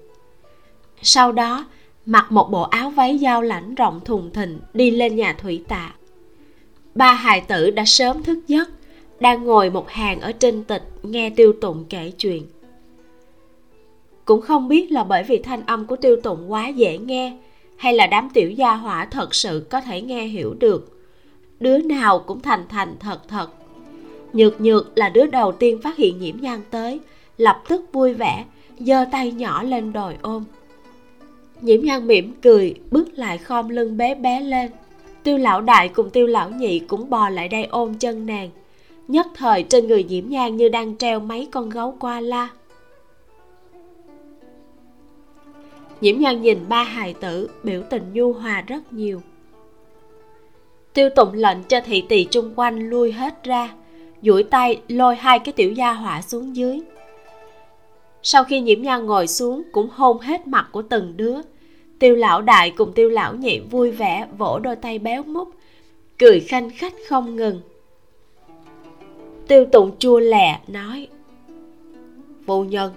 Sau 1.02 1.32
đó, 1.32 1.66
mặc 2.06 2.32
một 2.32 2.50
bộ 2.50 2.62
áo 2.62 2.90
váy 2.90 3.18
dao 3.18 3.42
lãnh 3.42 3.74
rộng 3.74 4.00
thùng 4.04 4.30
thình 4.30 4.60
đi 4.74 4.90
lên 4.90 5.16
nhà 5.16 5.32
thủy 5.32 5.62
tạ. 5.68 5.94
Ba 6.94 7.12
hài 7.12 7.40
tử 7.40 7.70
đã 7.70 7.84
sớm 7.86 8.22
thức 8.22 8.38
giấc, 8.48 8.68
đang 9.20 9.44
ngồi 9.44 9.70
một 9.70 9.88
hàng 9.90 10.20
ở 10.20 10.32
trên 10.32 10.64
tịch 10.64 10.82
nghe 11.02 11.30
tiêu 11.30 11.52
tụng 11.60 11.84
kể 11.88 12.12
chuyện. 12.18 12.46
Cũng 14.24 14.40
không 14.40 14.68
biết 14.68 14.92
là 14.92 15.04
bởi 15.04 15.22
vì 15.22 15.38
thanh 15.38 15.66
âm 15.66 15.86
của 15.86 15.96
tiêu 15.96 16.16
tụng 16.22 16.52
quá 16.52 16.68
dễ 16.68 16.98
nghe, 16.98 17.36
hay 17.76 17.94
là 17.94 18.06
đám 18.06 18.28
tiểu 18.34 18.50
gia 18.50 18.74
hỏa 18.74 19.04
thật 19.04 19.34
sự 19.34 19.66
có 19.70 19.80
thể 19.80 20.02
nghe 20.02 20.26
hiểu 20.26 20.54
được 20.54 20.99
đứa 21.60 21.78
nào 21.78 22.18
cũng 22.18 22.40
thành 22.40 22.64
thành 22.68 22.96
thật 23.00 23.28
thật. 23.28 23.48
Nhược 24.32 24.60
nhược 24.60 24.98
là 24.98 25.08
đứa 25.08 25.26
đầu 25.26 25.52
tiên 25.52 25.80
phát 25.82 25.96
hiện 25.96 26.18
nhiễm 26.18 26.36
nhan 26.40 26.60
tới, 26.70 27.00
lập 27.38 27.62
tức 27.68 27.84
vui 27.92 28.14
vẻ, 28.14 28.44
giơ 28.78 29.04
tay 29.12 29.32
nhỏ 29.32 29.62
lên 29.62 29.92
đòi 29.92 30.16
ôm. 30.22 30.44
Nhiễm 31.60 31.80
nhan 31.84 32.06
mỉm 32.06 32.34
cười, 32.42 32.74
bước 32.90 33.08
lại 33.14 33.38
khom 33.38 33.68
lưng 33.68 33.96
bé 33.96 34.14
bé 34.14 34.40
lên. 34.40 34.70
Tiêu 35.22 35.38
lão 35.38 35.60
đại 35.60 35.88
cùng 35.88 36.10
tiêu 36.10 36.26
lão 36.26 36.50
nhị 36.50 36.78
cũng 36.78 37.10
bò 37.10 37.28
lại 37.28 37.48
đây 37.48 37.64
ôm 37.64 37.94
chân 37.94 38.26
nàng. 38.26 38.50
Nhất 39.08 39.26
thời 39.34 39.62
trên 39.62 39.86
người 39.86 40.04
nhiễm 40.04 40.24
nhan 40.28 40.56
như 40.56 40.68
đang 40.68 40.96
treo 40.96 41.20
mấy 41.20 41.48
con 41.50 41.70
gấu 41.70 41.96
qua 42.00 42.20
la. 42.20 42.48
Nhiễm 46.00 46.18
nhan 46.18 46.42
nhìn 46.42 46.58
ba 46.68 46.82
hài 46.82 47.14
tử, 47.14 47.50
biểu 47.62 47.82
tình 47.90 48.02
nhu 48.12 48.32
hòa 48.32 48.64
rất 48.66 48.92
nhiều 48.92 49.22
tiêu 50.94 51.08
tụng 51.10 51.32
lệnh 51.32 51.62
cho 51.62 51.80
thị 51.84 52.04
tỳ 52.08 52.24
chung 52.24 52.52
quanh 52.56 52.90
lui 52.90 53.12
hết 53.12 53.44
ra, 53.44 53.74
duỗi 54.22 54.42
tay 54.42 54.80
lôi 54.88 55.16
hai 55.16 55.38
cái 55.38 55.52
tiểu 55.52 55.72
gia 55.72 55.92
hỏa 55.92 56.22
xuống 56.22 56.56
dưới. 56.56 56.80
Sau 58.22 58.44
khi 58.44 58.60
nhiễm 58.60 58.82
nhan 58.82 59.06
ngồi 59.06 59.26
xuống 59.26 59.62
cũng 59.72 59.88
hôn 59.92 60.18
hết 60.18 60.46
mặt 60.46 60.68
của 60.72 60.82
từng 60.82 61.16
đứa. 61.16 61.36
Tiêu 61.98 62.16
lão 62.16 62.42
đại 62.42 62.70
cùng 62.70 62.92
tiêu 62.92 63.08
lão 63.08 63.34
nhị 63.34 63.60
vui 63.60 63.90
vẻ 63.90 64.26
vỗ 64.38 64.58
đôi 64.58 64.76
tay 64.76 64.98
béo 64.98 65.22
mút, 65.22 65.48
cười 66.18 66.40
khanh 66.40 66.70
khách 66.70 66.94
không 67.08 67.36
ngừng. 67.36 67.60
Tiêu 69.48 69.64
tụng 69.72 69.96
chua 69.98 70.18
lè 70.18 70.60
nói, 70.68 71.08
phu 72.46 72.64
nhân, 72.64 72.92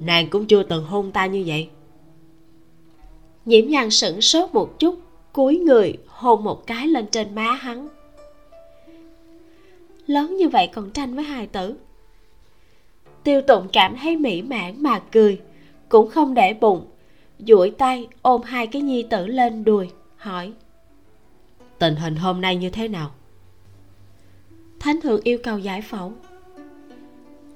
nàng 0.00 0.28
cũng 0.30 0.46
chưa 0.46 0.62
từng 0.62 0.84
hôn 0.84 1.10
ta 1.12 1.26
như 1.26 1.44
vậy. 1.46 1.68
Nhiễm 3.44 3.66
nhan 3.66 3.90
sửng 3.90 4.20
sốt 4.20 4.54
một 4.54 4.78
chút 4.78 4.94
cúi 5.32 5.58
người 5.58 5.96
hôn 6.06 6.44
một 6.44 6.66
cái 6.66 6.88
lên 6.88 7.06
trên 7.06 7.34
má 7.34 7.52
hắn. 7.52 7.88
Lớn 10.06 10.36
như 10.36 10.48
vậy 10.48 10.68
còn 10.74 10.90
tranh 10.90 11.14
với 11.14 11.24
hài 11.24 11.46
tử. 11.46 11.74
Tiêu 13.24 13.42
tụng 13.42 13.68
cảm 13.72 13.96
thấy 13.96 14.16
mỹ 14.16 14.42
mãn 14.42 14.82
mà 14.82 14.98
cười, 15.12 15.40
cũng 15.88 16.10
không 16.10 16.34
để 16.34 16.54
bụng, 16.54 16.86
duỗi 17.38 17.70
tay 17.70 18.08
ôm 18.22 18.42
hai 18.42 18.66
cái 18.66 18.82
nhi 18.82 19.02
tử 19.02 19.26
lên 19.26 19.64
đùi, 19.64 19.90
hỏi, 20.16 20.52
tình 21.78 21.96
hình 21.96 22.16
hôm 22.16 22.40
nay 22.40 22.56
như 22.56 22.70
thế 22.70 22.88
nào? 22.88 23.10
Thánh 24.80 25.00
thượng 25.00 25.20
yêu 25.24 25.38
cầu 25.42 25.58
giải 25.58 25.82
phẫu. 25.82 26.12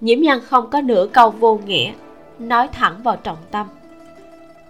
Nhiễm 0.01 0.21
nhân 0.21 0.41
không 0.45 0.71
có 0.71 0.81
nửa 0.81 1.07
câu 1.13 1.31
vô 1.31 1.61
nghĩa, 1.67 1.93
nói 2.39 2.69
thẳng 2.73 3.03
vào 3.03 3.17
trọng 3.17 3.39
tâm 3.51 3.67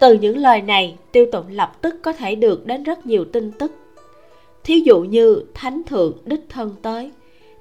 từ 0.04 0.12
những 0.12 0.38
lời 0.38 0.62
này 0.62 0.96
tiêu 1.12 1.26
tụng 1.32 1.46
lập 1.50 1.82
tức 1.82 1.94
có 2.02 2.12
thể 2.12 2.34
được 2.34 2.66
đến 2.66 2.82
rất 2.82 3.06
nhiều 3.06 3.24
tin 3.24 3.52
tức. 3.52 3.72
Thí 4.64 4.80
dụ 4.80 5.00
như 5.00 5.44
thánh 5.54 5.82
thượng 5.86 6.18
đích 6.24 6.40
thân 6.48 6.74
tới. 6.82 7.12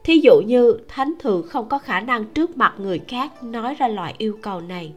Thí 0.04 0.20
dụ 0.20 0.42
như 0.46 0.78
thánh 0.88 1.14
thượng 1.20 1.48
không 1.48 1.70
có 1.70 1.80
khả 1.80 2.00
năng 2.00 2.26
trước 2.26 2.58
mặt 2.58 2.74
người 2.78 3.00
khác 3.08 3.44
nói 3.44 3.76
ra 3.76 3.88
loại 3.88 4.16
yêu 4.18 4.38
cầu 4.42 4.62
này. 4.62 4.94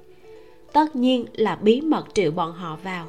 Tất 0.72 0.96
nhiên 0.96 1.26
là 1.32 1.56
bí 1.56 1.80
mật 1.80 2.06
triệu 2.14 2.30
bọn 2.30 2.52
họ 2.52 2.78
vào. 2.82 3.08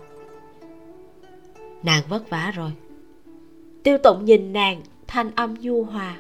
Nàng 1.84 2.04
vất 2.10 2.30
vả 2.30 2.52
rồi. 2.56 2.72
Tiêu 3.84 3.98
tụng 3.98 4.26
nhìn 4.26 4.54
nàng 4.54 4.82
thanh 5.08 5.32
âm 5.36 5.54
nhu 5.60 5.84
hòa. 5.84 6.18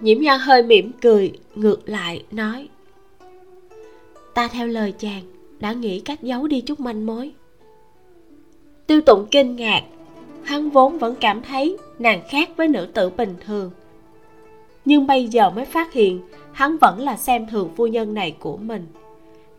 Nhiễm 0.00 0.20
nhan 0.20 0.40
hơi 0.40 0.62
mỉm 0.62 0.92
cười 1.00 1.32
ngược 1.54 1.88
lại 1.88 2.24
nói 2.30 2.68
ta 4.34 4.48
theo 4.48 4.66
lời 4.66 4.92
chàng 4.98 5.22
đã 5.64 5.72
nghĩ 5.72 6.00
cách 6.00 6.22
giấu 6.22 6.46
đi 6.46 6.60
chút 6.60 6.80
manh 6.80 7.06
mối. 7.06 7.32
Tiêu 8.86 9.00
tụng 9.00 9.26
kinh 9.30 9.56
ngạc, 9.56 9.82
hắn 10.42 10.70
vốn 10.70 10.98
vẫn 10.98 11.14
cảm 11.20 11.42
thấy 11.42 11.76
nàng 11.98 12.22
khác 12.28 12.50
với 12.56 12.68
nữ 12.68 12.86
tử 12.94 13.10
bình 13.10 13.34
thường. 13.46 13.70
Nhưng 14.84 15.06
bây 15.06 15.28
giờ 15.28 15.50
mới 15.50 15.64
phát 15.64 15.92
hiện 15.92 16.20
hắn 16.52 16.76
vẫn 16.80 17.00
là 17.00 17.16
xem 17.16 17.46
thường 17.46 17.70
phu 17.76 17.86
nhân 17.86 18.14
này 18.14 18.36
của 18.38 18.56
mình. 18.56 18.86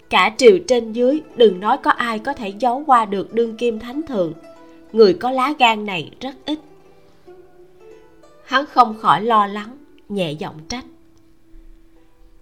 Cả 0.10 0.36
triều 0.38 0.58
trên 0.68 0.94
dưới 0.94 1.22
đừng 1.36 1.60
nói 1.60 1.78
có 1.84 1.92
ai 1.92 2.20
có 2.20 2.34
thể 2.34 2.54
giấu 2.60 2.84
qua 2.88 3.06
được 3.06 3.34
đương 3.34 3.58
kim 3.58 3.80
thánh 3.80 4.02
thượng. 4.02 4.34
Người 4.94 5.14
có 5.14 5.32
lá 5.32 5.54
gan 5.60 5.86
này 5.86 6.12
rất 6.20 6.36
ít. 6.46 6.60
Hắn 8.44 8.66
không 8.66 8.98
khỏi 9.00 9.24
lo 9.24 9.48
lắng, 9.48 9.78
nhẹ 10.10 10.32
giọng 10.32 10.60
trách. 10.70 10.86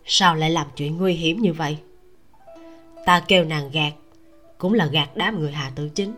Sao 0.06 0.36
lại 0.36 0.50
làm 0.50 0.68
chuyện 0.76 0.98
nguy 0.98 1.14
hiểm 1.14 1.42
như 1.42 1.54
vậy? 1.54 1.78
Ta 3.06 3.24
kêu 3.28 3.44
nàng 3.44 3.70
gạt, 3.74 3.94
cũng 4.58 4.74
là 4.74 4.86
gạt 4.86 5.10
đám 5.16 5.40
người 5.40 5.52
hà 5.52 5.72
tử 5.76 5.90
chính. 5.96 6.14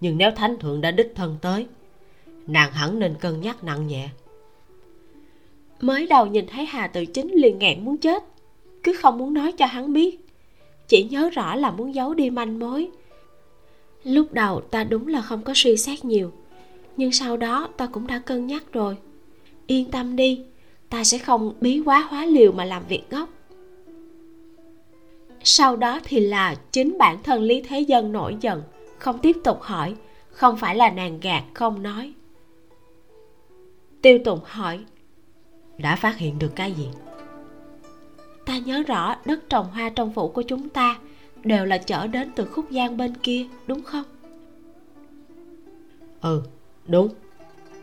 Nhưng 0.00 0.18
nếu 0.18 0.30
thánh 0.30 0.58
thượng 0.58 0.80
đã 0.80 0.90
đích 0.90 1.12
thân 1.14 1.36
tới, 1.42 1.66
nàng 2.46 2.72
hẳn 2.72 2.98
nên 2.98 3.14
cân 3.20 3.40
nhắc 3.40 3.64
nặng 3.64 3.86
nhẹ. 3.86 4.08
Mới 5.80 6.06
đầu 6.06 6.26
nhìn 6.26 6.46
thấy 6.46 6.64
hà 6.64 6.86
tự 6.86 7.06
chính 7.06 7.32
liền 7.32 7.58
nghẹn 7.58 7.84
muốn 7.84 7.96
chết, 7.96 8.24
cứ 8.82 8.92
không 8.92 9.18
muốn 9.18 9.34
nói 9.34 9.52
cho 9.52 9.66
hắn 9.66 9.92
biết, 9.92 10.26
chỉ 10.88 11.04
nhớ 11.04 11.30
rõ 11.30 11.54
là 11.54 11.70
muốn 11.70 11.94
giấu 11.94 12.14
đi 12.14 12.30
manh 12.30 12.58
mối. 12.58 12.88
Lúc 14.04 14.32
đầu 14.32 14.60
ta 14.60 14.84
đúng 14.84 15.08
là 15.08 15.22
không 15.22 15.42
có 15.42 15.52
suy 15.56 15.76
xét 15.76 16.04
nhiều, 16.04 16.32
nhưng 16.96 17.12
sau 17.12 17.36
đó 17.36 17.68
ta 17.76 17.86
cũng 17.86 18.06
đã 18.06 18.18
cân 18.18 18.46
nhắc 18.46 18.72
rồi. 18.72 18.96
Yên 19.66 19.90
tâm 19.90 20.16
đi, 20.16 20.40
ta 20.90 21.04
sẽ 21.04 21.18
không 21.18 21.54
bí 21.60 21.80
quá 21.80 22.06
hóa 22.10 22.26
liều 22.26 22.52
mà 22.52 22.64
làm 22.64 22.82
việc 22.88 23.02
ngốc 23.10 23.28
sau 25.44 25.76
đó 25.76 26.00
thì 26.04 26.20
là 26.20 26.54
chính 26.72 26.98
bản 26.98 27.22
thân 27.22 27.42
lý 27.42 27.62
thế 27.62 27.80
dân 27.80 28.12
nổi 28.12 28.36
giận, 28.40 28.62
không 28.98 29.18
tiếp 29.18 29.36
tục 29.44 29.62
hỏi, 29.62 29.94
không 30.30 30.56
phải 30.56 30.76
là 30.76 30.90
nàng 30.90 31.20
gạt, 31.20 31.44
không 31.54 31.82
nói. 31.82 32.12
Tiêu 34.02 34.18
tụng 34.24 34.40
hỏi, 34.44 34.84
đã 35.78 35.96
phát 35.96 36.18
hiện 36.18 36.38
được 36.38 36.52
cái 36.56 36.72
gì? 36.72 36.88
Ta 38.46 38.58
nhớ 38.58 38.82
rõ, 38.82 39.16
đất 39.24 39.40
trồng 39.48 39.66
hoa 39.70 39.88
trong 39.88 40.12
phủ 40.12 40.28
của 40.28 40.42
chúng 40.42 40.68
ta 40.68 40.98
đều 41.42 41.64
là 41.64 41.78
chở 41.78 42.06
đến 42.06 42.32
từ 42.36 42.44
khúc 42.44 42.64
giang 42.70 42.96
bên 42.96 43.14
kia, 43.14 43.46
đúng 43.66 43.82
không? 43.82 44.04
Ừ 46.20 46.42
đúng. 46.86 47.08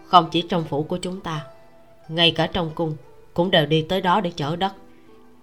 Không 0.05 0.28
chỉ 0.32 0.41
trong 0.41 0.64
phủ 0.64 0.84
của 0.84 0.97
chúng 0.97 1.22
ta, 1.22 1.45
ngay 2.09 2.32
cả 2.32 2.47
trong 2.47 2.72
cung 2.76 2.95
cũng 3.34 3.51
đều 3.51 3.66
đi 3.66 3.86
tới 3.89 4.01
đó 4.01 4.22
để 4.22 4.32
chở 4.36 4.55
đất. 4.55 4.74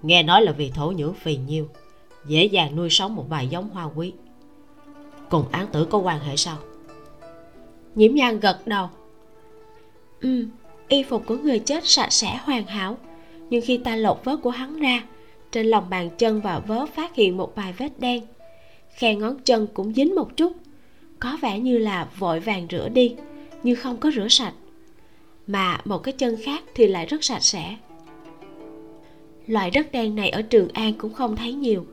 Nghe 0.03 0.23
nói 0.23 0.43
là 0.43 0.53
vì 0.53 0.71
thổ 0.71 0.91
nhưỡng 0.91 1.15
phì 1.15 1.37
nhiêu 1.37 1.69
dễ 2.27 2.45
dàng 2.45 2.77
nuôi 2.77 2.91
sống 2.91 3.17
một 3.17 3.25
vài 3.29 3.49
giống 3.49 3.69
hoa 3.69 3.85
quý. 3.85 4.13
Cùng 5.31 5.45
án 5.53 5.67
tử 5.67 5.85
có 5.85 5.99
quan 5.99 6.21
hệ 6.21 6.37
sao? 6.37 6.57
Nhiễm 7.95 8.15
nhan 8.15 8.41
gật 8.41 8.67
đầu. 8.67 8.89
Ừ 10.21 10.47
y 10.89 11.03
phục 11.03 11.27
của 11.27 11.37
người 11.37 11.59
chết 11.59 11.87
sạch 11.87 12.13
sẽ 12.13 12.41
hoàn 12.43 12.67
hảo. 12.67 12.99
Nhưng 13.51 13.65
khi 13.65 13.77
ta 13.77 13.97
lột 13.97 14.25
vớ 14.25 14.37
của 14.37 14.51
hắn 14.51 14.81
ra, 14.81 15.03
trên 15.53 15.67
lòng 15.67 15.91
bàn 15.91 16.11
chân 16.19 16.41
và 16.41 16.59
vớ 16.59 16.87
phát 16.87 17.15
hiện 17.15 17.37
một 17.37 17.53
vài 17.57 17.73
vết 17.73 17.93
đen. 17.99 18.23
Khe 18.95 19.15
ngón 19.15 19.39
chân 19.45 19.67
cũng 19.75 19.95
dính 19.95 20.15
một 20.15 20.37
chút. 20.37 20.53
Có 21.21 21.39
vẻ 21.43 21.59
như 21.59 21.79
là 21.79 22.09
vội 22.19 22.41
vàng 22.41 22.67
rửa 22.71 22.89
đi, 22.89 23.15
nhưng 23.63 23.77
không 23.77 23.97
có 23.97 24.11
rửa 24.11 24.29
sạch. 24.29 24.55
Mà 25.47 25.81
một 25.85 25.99
cái 25.99 26.13
chân 26.13 26.37
khác 26.45 26.63
thì 26.75 26.87
lại 26.87 27.07
rất 27.07 27.25
sạch 27.25 27.43
sẽ. 27.43 27.77
Loại 29.47 29.71
đất 29.71 29.93
đen 29.93 30.15
này 30.15 30.31
ở 30.31 30.43
trường 30.43 30.69
an 30.69 30.95
cũng 30.99 31.15
không 31.15 31.37
thấy 31.37 31.53
nhiều 31.53 31.87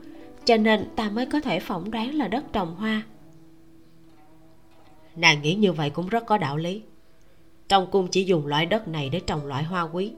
cho 0.46 0.56
nên 0.56 0.88
ta 0.96 1.10
mới 1.10 1.26
có 1.26 1.40
thể 1.40 1.60
phỏng 1.60 1.90
đoán 1.90 2.14
là 2.14 2.28
đất 2.28 2.44
trồng 2.52 2.74
hoa. 2.76 3.02
Nàng 5.16 5.42
nghĩ 5.42 5.54
như 5.54 5.72
vậy 5.72 5.90
cũng 5.90 6.08
rất 6.08 6.26
có 6.26 6.38
đạo 6.38 6.56
lý. 6.56 6.82
Trong 7.68 7.90
cung 7.90 8.08
chỉ 8.08 8.24
dùng 8.24 8.46
loại 8.46 8.66
đất 8.66 8.88
này 8.88 9.08
để 9.08 9.20
trồng 9.20 9.46
loại 9.46 9.64
hoa 9.64 9.82
quý. 9.82 10.12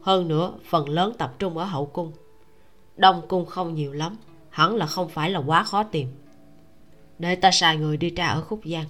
Hơn 0.00 0.28
nữa 0.28 0.52
phần 0.64 0.88
lớn 0.88 1.12
tập 1.18 1.34
trung 1.38 1.58
ở 1.58 1.64
hậu 1.64 1.86
cung. 1.86 2.12
Đông 2.96 3.22
cung 3.28 3.46
không 3.46 3.74
nhiều 3.74 3.92
lắm 3.92 4.16
hẳn 4.50 4.76
là 4.76 4.86
không 4.86 5.08
phải 5.08 5.30
là 5.30 5.38
quá 5.38 5.62
khó 5.62 5.82
tìm. 5.82 6.08
Để 7.18 7.34
ta 7.34 7.50
sai 7.50 7.76
người 7.76 7.96
đi 7.96 8.10
tra 8.10 8.26
ở 8.26 8.40
khúc 8.40 8.60
giang. 8.64 8.86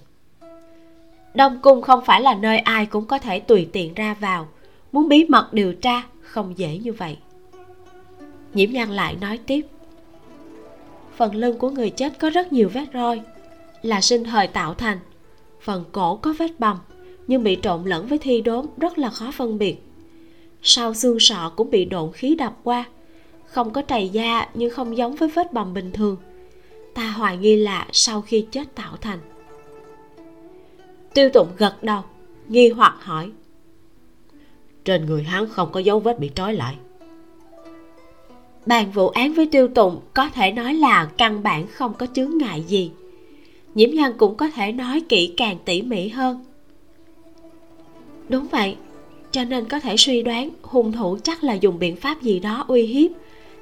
Đông 1.35 1.61
cung 1.63 1.83
không 1.83 2.05
phải 2.05 2.21
là 2.21 2.35
nơi 2.35 2.59
ai 2.59 2.87
cũng 2.87 3.07
có 3.07 3.19
thể 3.19 3.41
tùy 3.41 3.69
tiện 3.73 3.95
ra 3.95 4.15
vào. 4.15 4.49
Muốn 4.93 5.09
bí 5.09 5.25
mật 5.29 5.49
điều 5.53 5.75
tra 5.75 6.03
không 6.21 6.59
dễ 6.59 6.79
như 6.79 6.93
vậy. 6.93 7.19
Nhiễm 8.55 8.71
nhan 8.71 8.91
lại 8.91 9.17
nói 9.21 9.39
tiếp 9.47 9.67
phần 11.21 11.35
lưng 11.35 11.59
của 11.59 11.71
người 11.71 11.91
chết 11.91 12.19
có 12.19 12.31
rất 12.31 12.53
nhiều 12.53 12.69
vết 12.69 12.85
roi, 12.95 13.21
là 13.83 14.01
sinh 14.01 14.25
thời 14.25 14.47
tạo 14.47 14.75
thành. 14.75 14.99
Phần 15.61 15.85
cổ 15.93 16.17
có 16.17 16.35
vết 16.39 16.61
bầm, 16.61 16.79
nhưng 17.27 17.43
bị 17.43 17.59
trộn 17.63 17.85
lẫn 17.85 18.07
với 18.07 18.19
thi 18.19 18.41
đốm 18.41 18.67
rất 18.77 18.99
là 18.99 19.11
khó 19.11 19.31
phân 19.31 19.59
biệt. 19.59 19.77
Sau 20.63 20.95
xương 20.95 21.21
sọ 21.21 21.53
cũng 21.57 21.71
bị 21.71 21.85
độn 21.85 22.13
khí 22.13 22.35
đập 22.35 22.57
qua, 22.63 22.85
không 23.45 23.71
có 23.73 23.83
trầy 23.83 24.09
da 24.09 24.49
nhưng 24.55 24.71
không 24.71 24.97
giống 24.97 25.17
với 25.17 25.29
vết 25.29 25.53
bầm 25.53 25.75
bình 25.75 25.93
thường. 25.93 26.17
Ta 26.95 27.11
hoài 27.11 27.37
nghi 27.37 27.57
là 27.57 27.87
sau 27.93 28.23
khi 28.23 28.47
chết 28.51 28.75
tạo 28.75 28.97
thành. 29.01 29.19
Tiêu 31.15 31.29
tụng 31.33 31.49
gật 31.57 31.83
đầu, 31.83 32.03
nghi 32.49 32.69
hoặc 32.69 32.97
hỏi, 33.01 33.31
trên 34.85 35.07
người 35.07 35.23
hắn 35.23 35.49
không 35.49 35.73
có 35.73 35.81
dấu 35.81 36.01
vết 36.01 36.19
bị 36.19 36.31
trói 36.35 36.55
lại 36.55 36.77
bàn 38.71 38.91
vụ 38.91 39.09
án 39.09 39.33
với 39.33 39.47
tiêu 39.47 39.69
tụng 39.69 40.01
có 40.15 40.29
thể 40.35 40.53
nói 40.53 40.75
là 40.75 41.11
căn 41.17 41.43
bản 41.43 41.67
không 41.67 41.95
có 41.99 42.07
chướng 42.15 42.39
ngại 42.39 42.65
gì. 42.69 42.91
Nhiễm 43.75 43.91
nhân 43.91 44.13
cũng 44.19 44.37
có 44.37 44.51
thể 44.51 44.73
nói 44.73 45.03
kỹ 45.09 45.35
càng 45.37 45.57
tỉ 45.65 45.83
mỉ 45.83 46.09
hơn. 46.09 46.45
Đúng 48.29 48.47
vậy, 48.51 48.77
cho 49.31 49.45
nên 49.45 49.69
có 49.69 49.81
thể 49.81 49.97
suy 49.97 50.23
đoán 50.23 50.51
hung 50.63 50.93
thủ 50.93 51.19
chắc 51.23 51.45
là 51.45 51.55
dùng 51.55 51.79
biện 51.79 51.97
pháp 51.97 52.23
gì 52.23 52.39
đó 52.39 52.65
uy 52.69 52.83
hiếp, 52.83 53.11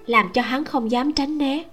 làm 0.06 0.28
cho 0.34 0.42
hắn 0.42 0.64
không 0.64 0.90
dám 0.90 1.12
tránh 1.12 1.38
né. 1.38 1.64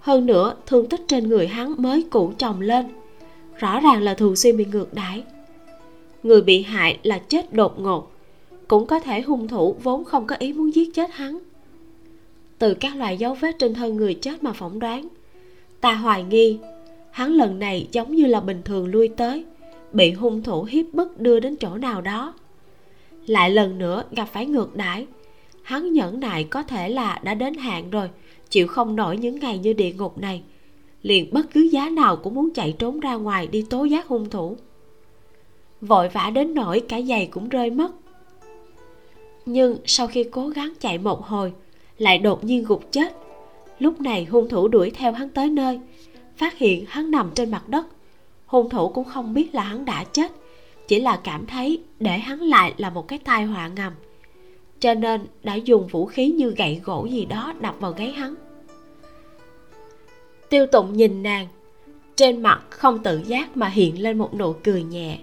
Hơn 0.00 0.26
nữa, 0.26 0.54
thương 0.66 0.88
tích 0.88 1.00
trên 1.08 1.28
người 1.28 1.46
hắn 1.46 1.74
mới 1.78 2.04
cũ 2.10 2.32
chồng 2.38 2.60
lên, 2.60 2.86
rõ 3.58 3.80
ràng 3.80 4.02
là 4.02 4.14
thường 4.14 4.36
xuyên 4.36 4.56
bị 4.56 4.64
ngược 4.64 4.94
đãi. 4.94 5.22
Người 6.22 6.42
bị 6.42 6.62
hại 6.62 6.98
là 7.02 7.18
chết 7.18 7.52
đột 7.52 7.80
ngột, 7.80 8.12
cũng 8.68 8.86
có 8.86 9.00
thể 9.00 9.20
hung 9.20 9.48
thủ 9.48 9.76
vốn 9.82 10.04
không 10.04 10.26
có 10.26 10.36
ý 10.38 10.52
muốn 10.52 10.74
giết 10.74 10.94
chết 10.94 11.10
hắn 11.12 11.38
từ 12.58 12.74
các 12.74 12.96
loại 12.96 13.16
dấu 13.16 13.34
vết 13.34 13.58
trên 13.58 13.74
thân 13.74 13.96
người 13.96 14.14
chết 14.14 14.42
mà 14.42 14.52
phỏng 14.52 14.78
đoán. 14.78 15.08
Ta 15.80 15.94
hoài 15.94 16.24
nghi, 16.24 16.58
hắn 17.10 17.32
lần 17.32 17.58
này 17.58 17.88
giống 17.92 18.14
như 18.14 18.26
là 18.26 18.40
bình 18.40 18.62
thường 18.64 18.86
lui 18.86 19.08
tới, 19.08 19.44
bị 19.92 20.12
hung 20.12 20.42
thủ 20.42 20.62
hiếp 20.62 20.86
bức 20.92 21.20
đưa 21.20 21.40
đến 21.40 21.56
chỗ 21.56 21.76
nào 21.76 22.00
đó. 22.00 22.34
Lại 23.26 23.50
lần 23.50 23.78
nữa 23.78 24.04
gặp 24.10 24.28
phải 24.32 24.46
ngược 24.46 24.76
đãi, 24.76 25.06
hắn 25.62 25.92
nhẫn 25.92 26.20
nại 26.20 26.44
có 26.44 26.62
thể 26.62 26.88
là 26.88 27.20
đã 27.22 27.34
đến 27.34 27.54
hạn 27.54 27.90
rồi, 27.90 28.10
chịu 28.50 28.66
không 28.66 28.96
nổi 28.96 29.16
những 29.16 29.38
ngày 29.38 29.58
như 29.58 29.72
địa 29.72 29.92
ngục 29.92 30.18
này. 30.18 30.42
Liền 31.02 31.30
bất 31.34 31.46
cứ 31.52 31.60
giá 31.60 31.88
nào 31.90 32.16
cũng 32.16 32.34
muốn 32.34 32.50
chạy 32.50 32.74
trốn 32.78 33.00
ra 33.00 33.14
ngoài 33.14 33.46
đi 33.46 33.62
tố 33.70 33.84
giác 33.84 34.06
hung 34.06 34.30
thủ. 34.30 34.56
Vội 35.80 36.08
vã 36.08 36.30
đến 36.34 36.54
nỗi 36.54 36.80
cả 36.80 37.00
giày 37.00 37.26
cũng 37.26 37.48
rơi 37.48 37.70
mất. 37.70 37.92
Nhưng 39.46 39.76
sau 39.84 40.06
khi 40.06 40.24
cố 40.24 40.48
gắng 40.48 40.72
chạy 40.80 40.98
một 40.98 41.26
hồi 41.26 41.52
lại 41.98 42.18
đột 42.18 42.44
nhiên 42.44 42.64
gục 42.64 42.92
chết. 42.92 43.16
Lúc 43.78 44.00
này 44.00 44.24
hung 44.24 44.48
thủ 44.48 44.68
đuổi 44.68 44.90
theo 44.90 45.12
hắn 45.12 45.28
tới 45.28 45.50
nơi, 45.50 45.80
phát 46.36 46.58
hiện 46.58 46.84
hắn 46.88 47.10
nằm 47.10 47.30
trên 47.34 47.50
mặt 47.50 47.68
đất. 47.68 47.86
Hung 48.46 48.70
thủ 48.70 48.88
cũng 48.88 49.04
không 49.04 49.34
biết 49.34 49.54
là 49.54 49.62
hắn 49.62 49.84
đã 49.84 50.04
chết, 50.12 50.32
chỉ 50.88 51.00
là 51.00 51.20
cảm 51.24 51.46
thấy 51.46 51.82
để 52.00 52.18
hắn 52.18 52.40
lại 52.40 52.74
là 52.76 52.90
một 52.90 53.08
cái 53.08 53.18
tai 53.18 53.44
họa 53.44 53.68
ngầm. 53.68 53.92
Cho 54.80 54.94
nên 54.94 55.26
đã 55.42 55.54
dùng 55.54 55.86
vũ 55.86 56.06
khí 56.06 56.26
như 56.30 56.50
gậy 56.50 56.80
gỗ 56.84 57.06
gì 57.10 57.24
đó 57.24 57.52
đập 57.60 57.74
vào 57.80 57.92
gáy 57.92 58.10
hắn. 58.12 58.34
Tiêu 60.48 60.66
tụng 60.66 60.96
nhìn 60.96 61.22
nàng, 61.22 61.46
trên 62.16 62.42
mặt 62.42 62.62
không 62.70 63.02
tự 63.02 63.22
giác 63.26 63.56
mà 63.56 63.68
hiện 63.68 64.02
lên 64.02 64.18
một 64.18 64.34
nụ 64.34 64.52
cười 64.64 64.82
nhẹ. 64.82 65.18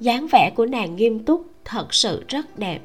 Dáng 0.00 0.26
vẻ 0.32 0.52
của 0.56 0.66
nàng 0.66 0.96
nghiêm 0.96 1.24
túc, 1.24 1.46
thật 1.64 1.94
sự 1.94 2.24
rất 2.28 2.58
đẹp. 2.58 2.80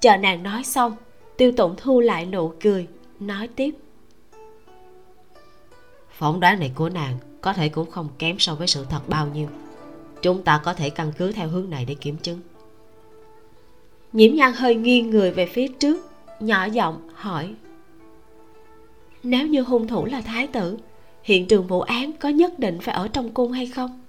Chờ 0.00 0.16
nàng 0.16 0.42
nói 0.42 0.64
xong 0.64 0.96
tiêu 1.36 1.52
tụng 1.52 1.74
thu 1.76 2.00
lại 2.00 2.26
nụ 2.26 2.52
cười 2.60 2.86
nói 3.20 3.48
tiếp. 3.48 3.70
Phỏng 6.10 6.40
đoán 6.40 6.60
này 6.60 6.72
của 6.74 6.88
nàng 6.88 7.18
có 7.40 7.52
thể 7.52 7.68
cũng 7.68 7.90
không 7.90 8.08
kém 8.18 8.38
so 8.38 8.54
với 8.54 8.66
sự 8.66 8.86
thật 8.90 9.00
bao 9.08 9.26
nhiêu. 9.26 9.48
Chúng 10.22 10.42
ta 10.42 10.60
có 10.64 10.74
thể 10.74 10.90
căn 10.90 11.12
cứ 11.18 11.32
theo 11.32 11.48
hướng 11.48 11.70
này 11.70 11.84
để 11.84 11.94
kiểm 11.94 12.16
chứng. 12.16 12.40
Nhiễm 14.12 14.34
nhan 14.34 14.52
hơi 14.52 14.74
nghiêng 14.74 15.10
người 15.10 15.30
về 15.30 15.46
phía 15.46 15.68
trước 15.68 16.10
nhỏ 16.40 16.64
giọng 16.64 17.08
hỏi. 17.14 17.54
Nếu 19.22 19.46
như 19.46 19.62
hung 19.62 19.88
thủ 19.88 20.04
là 20.04 20.20
thái 20.20 20.46
tử 20.46 20.78
hiện 21.22 21.46
trường 21.46 21.66
vụ 21.66 21.80
án 21.80 22.12
có 22.12 22.28
nhất 22.28 22.58
định 22.58 22.78
phải 22.80 22.94
ở 22.94 23.08
trong 23.08 23.30
cung 23.30 23.52
hay 23.52 23.66
không? 23.66 24.00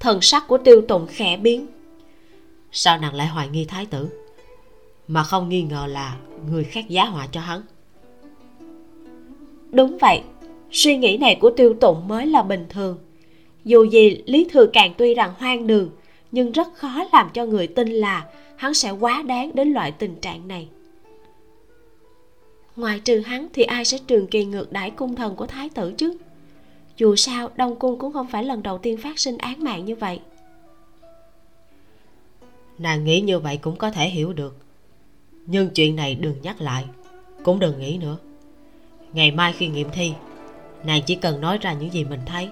Thần 0.00 0.20
sắc 0.20 0.48
của 0.48 0.58
tiêu 0.58 0.82
tùng 0.88 1.06
khẽ 1.10 1.36
biến. 1.36 1.66
Sao 2.72 2.98
nàng 2.98 3.14
lại 3.14 3.26
hoài 3.26 3.48
nghi 3.48 3.64
thái 3.64 3.86
tử 3.86 4.25
mà 5.08 5.22
không 5.22 5.48
nghi 5.48 5.62
ngờ 5.62 5.86
là 5.86 6.16
người 6.50 6.64
khác 6.64 6.88
giá 6.88 7.04
họa 7.04 7.26
cho 7.32 7.40
hắn. 7.40 7.62
Đúng 9.70 9.98
vậy 10.00 10.22
suy 10.70 10.96
nghĩ 10.96 11.16
này 11.16 11.38
của 11.40 11.50
tiêu 11.50 11.74
tụng 11.80 12.08
mới 12.08 12.26
là 12.26 12.42
bình 12.42 12.66
thường. 12.68 12.98
Dù 13.64 13.84
gì 13.84 14.22
lý 14.26 14.46
thừa 14.50 14.66
càng 14.66 14.94
tuy 14.98 15.14
rằng 15.14 15.32
hoang 15.38 15.66
đường 15.66 15.90
nhưng 16.32 16.52
rất 16.52 16.74
khó 16.74 17.04
làm 17.12 17.30
cho 17.34 17.46
người 17.46 17.66
tin 17.66 17.88
là 17.88 18.26
hắn 18.56 18.74
sẽ 18.74 18.90
quá 18.90 19.22
đáng 19.22 19.54
đến 19.54 19.72
loại 19.72 19.92
tình 19.92 20.14
trạng 20.20 20.48
này. 20.48 20.68
Ngoài 22.76 23.00
trừ 23.00 23.18
hắn 23.18 23.46
thì 23.52 23.62
ai 23.62 23.84
sẽ 23.84 23.98
trường 24.06 24.26
kỳ 24.26 24.44
ngược 24.44 24.72
đãi 24.72 24.90
cung 24.90 25.14
thần 25.14 25.36
của 25.36 25.46
thái 25.46 25.68
tử 25.68 25.92
chứ? 25.92 26.16
Dù 26.96 27.16
sao 27.16 27.50
đông 27.56 27.76
cung 27.76 27.98
cũng 27.98 28.12
không 28.12 28.26
phải 28.26 28.44
lần 28.44 28.62
đầu 28.62 28.78
tiên 28.78 28.96
phát 28.96 29.18
sinh 29.18 29.38
án 29.38 29.64
mạng 29.64 29.84
như 29.84 29.94
vậy. 29.94 30.20
Nàng 32.78 33.04
nghĩ 33.04 33.20
như 33.20 33.38
vậy 33.38 33.56
cũng 33.62 33.76
có 33.76 33.90
thể 33.90 34.08
hiểu 34.08 34.32
được 34.32 34.65
nhưng 35.46 35.70
chuyện 35.70 35.96
này 35.96 36.14
đừng 36.14 36.36
nhắc 36.42 36.60
lại. 36.60 36.84
Cũng 37.42 37.58
đừng 37.58 37.78
nghĩ 37.78 37.98
nữa. 37.98 38.16
Ngày 39.12 39.30
mai 39.30 39.52
khi 39.52 39.68
nghiệm 39.68 39.88
thi, 39.92 40.12
nàng 40.84 41.02
chỉ 41.06 41.14
cần 41.14 41.40
nói 41.40 41.58
ra 41.58 41.72
những 41.72 41.92
gì 41.92 42.04
mình 42.04 42.20
thấy. 42.26 42.48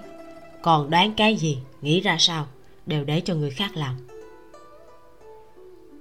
Còn 0.61 0.89
đoán 0.89 1.13
cái 1.17 1.35
gì, 1.35 1.57
nghĩ 1.81 2.01
ra 2.01 2.15
sao, 2.19 2.47
đều 2.85 3.03
để 3.03 3.21
cho 3.21 3.35
người 3.35 3.49
khác 3.49 3.77
làm. 3.77 3.95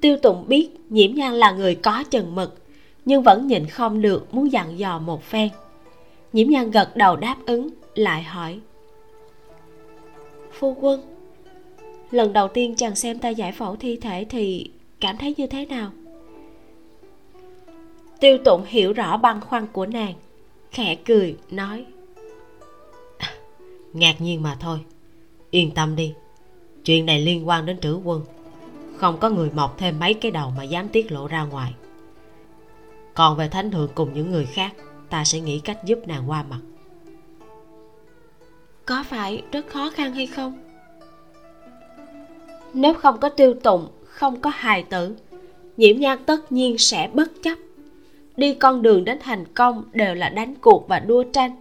Tiêu 0.00 0.16
tụng 0.22 0.44
biết 0.48 0.70
nhiễm 0.90 1.14
nhan 1.14 1.32
là 1.32 1.50
người 1.50 1.74
có 1.74 2.04
chừng 2.10 2.34
mực, 2.34 2.58
nhưng 3.04 3.22
vẫn 3.22 3.46
nhịn 3.46 3.66
không 3.66 4.02
được 4.02 4.34
muốn 4.34 4.52
dặn 4.52 4.78
dò 4.78 4.98
một 4.98 5.24
phen. 5.24 5.48
Nhiễm 6.32 6.48
nhan 6.48 6.70
gật 6.70 6.96
đầu 6.96 7.16
đáp 7.16 7.36
ứng, 7.46 7.68
lại 7.94 8.22
hỏi. 8.22 8.60
Phu 10.52 10.76
quân, 10.80 11.02
lần 12.10 12.32
đầu 12.32 12.48
tiên 12.48 12.74
chàng 12.76 12.94
xem 12.94 13.18
ta 13.18 13.28
giải 13.28 13.52
phẫu 13.52 13.76
thi 13.76 13.96
thể 13.96 14.26
thì 14.30 14.70
cảm 15.00 15.16
thấy 15.16 15.34
như 15.36 15.46
thế 15.46 15.66
nào? 15.66 15.90
Tiêu 18.24 18.38
tụng 18.44 18.64
hiểu 18.66 18.92
rõ 18.92 19.16
băn 19.16 19.40
khoăn 19.40 19.66
của 19.72 19.86
nàng 19.86 20.14
khẽ 20.70 20.94
cười 20.94 21.36
nói 21.50 21.86
ngạc 23.92 24.20
nhiên 24.20 24.42
mà 24.42 24.56
thôi. 24.60 24.78
Yên 25.50 25.70
tâm 25.70 25.96
đi 25.96 26.14
chuyện 26.84 27.06
này 27.06 27.20
liên 27.20 27.48
quan 27.48 27.66
đến 27.66 27.80
trữ 27.80 27.94
quân. 27.94 28.22
Không 28.96 29.18
có 29.18 29.30
người 29.30 29.50
mọc 29.54 29.78
thêm 29.78 29.98
mấy 29.98 30.14
cái 30.14 30.30
đầu 30.30 30.52
mà 30.56 30.62
dám 30.62 30.88
tiết 30.88 31.12
lộ 31.12 31.26
ra 31.26 31.44
ngoài. 31.44 31.74
Còn 33.14 33.36
về 33.36 33.48
thánh 33.48 33.70
thượng 33.70 33.88
cùng 33.94 34.14
những 34.14 34.30
người 34.30 34.46
khác 34.46 34.72
ta 35.10 35.24
sẽ 35.24 35.40
nghĩ 35.40 35.60
cách 35.60 35.78
giúp 35.84 35.98
nàng 36.06 36.30
qua 36.30 36.42
mặt. 36.42 36.60
Có 38.86 39.04
phải 39.08 39.42
rất 39.52 39.66
khó 39.68 39.90
khăn 39.90 40.14
hay 40.14 40.26
không? 40.26 40.58
Nếu 42.72 42.94
không 42.94 43.20
có 43.20 43.28
tiêu 43.28 43.54
tụng 43.54 43.88
không 44.04 44.40
có 44.40 44.50
hài 44.54 44.82
tử 44.82 45.16
nhiễm 45.76 45.96
nhan 45.96 46.24
tất 46.24 46.52
nhiên 46.52 46.78
sẽ 46.78 47.10
bất 47.14 47.28
chấp 47.42 47.58
đi 48.36 48.54
con 48.54 48.82
đường 48.82 49.04
đến 49.04 49.18
thành 49.22 49.44
công 49.54 49.84
đều 49.92 50.14
là 50.14 50.28
đánh 50.28 50.54
cuộc 50.60 50.88
và 50.88 50.98
đua 50.98 51.24
tranh. 51.32 51.56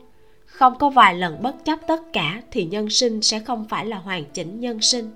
Không 0.45 0.77
có 0.79 0.89
vài 0.89 1.15
lần 1.15 1.41
bất 1.41 1.65
chấp 1.65 1.79
tất 1.87 2.01
cả 2.13 2.41
thì 2.51 2.65
nhân 2.65 2.89
sinh 2.89 3.21
sẽ 3.21 3.39
không 3.39 3.65
phải 3.69 3.85
là 3.85 3.97
hoàn 3.97 4.25
chỉnh 4.25 4.59
nhân 4.59 4.81
sinh. 4.81 5.11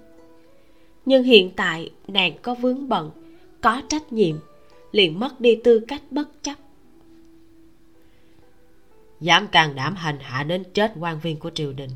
Nhưng 1.06 1.24
hiện 1.24 1.52
tại, 1.56 1.92
nàng 2.08 2.38
có 2.42 2.56
vướng 2.56 2.90
bận, 2.90 3.12
có 3.62 3.82
trách 3.90 4.14
nhiệm, 4.14 4.36
liền 4.92 5.20
mất 5.20 5.42
đi 5.42 5.60
tư 5.64 5.80
cách 5.88 6.02
bất 6.12 6.44
chấp. 6.44 6.56
Dám 9.20 9.48
can 9.48 9.76
đảm 9.76 9.96
hành 9.96 10.20
hạ 10.20 10.44
đến 10.44 10.64
chết 10.74 10.94
quan 11.00 11.20
viên 11.20 11.40
của 11.40 11.50
triều 11.50 11.74
đình, 11.74 11.90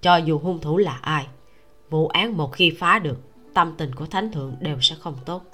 cho 0.00 0.16
dù 0.16 0.38
hung 0.38 0.60
thủ 0.60 0.78
là 0.78 0.98
ai, 1.02 1.26
vụ 1.90 2.08
án 2.08 2.36
một 2.36 2.52
khi 2.52 2.70
phá 2.70 2.98
được, 2.98 3.18
tâm 3.54 3.74
tình 3.78 3.94
của 3.94 4.06
thánh 4.06 4.32
thượng 4.32 4.56
đều 4.60 4.80
sẽ 4.80 4.96
không 5.00 5.16
tốt. 5.26 5.44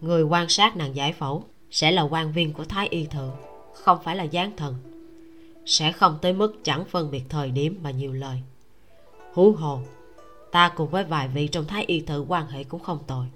Người 0.00 0.22
quan 0.22 0.48
sát 0.48 0.76
nàng 0.76 0.96
giải 0.96 1.12
phẫu 1.12 1.44
sẽ 1.70 1.90
là 1.90 2.02
quan 2.02 2.32
viên 2.32 2.52
của 2.52 2.64
thái 2.64 2.88
y 2.88 3.06
thượng, 3.06 3.32
không 3.74 3.98
phải 4.04 4.16
là 4.16 4.24
gián 4.24 4.56
thần. 4.56 4.74
Sẽ 5.66 5.92
không 5.92 6.18
tới 6.22 6.32
mức 6.32 6.54
chẳng 6.64 6.84
phân 6.84 7.10
biệt 7.10 7.22
thời 7.28 7.50
điểm 7.50 7.78
mà 7.82 7.90
nhiều 7.90 8.12
lời. 8.12 8.42
Hú 9.32 9.52
hồ, 9.52 9.80
ta 10.52 10.72
cùng 10.76 10.88
với 10.88 11.04
vài 11.04 11.28
vị 11.28 11.48
trong 11.48 11.64
thái 11.64 11.84
y 11.84 12.00
thự 12.00 12.24
quan 12.28 12.46
hệ 12.46 12.64
cũng 12.64 12.80
không 12.80 12.98
tồi. 13.06 13.26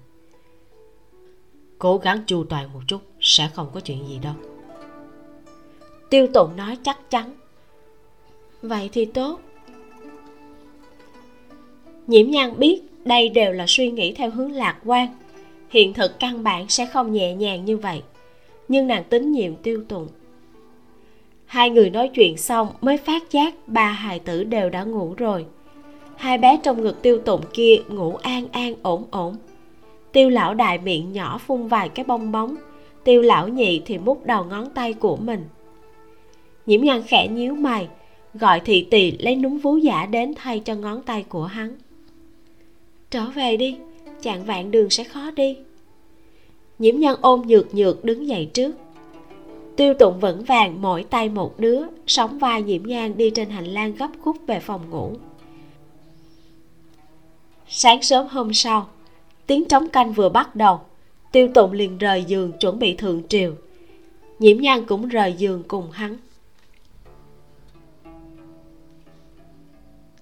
Cố 1.79 1.97
gắng 1.97 2.23
chu 2.27 2.43
toàn 2.43 2.73
một 2.73 2.79
chút, 2.87 3.01
sẽ 3.21 3.49
không 3.53 3.67
có 3.73 3.79
chuyện 3.79 4.07
gì 4.07 4.19
đâu. 4.19 4.33
Tiêu 6.09 6.27
tụng 6.33 6.55
nói 6.55 6.77
chắc 6.83 7.09
chắn. 7.09 7.33
Vậy 8.61 8.89
thì 8.93 9.05
tốt. 9.05 9.39
Nhiễm 12.07 12.31
nhan 12.31 12.59
biết 12.59 12.81
đây 13.05 13.29
đều 13.29 13.53
là 13.53 13.65
suy 13.67 13.91
nghĩ 13.91 14.13
theo 14.13 14.29
hướng 14.29 14.51
lạc 14.51 14.79
quan. 14.85 15.07
Hiện 15.69 15.93
thực 15.93 16.19
căn 16.19 16.43
bản 16.43 16.69
sẽ 16.69 16.85
không 16.85 17.13
nhẹ 17.13 17.33
nhàng 17.33 17.65
như 17.65 17.77
vậy 17.77 18.01
nhưng 18.71 18.87
nàng 18.87 19.03
tín 19.09 19.31
nhiệm 19.31 19.55
tiêu 19.55 19.83
tụng 19.87 20.07
hai 21.51 21.69
người 21.69 21.89
nói 21.89 22.07
chuyện 22.07 22.37
xong 22.37 22.67
mới 22.81 22.97
phát 22.97 23.31
giác 23.31 23.53
ba 23.67 23.91
hài 23.91 24.19
tử 24.19 24.43
đều 24.43 24.69
đã 24.69 24.83
ngủ 24.83 25.13
rồi. 25.17 25.45
Hai 26.15 26.37
bé 26.37 26.59
trong 26.63 26.81
ngực 26.81 27.01
tiêu 27.01 27.19
tụng 27.19 27.41
kia 27.53 27.75
ngủ 27.89 28.15
an 28.15 28.47
an 28.51 28.75
ổn 28.81 29.05
ổn. 29.11 29.35
Tiêu 30.11 30.29
lão 30.29 30.53
đại 30.53 30.77
miệng 30.77 31.13
nhỏ 31.13 31.37
phun 31.37 31.67
vài 31.67 31.89
cái 31.89 32.05
bong 32.05 32.31
bóng. 32.31 32.55
Tiêu 33.03 33.21
lão 33.21 33.47
nhị 33.47 33.81
thì 33.85 33.97
mút 33.97 34.25
đầu 34.25 34.43
ngón 34.43 34.69
tay 34.69 34.93
của 34.93 35.17
mình. 35.17 35.45
Nhiễm 36.65 36.81
nhan 36.81 37.01
khẽ 37.07 37.27
nhíu 37.27 37.55
mày, 37.55 37.87
gọi 38.33 38.59
thị 38.59 38.87
tỳ 38.91 39.11
lấy 39.11 39.35
núm 39.35 39.57
vú 39.57 39.77
giả 39.77 40.05
đến 40.05 40.33
thay 40.35 40.59
cho 40.59 40.75
ngón 40.75 41.01
tay 41.01 41.23
của 41.29 41.45
hắn. 41.45 41.75
Trở 43.09 43.25
về 43.25 43.57
đi, 43.57 43.77
chạng 44.21 44.43
vạn 44.43 44.71
đường 44.71 44.89
sẽ 44.89 45.03
khó 45.03 45.31
đi 45.31 45.57
nhiễm 46.81 46.95
nhân 46.95 47.19
ôm 47.21 47.41
nhược 47.47 47.75
nhược 47.75 48.03
đứng 48.03 48.27
dậy 48.27 48.49
trước. 48.53 48.71
Tiêu 49.75 49.93
tụng 49.93 50.19
vững 50.19 50.43
vàng 50.43 50.81
mỗi 50.81 51.03
tay 51.03 51.29
một 51.29 51.59
đứa, 51.59 51.81
sóng 52.07 52.39
vai 52.39 52.63
nhiễm 52.63 52.83
nhan 52.83 53.17
đi 53.17 53.29
trên 53.29 53.49
hành 53.49 53.65
lang 53.65 53.95
gấp 53.95 54.09
khúc 54.21 54.37
về 54.47 54.59
phòng 54.59 54.89
ngủ. 54.89 55.13
Sáng 57.67 58.01
sớm 58.01 58.27
hôm 58.27 58.53
sau, 58.53 58.87
tiếng 59.47 59.65
trống 59.65 59.89
canh 59.89 60.13
vừa 60.13 60.29
bắt 60.29 60.55
đầu, 60.55 60.79
tiêu 61.31 61.47
tụng 61.53 61.71
liền 61.71 61.97
rời 61.97 62.23
giường 62.23 62.51
chuẩn 62.59 62.79
bị 62.79 62.95
thượng 62.95 63.27
triều. 63.27 63.53
Nhiễm 64.39 64.57
nhan 64.57 64.85
cũng 64.85 65.07
rời 65.07 65.33
giường 65.33 65.63
cùng 65.67 65.91
hắn. 65.91 66.17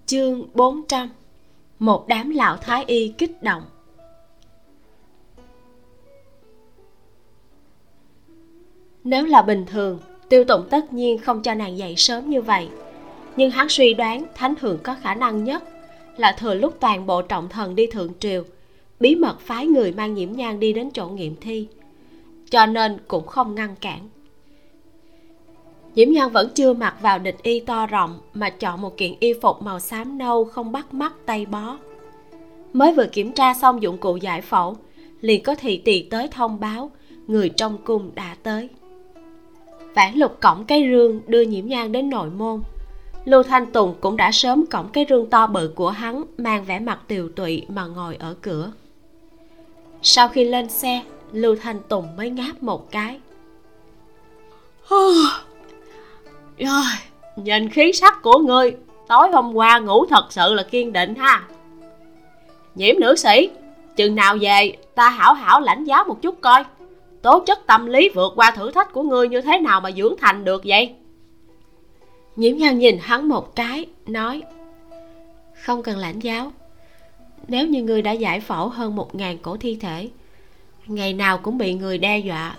Chương 0.05 0.47
400 0.53 1.09
một 1.79 2.07
đám 2.07 2.29
lão 2.29 2.57
thái 2.57 2.83
y 2.87 3.07
kích 3.17 3.43
động. 3.43 3.63
Nếu 9.09 9.25
là 9.25 9.41
bình 9.41 9.65
thường, 9.65 9.99
tiêu 10.29 10.43
tụng 10.43 10.65
tất 10.69 10.93
nhiên 10.93 11.17
không 11.17 11.41
cho 11.41 11.53
nàng 11.53 11.77
dậy 11.77 11.93
sớm 11.97 12.29
như 12.29 12.41
vậy. 12.41 12.67
Nhưng 13.35 13.51
hắn 13.51 13.69
suy 13.69 13.93
đoán 13.93 14.25
thánh 14.35 14.55
thượng 14.55 14.77
có 14.83 14.95
khả 15.01 15.15
năng 15.15 15.43
nhất 15.43 15.63
là 16.17 16.31
thừa 16.31 16.53
lúc 16.53 16.77
toàn 16.79 17.05
bộ 17.05 17.21
trọng 17.21 17.49
thần 17.49 17.75
đi 17.75 17.87
thượng 17.87 18.11
triều, 18.19 18.43
bí 18.99 19.15
mật 19.15 19.39
phái 19.39 19.67
người 19.67 19.91
mang 19.91 20.13
nhiễm 20.13 20.31
nhang 20.31 20.59
đi 20.59 20.73
đến 20.73 20.89
chỗ 20.93 21.07
nghiệm 21.07 21.35
thi, 21.41 21.67
cho 22.49 22.65
nên 22.65 22.97
cũng 23.07 23.27
không 23.27 23.55
ngăn 23.55 23.75
cản. 23.81 24.09
Nhiễm 25.95 26.11
nhang 26.11 26.29
vẫn 26.31 26.49
chưa 26.55 26.73
mặc 26.73 26.95
vào 27.01 27.19
địch 27.19 27.37
y 27.43 27.59
to 27.59 27.85
rộng 27.85 28.19
mà 28.33 28.49
chọn 28.49 28.81
một 28.81 28.97
kiện 28.97 29.13
y 29.19 29.33
phục 29.41 29.61
màu 29.61 29.79
xám 29.79 30.17
nâu 30.17 30.45
không 30.45 30.71
bắt 30.71 30.93
mắt 30.93 31.13
tay 31.25 31.45
bó. 31.45 31.77
Mới 32.73 32.93
vừa 32.93 33.05
kiểm 33.05 33.31
tra 33.31 33.53
xong 33.53 33.81
dụng 33.81 33.97
cụ 33.97 34.15
giải 34.15 34.41
phẫu, 34.41 34.77
liền 35.21 35.43
có 35.43 35.55
thị 35.55 35.77
tỳ 35.77 36.01
tới 36.01 36.27
thông 36.31 36.59
báo 36.59 36.91
người 37.27 37.49
trong 37.49 37.77
cung 37.83 38.11
đã 38.15 38.35
tới 38.43 38.69
vãn 39.93 40.15
lục 40.15 40.37
cổng 40.41 40.65
cái 40.65 40.89
rương 40.91 41.21
đưa 41.27 41.41
nhiễm 41.41 41.67
nhan 41.67 41.91
đến 41.91 42.09
nội 42.09 42.29
môn. 42.29 42.61
Lưu 43.25 43.43
thanh 43.43 43.65
tùng 43.65 43.95
cũng 44.01 44.17
đã 44.17 44.31
sớm 44.31 44.65
cổng 44.65 44.89
cái 44.93 45.05
rương 45.09 45.29
to 45.29 45.47
bự 45.47 45.73
của 45.75 45.89
hắn, 45.89 46.23
mang 46.37 46.65
vẻ 46.65 46.79
mặt 46.79 46.99
tiều 47.07 47.29
tụy 47.29 47.65
mà 47.69 47.85
ngồi 47.85 48.15
ở 48.15 48.35
cửa. 48.41 48.71
Sau 50.01 50.27
khi 50.27 50.43
lên 50.43 50.69
xe 50.69 51.01
lưu 51.31 51.55
thanh 51.61 51.79
tùng 51.87 52.15
mới 52.17 52.29
ngáp 52.29 52.63
một 52.63 52.91
cái. 52.91 53.19
Rồi, 56.57 56.83
nhìn 57.35 57.69
khí 57.69 57.93
sắc 57.93 58.21
của 58.21 58.39
ngươi 58.39 58.75
tối 59.07 59.29
hôm 59.31 59.53
qua 59.53 59.79
ngủ 59.79 60.05
thật 60.05 60.25
sự 60.29 60.53
là 60.53 60.63
kiên 60.63 60.93
định 60.93 61.15
ha. 61.15 61.43
Nhiễm 62.75 62.95
nữ 62.99 63.15
sĩ, 63.15 63.49
chừng 63.95 64.15
nào 64.15 64.37
về, 64.41 64.73
ta 64.95 65.09
hảo 65.09 65.33
hảo 65.33 65.61
lãnh 65.61 65.83
giáo 65.83 66.03
một 66.03 66.21
chút 66.21 66.41
coi 66.41 66.63
tố 67.21 67.43
chất 67.45 67.59
tâm 67.67 67.85
lý 67.85 68.09
vượt 68.15 68.33
qua 68.35 68.51
thử 68.51 68.71
thách 68.71 68.93
của 68.93 69.03
ngươi 69.03 69.29
như 69.29 69.41
thế 69.41 69.59
nào 69.59 69.81
mà 69.81 69.91
dưỡng 69.91 70.13
thành 70.19 70.45
được 70.45 70.61
vậy? 70.65 70.95
Nhiễm 72.35 72.57
nhan 72.57 72.79
nhìn 72.79 72.97
hắn 73.01 73.29
một 73.29 73.55
cái 73.55 73.85
nói 74.07 74.41
không 75.61 75.83
cần 75.83 75.97
lãnh 75.97 76.23
giáo. 76.23 76.51
Nếu 77.47 77.67
như 77.67 77.83
ngươi 77.83 78.01
đã 78.01 78.11
giải 78.11 78.39
phẫu 78.39 78.69
hơn 78.69 78.95
một 78.95 79.15
ngàn 79.15 79.37
cổ 79.37 79.57
thi 79.57 79.77
thể 79.81 80.09
ngày 80.87 81.13
nào 81.13 81.37
cũng 81.37 81.57
bị 81.57 81.73
người 81.73 81.97
đe 81.97 82.19
dọa 82.19 82.55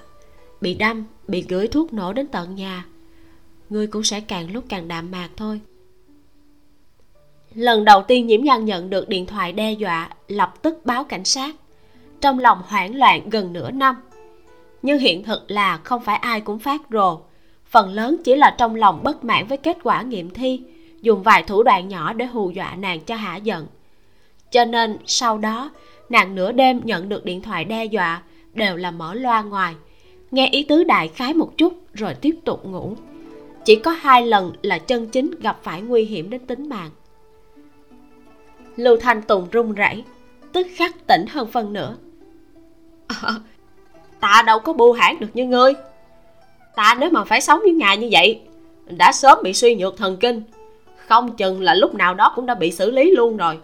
bị 0.61 0.75
đâm 0.75 1.05
bị 1.29 1.45
gửi 1.49 1.69
thuốc 1.69 1.93
nổ 1.93 2.13
đến 2.13 2.27
tận 2.27 2.55
nhà. 2.55 2.85
Ngươi 3.71 3.87
cũng 3.87 4.03
sẽ 4.03 4.21
càng 4.21 4.53
lúc 4.53 4.65
càng 4.69 4.89
đạm 4.89 5.11
mạc 5.11 5.29
thôi. 5.37 5.61
Lần 7.55 7.85
đầu 7.85 8.03
tiên 8.09 8.27
nhiễm 8.27 8.45
nhan 8.45 8.65
nhận 8.65 8.91
được 8.91 9.09
điện 9.09 9.27
thoại 9.27 9.53
đe 9.53 9.73
dọa 9.73 10.11
lập 10.29 10.55
tức 10.63 10.79
báo 10.85 11.05
cảnh 11.05 11.25
sát. 11.25 11.57
Trong 12.21 12.39
lòng 12.39 12.63
hoảng 12.67 12.97
loạn 12.97 13.31
gần 13.31 13.53
nửa 13.53 13.71
năm 13.71 13.97
nhưng 14.83 14.99
hiện 14.99 15.23
thực 15.23 15.51
là 15.51 15.77
không 15.77 16.03
phải 16.03 16.17
ai 16.17 16.41
cũng 16.41 16.59
phát 16.59 16.83
rồ. 16.91 17.21
Phần 17.67 17.93
lớn 17.93 18.17
chỉ 18.25 18.35
là 18.35 18.55
trong 18.59 18.75
lòng 18.75 19.01
bất 19.03 19.25
mãn 19.25 19.47
với 19.47 19.59
kết 19.59 19.77
quả 19.83 20.03
nghiệm 20.03 20.31
thi 20.31 20.61
dùng 21.03 21.23
vài 21.23 21.43
thủ 21.43 21.63
đoạn 21.63 21.89
nhỏ 21.89 22.13
để 22.13 22.27
hù 22.27 22.51
dọa 22.51 22.77
nàng 22.77 23.01
cho 23.01 23.15
hả 23.15 23.37
giận. 23.37 23.67
Cho 24.51 24.65
nên 24.65 24.97
sau 25.07 25.39
đó 25.39 25.71
nàng 26.09 26.35
nửa 26.35 26.53
đêm 26.53 26.81
nhận 26.85 27.09
được 27.09 27.25
điện 27.25 27.43
thoại 27.43 27.65
đe 27.65 27.85
dọa 27.85 28.23
đều 28.55 28.77
là 28.77 28.91
mở 28.91 29.15
loa 29.15 29.43
ngoài 29.43 29.75
nghe 30.31 30.49
ý 30.49 30.63
tứ 30.63 30.85
đại 30.85 31.09
khái 31.09 31.35
một 31.35 31.57
chút 31.57 31.75
rồi 31.95 32.15
tiếp 32.15 32.37
tục 32.45 32.67
ngủ. 32.67 32.95
Chỉ 33.65 33.77
có 33.77 33.91
hai 33.91 34.27
lần 34.27 34.53
là 34.63 34.79
chân 34.79 35.09
chính 35.09 35.31
gặp 35.41 35.59
phải 35.63 35.83
nguy 35.83 36.05
hiểm 36.05 36.31
đến 36.31 36.47
tính 36.47 36.69
mạng. 36.69 36.91
Lưu 38.77 38.97
thanh 38.97 39.23
tùng 39.23 39.49
run 39.51 39.73
rẩy 39.73 40.05
tức 40.53 40.67
khắc 40.75 41.07
tỉnh 41.07 41.25
hơn 41.29 41.49
phân 41.53 41.73
nữa 41.73 41.97
à, 43.07 43.17
ờ, 43.23 43.35
ta 44.21 44.43
đâu 44.47 44.59
có 44.59 44.73
bu 44.73 44.93
hãn 44.93 45.19
được 45.19 45.29
như 45.35 45.47
ngươi. 45.47 45.75
Ta 46.77 46.97
nếu 47.01 47.11
mà 47.11 47.25
phải 47.25 47.41
sống 47.41 47.61
với 47.61 47.73
ngài 47.73 47.97
như 47.97 48.09
vậy, 48.13 48.41
đã 48.87 49.13
sớm 49.13 49.39
bị 49.43 49.53
suy 49.53 49.75
nhược 49.75 49.97
thần 49.97 50.17
kinh, 50.17 50.43
không 50.97 51.37
chừng 51.37 51.61
là 51.61 51.75
lúc 51.75 51.95
nào 51.95 52.15
đó 52.15 52.33
cũng 52.37 52.47
đã 52.47 52.55
bị 52.55 52.71
xử 52.71 52.91
lý 52.91 53.11
luôn 53.11 53.37
rồi. 53.37 53.59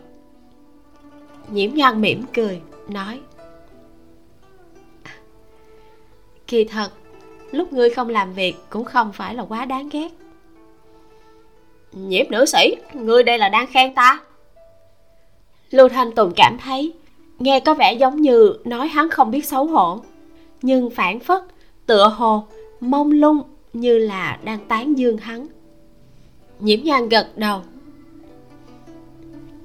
Nhiễm 1.48 1.74
nhan 1.74 2.00
mỉm 2.00 2.22
cười, 2.34 2.60
nói, 2.88 3.20
kỳ 6.46 6.64
thật, 6.64 6.88
lúc 7.50 7.72
ngươi 7.72 7.90
không 7.90 8.08
làm 8.08 8.32
việc 8.34 8.56
cũng 8.70 8.84
không 8.84 9.12
phải 9.12 9.34
là 9.34 9.44
quá 9.48 9.64
đáng 9.64 9.88
ghét. 9.92 10.08
Nhiễm 11.92 12.26
nữ 12.30 12.44
sĩ, 12.46 12.76
ngươi 12.92 13.22
đây 13.22 13.38
là 13.38 13.48
đang 13.48 13.66
khen 13.66 13.94
ta. 13.94 14.20
Lưu 15.70 15.88
thanh 15.88 16.14
tùng 16.14 16.32
cảm 16.36 16.58
thấy, 16.58 16.92
nghe 17.38 17.60
có 17.60 17.74
vẻ 17.74 17.92
giống 17.92 18.22
như 18.22 18.56
nói 18.64 18.88
hắn 18.88 19.10
không 19.10 19.30
biết 19.30 19.46
xấu 19.46 19.66
hổ 19.66 20.00
nhưng 20.62 20.90
phản 20.90 21.20
phất 21.20 21.42
tựa 21.86 22.08
hồ 22.08 22.44
mông 22.80 23.12
lung 23.12 23.42
như 23.72 23.98
là 23.98 24.38
đang 24.44 24.66
tán 24.68 24.98
dương 24.98 25.16
hắn. 25.16 25.46
Nhiễm 26.60 26.80
nhan 26.82 27.08
gật 27.08 27.38
đầu. 27.38 27.62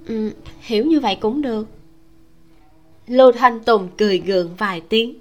Ừ, 0.08 0.32
hiểu 0.60 0.86
như 0.86 1.00
vậy 1.00 1.18
cũng 1.22 1.42
được. 1.42 1.68
Lưu 3.08 3.32
thanh 3.32 3.60
tùng 3.60 3.88
cười 3.98 4.20
gượng 4.20 4.50
vài 4.58 4.82
tiếng. 4.82 5.16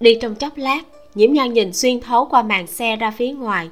Đi 0.00 0.18
trong 0.20 0.34
chốc 0.34 0.56
lát 0.56 0.82
nhiễm 1.14 1.32
nhan 1.32 1.52
nhìn 1.52 1.72
xuyên 1.72 2.00
thấu 2.00 2.24
qua 2.24 2.42
màn 2.42 2.66
xe 2.66 2.96
ra 2.96 3.10
phía 3.10 3.32
ngoài. 3.32 3.70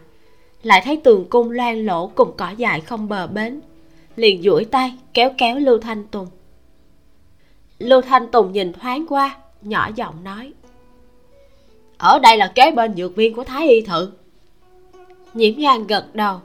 Lại 0.63 0.83
thấy 0.85 0.97
tường 0.97 1.27
cung 1.31 1.51
loang 1.51 1.87
lỗ 1.87 2.07
cùng 2.07 2.33
cỏ 2.37 2.51
dại 2.51 2.81
không 2.81 3.09
bờ 3.09 3.27
bến. 3.27 3.61
Liền 4.17 4.43
duỗi 4.43 4.65
tay 4.65 4.93
kéo 5.15 5.31
kéo 5.39 5.59
lưu 5.59 5.79
thanh 5.79 6.05
tùng. 6.07 6.27
Lưu 7.79 8.01
thanh 8.01 8.31
tùng 8.31 8.53
nhìn 8.53 8.73
thoáng 8.73 9.07
qua 9.09 9.37
nhỏ 9.63 9.91
giọng 9.95 10.25
nói. 10.25 10.53
Ở 11.99 12.19
đây 12.19 12.37
là 12.37 12.53
kế 12.55 12.71
bên 12.71 12.95
dược 12.95 13.17
viên 13.17 13.35
của 13.35 13.45
thái 13.45 13.69
y 13.69 13.81
thự. 13.81 14.13
Nhiễm 15.35 15.55
nhan 15.57 15.87
gật 15.87 16.15
đầu. 16.15 16.41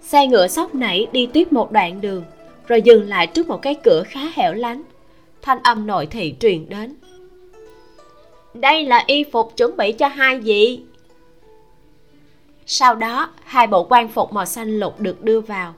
Xe 0.00 0.26
ngựa 0.26 0.48
sóc 0.48 0.74
nảy 0.74 1.06
đi 1.12 1.26
tiếp 1.26 1.52
một 1.52 1.72
đoạn 1.72 2.00
đường, 2.00 2.24
rồi 2.66 2.82
dừng 2.82 3.08
lại 3.08 3.26
trước 3.26 3.48
một 3.48 3.62
cái 3.62 3.74
cửa 3.74 4.02
khá 4.06 4.20
hẻo 4.34 4.54
lánh. 4.54 4.82
Thanh 5.42 5.62
âm 5.62 5.86
nội 5.86 6.06
thị 6.06 6.34
truyền 6.40 6.68
đến. 6.68 6.94
Đây 8.54 8.84
là 8.84 9.04
y 9.06 9.24
phục 9.24 9.56
chuẩn 9.56 9.76
bị 9.76 9.92
cho 9.92 10.08
hai 10.08 10.38
vị. 10.38 10.80
Sau 12.66 12.94
đó, 12.94 13.30
hai 13.44 13.66
bộ 13.66 13.86
quan 13.90 14.08
phục 14.08 14.32
màu 14.32 14.44
xanh 14.44 14.80
lục 14.80 15.00
được 15.00 15.24
đưa 15.24 15.40
vào. 15.40 15.74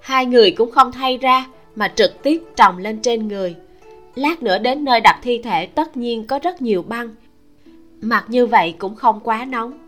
Hai 0.00 0.26
người 0.26 0.50
cũng 0.50 0.70
không 0.70 0.92
thay 0.92 1.18
ra, 1.18 1.46
mà 1.76 1.88
trực 1.88 2.22
tiếp 2.22 2.42
trồng 2.56 2.78
lên 2.78 3.02
trên 3.02 3.28
người 3.28 3.56
lát 4.14 4.42
nữa 4.42 4.58
đến 4.58 4.84
nơi 4.84 5.00
đặt 5.00 5.18
thi 5.22 5.40
thể, 5.44 5.66
tất 5.66 5.96
nhiên 5.96 6.26
có 6.26 6.38
rất 6.38 6.62
nhiều 6.62 6.82
băng. 6.82 7.14
Mặc 8.00 8.24
như 8.28 8.46
vậy 8.46 8.74
cũng 8.78 8.94
không 8.94 9.20
quá 9.20 9.44
nóng. 9.44 9.78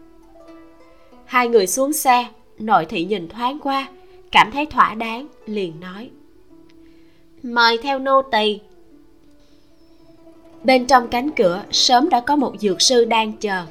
Hai 1.24 1.48
người 1.48 1.66
xuống 1.66 1.92
xe, 1.92 2.26
nội 2.58 2.86
thị 2.86 3.04
nhìn 3.04 3.28
thoáng 3.28 3.58
qua, 3.58 3.88
cảm 4.32 4.50
thấy 4.50 4.66
thỏa 4.66 4.94
đáng, 4.94 5.26
liền 5.46 5.80
nói. 5.80 6.10
Mời 7.42 7.78
theo 7.82 7.98
nô 7.98 8.22
tỳ. 8.22 8.60
Bên 10.64 10.86
trong 10.86 11.08
cánh 11.08 11.30
cửa, 11.30 11.64
sớm 11.70 12.08
đã 12.08 12.20
có 12.20 12.36
một 12.36 12.52
dược 12.60 12.82
sư 12.82 13.04
đang 13.04 13.32
chờ. 13.32 13.64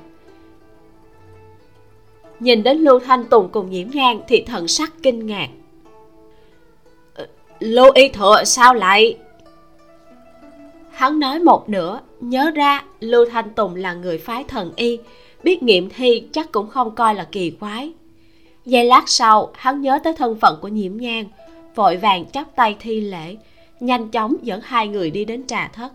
Nhìn 2.40 2.64
đến 2.64 2.78
lưu 2.78 3.00
thanh 3.00 3.26
tùng 3.26 3.50
cùng 3.50 3.70
nhiễm 3.70 3.88
ngang 3.94 4.22
thì 4.28 4.44
thần 4.48 4.68
sắc 4.68 4.94
kinh 5.04 5.28
ngạc. 5.28 5.50
Ờ, 7.14 7.28
lưu 7.60 7.92
y 7.94 8.10
thừa 8.10 8.44
sao 8.46 8.74
lại 8.74 9.18
hắn 10.94 11.20
nói 11.20 11.40
một 11.40 11.70
nửa, 11.70 12.00
nhớ 12.22 12.52
ra 12.56 12.84
lưu 13.00 13.26
thanh 13.32 13.50
tùng 13.54 13.76
là 13.76 13.94
người 13.94 14.18
phái 14.18 14.44
thần 14.44 14.74
y, 14.76 15.00
biết 15.44 15.64
nghiệm 15.64 15.90
thi 15.90 16.24
chắc 16.32 16.52
cũng 16.52 16.70
không 16.70 16.96
coi 16.96 17.16
là 17.16 17.28
kỳ 17.32 17.52
quái. 17.52 17.92
Giây 18.66 18.86
lát 18.86 19.04
sau, 19.06 19.52
hắn 19.56 19.82
nhớ 19.82 20.00
tới 20.04 20.14
thân 20.18 20.40
phận 20.40 20.60
của 20.62 20.68
nhiễm 20.68 20.98
nhang 20.98 21.26
vội 21.76 21.98
vàng 21.98 22.26
chắp 22.26 22.56
tay 22.56 22.76
thi 22.80 23.02
lễ, 23.02 23.36
nhanh 23.80 24.10
chóng 24.10 24.36
dẫn 24.42 24.62
hai 24.64 24.88
người 24.88 25.12
đi 25.12 25.26
đến 25.26 25.48
trà 25.48 25.68
thất. 25.68 25.94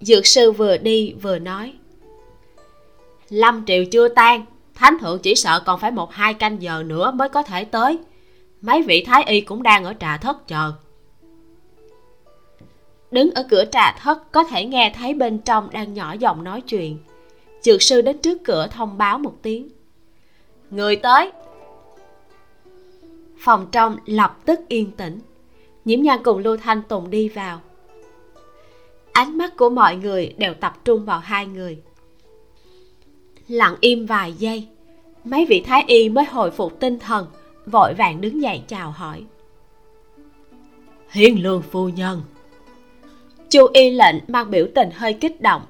Dược 0.00 0.26
sư 0.26 0.52
vừa 0.52 0.76
đi 0.76 1.14
vừa 1.22 1.38
nói, 1.38 1.72
lâm 3.28 3.64
triệu 3.66 3.84
chưa 3.84 4.08
tan, 4.08 4.44
thánh 4.74 4.98
thượng 5.00 5.18
chỉ 5.18 5.34
sợ 5.34 5.60
còn 5.66 5.80
phải 5.80 5.90
một 5.90 6.12
hai 6.12 6.34
canh 6.34 6.62
giờ 6.62 6.82
nữa 6.86 7.10
mới 7.10 7.28
có 7.28 7.42
thể 7.42 7.64
tới. 7.64 7.98
Mấy 8.60 8.82
vị 8.82 9.04
thái 9.06 9.22
y 9.22 9.40
cũng 9.40 9.62
đang 9.62 9.84
ở 9.84 9.94
trà 10.00 10.16
thất 10.16 10.48
chờ 10.48 10.72
đứng 13.10 13.30
ở 13.30 13.46
cửa 13.50 13.64
trà 13.72 13.92
thất 13.92 14.32
có 14.32 14.44
thể 14.44 14.64
nghe 14.64 14.92
thấy 14.96 15.14
bên 15.14 15.38
trong 15.38 15.70
đang 15.72 15.94
nhỏ 15.94 16.12
giọng 16.12 16.44
nói 16.44 16.60
chuyện. 16.60 16.98
Dược 17.60 17.82
sư 17.82 18.00
đến 18.00 18.18
trước 18.18 18.44
cửa 18.44 18.66
thông 18.70 18.98
báo 18.98 19.18
một 19.18 19.34
tiếng. 19.42 19.68
Người 20.70 20.96
tới. 20.96 21.32
Phòng 23.38 23.66
trong 23.72 23.96
lập 24.06 24.38
tức 24.44 24.60
yên 24.68 24.90
tĩnh. 24.90 25.20
Nhiễm 25.84 26.02
nhan 26.02 26.22
cùng 26.22 26.38
lưu 26.38 26.56
thanh 26.56 26.82
tùng 26.82 27.10
đi 27.10 27.28
vào. 27.28 27.60
Ánh 29.12 29.38
mắt 29.38 29.56
của 29.56 29.70
mọi 29.70 29.96
người 29.96 30.34
đều 30.38 30.54
tập 30.54 30.78
trung 30.84 31.04
vào 31.04 31.18
hai 31.18 31.46
người. 31.46 31.78
Lặng 33.48 33.76
im 33.80 34.06
vài 34.06 34.32
giây, 34.32 34.66
mấy 35.24 35.46
vị 35.48 35.62
thái 35.66 35.84
y 35.86 36.08
mới 36.08 36.24
hồi 36.24 36.50
phục 36.50 36.80
tinh 36.80 36.98
thần, 36.98 37.26
vội 37.66 37.94
vàng 37.94 38.20
đứng 38.20 38.42
dậy 38.42 38.62
chào 38.68 38.90
hỏi. 38.90 39.24
Hiên 41.10 41.42
lương 41.42 41.62
phu 41.62 41.88
nhân 41.88 42.22
chu 43.50 43.66
y 43.72 43.90
lệnh 43.90 44.16
mang 44.28 44.50
biểu 44.50 44.66
tình 44.74 44.90
hơi 44.94 45.12
kích 45.12 45.40
động. 45.40 45.62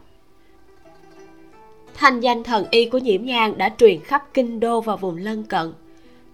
Thanh 1.95 2.21
danh 2.21 2.45
thần 2.45 2.65
y 2.71 2.85
của 2.87 2.99
nhiễm 2.99 3.25
nhang 3.25 3.59
đã 3.59 3.75
truyền 3.79 4.01
khắp 4.01 4.25
kinh 4.35 4.61
đô 4.61 4.81
và 4.81 4.97
vùng 4.97 5.17
lân 5.17 5.45
cận. 5.45 5.73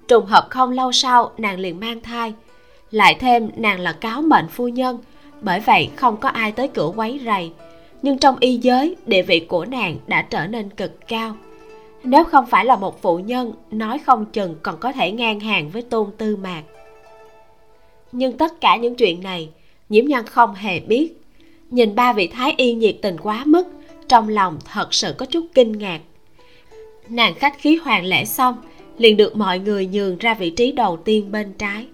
Trùng 0.08 0.26
hợp 0.26 0.46
không 0.50 0.70
lâu 0.70 0.92
sau, 0.92 1.32
nàng 1.38 1.58
liền 1.58 1.80
mang 1.80 2.00
thai. 2.00 2.32
Lại 2.90 3.16
thêm, 3.20 3.50
nàng 3.56 3.80
là 3.80 3.92
cáo 3.92 4.22
mệnh 4.22 4.48
phu 4.48 4.68
nhân, 4.68 4.98
bởi 5.40 5.60
vậy 5.60 5.90
không 5.96 6.16
có 6.16 6.28
ai 6.28 6.52
tới 6.52 6.68
cửa 6.68 6.90
quấy 6.96 7.20
rầy. 7.24 7.52
Nhưng 8.02 8.18
trong 8.18 8.36
y 8.40 8.56
giới, 8.56 8.96
địa 9.06 9.22
vị 9.22 9.40
của 9.40 9.64
nàng 9.64 9.96
đã 10.06 10.22
trở 10.22 10.46
nên 10.46 10.70
cực 10.70 11.08
cao. 11.08 11.36
Nếu 12.04 12.24
không 12.24 12.46
phải 12.46 12.64
là 12.64 12.76
một 12.76 13.02
phụ 13.02 13.18
nhân, 13.18 13.52
nói 13.70 13.98
không 13.98 14.26
chừng 14.26 14.56
còn 14.62 14.76
có 14.80 14.92
thể 14.92 15.12
ngang 15.12 15.40
hàng 15.40 15.70
với 15.70 15.82
tôn 15.82 16.10
tư 16.18 16.36
mạc. 16.36 16.62
Nhưng 18.12 18.38
tất 18.38 18.60
cả 18.60 18.76
những 18.76 18.94
chuyện 18.94 19.22
này, 19.22 19.48
nhiễm 19.88 20.04
nhân 20.04 20.26
không 20.26 20.54
hề 20.54 20.80
biết 20.80 21.23
nhìn 21.74 21.94
ba 21.94 22.12
vị 22.12 22.26
thái 22.26 22.54
y 22.56 22.74
nhiệt 22.74 22.96
tình 23.02 23.16
quá 23.18 23.42
mức, 23.46 23.68
trong 24.08 24.28
lòng 24.28 24.58
thật 24.72 24.94
sự 24.94 25.14
có 25.18 25.26
chút 25.26 25.46
kinh 25.54 25.72
ngạc. 25.72 26.00
Nàng 27.08 27.34
khách 27.34 27.58
khí 27.58 27.76
hoàng 27.76 28.04
lễ 28.04 28.24
xong, 28.24 28.56
liền 28.98 29.16
được 29.16 29.36
mọi 29.36 29.58
người 29.58 29.86
nhường 29.86 30.18
ra 30.18 30.34
vị 30.34 30.50
trí 30.50 30.72
đầu 30.72 30.96
tiên 30.96 31.32
bên 31.32 31.52
trái. 31.52 31.86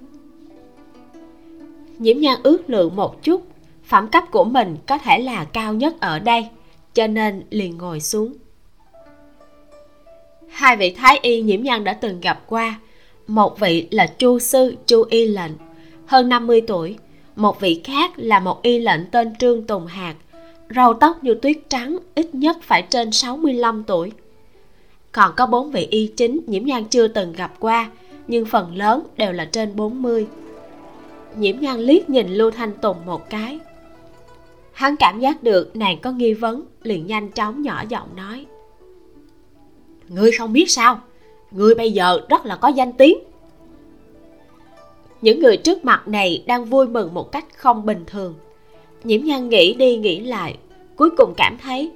Nhiễm 1.99 2.19
nhan 2.19 2.39
ước 2.43 2.71
lượng 2.71 2.97
một 2.97 3.23
chút, 3.23 3.43
phẩm 3.85 4.09
cấp 4.09 4.25
của 4.31 4.45
mình 4.45 4.77
có 4.87 4.99
thể 4.99 5.19
là 5.19 5.45
cao 5.45 5.75
nhất 5.75 6.01
ở 6.01 6.19
đây, 6.19 6.47
cho 6.95 7.07
nên 7.07 7.43
liền 7.51 7.79
ngồi 7.79 8.01
xuống. 8.01 8.33
Hai 10.49 10.77
vị 10.77 10.95
thái 10.95 11.19
y 11.23 11.43
nhiễm 11.43 11.63
nhan 11.63 11.85
đã 11.85 11.93
từng 11.93 12.21
gặp 12.21 12.43
qua, 12.47 12.81
một 13.27 13.61
vị 13.61 13.89
là 13.91 14.07
chu 14.07 14.39
sư 14.39 14.77
chu 14.87 15.03
y 15.11 15.27
lệnh, 15.27 15.53
hơn 16.07 16.29
50 16.29 16.61
tuổi 16.61 16.97
một 17.37 17.61
vị 17.61 17.81
khác 17.85 18.13
là 18.17 18.41
một 18.41 18.63
y 18.63 18.79
lệnh 18.79 19.07
tên 19.11 19.37
trương 19.37 19.67
tùng 19.67 19.87
hạt 19.87 20.15
râu 20.77 20.95
tóc 20.95 21.25
như 21.25 21.35
tuyết 21.35 21.57
trắng, 21.69 21.99
ít 22.15 22.35
nhất 22.35 22.57
phải 22.63 22.83
trên 22.91 23.13
65 23.13 23.85
tuổi. 23.85 24.13
Còn 25.13 25.33
có 25.37 25.47
bốn 25.47 25.71
vị 25.71 25.87
y 25.91 26.07
chính 26.17 26.41
nhiễm 26.47 26.65
nhan 26.65 26.85
chưa 26.85 27.09
từng 27.09 27.33
gặp 27.33 27.53
qua, 27.61 27.91
nhưng 28.29 28.47
phần 28.47 28.77
lớn 28.77 29.07
đều 29.17 29.33
là 29.33 29.45
trên 29.45 29.77
40 29.77 30.27
nhiễm 31.37 31.61
nhan 31.61 31.81
liếc 31.81 32.11
nhìn 32.11 32.29
lưu 32.29 32.51
thanh 32.51 32.73
tùng 32.73 32.97
một 33.07 33.31
cái. 33.31 33.59
Hắn 34.73 34.97
cảm 34.97 35.21
giác 35.21 35.43
được 35.43 35.77
nàng 35.77 35.99
có 36.03 36.13
nghi 36.13 36.35
vấn, 36.35 36.65
liền 36.83 37.07
nhanh 37.07 37.29
chóng 37.29 37.63
nhỏ 37.63 37.85
giọng 37.89 38.09
nói. 38.17 38.47
Ngươi 40.09 40.33
không 40.33 40.53
biết 40.53 40.71
sao? 40.71 41.01
Ngươi 41.51 41.75
bây 41.75 41.93
giờ 41.93 42.21
rất 42.29 42.47
là 42.47 42.57
có 42.57 42.69
danh 42.69 42.93
tiếng 42.93 43.19
những 45.23 45.41
người 45.41 45.57
trước 45.57 45.85
mặt 45.85 46.09
này 46.09 46.45
đang 46.47 46.65
vui 46.65 46.87
mừng 46.87 47.15
một 47.15 47.33
cách 47.33 47.45
không 47.57 47.87
bình 47.87 48.05
thường. 48.07 48.35
Nhiễm 49.05 49.25
nhan 49.25 49.49
nghĩ 49.49 49.75
đi 49.75 49.97
nghĩ 49.97 50.21
lại, 50.21 50.57
cuối 50.97 51.11
cùng 51.17 51.35
cảm 51.37 51.59
thấy 51.63 51.91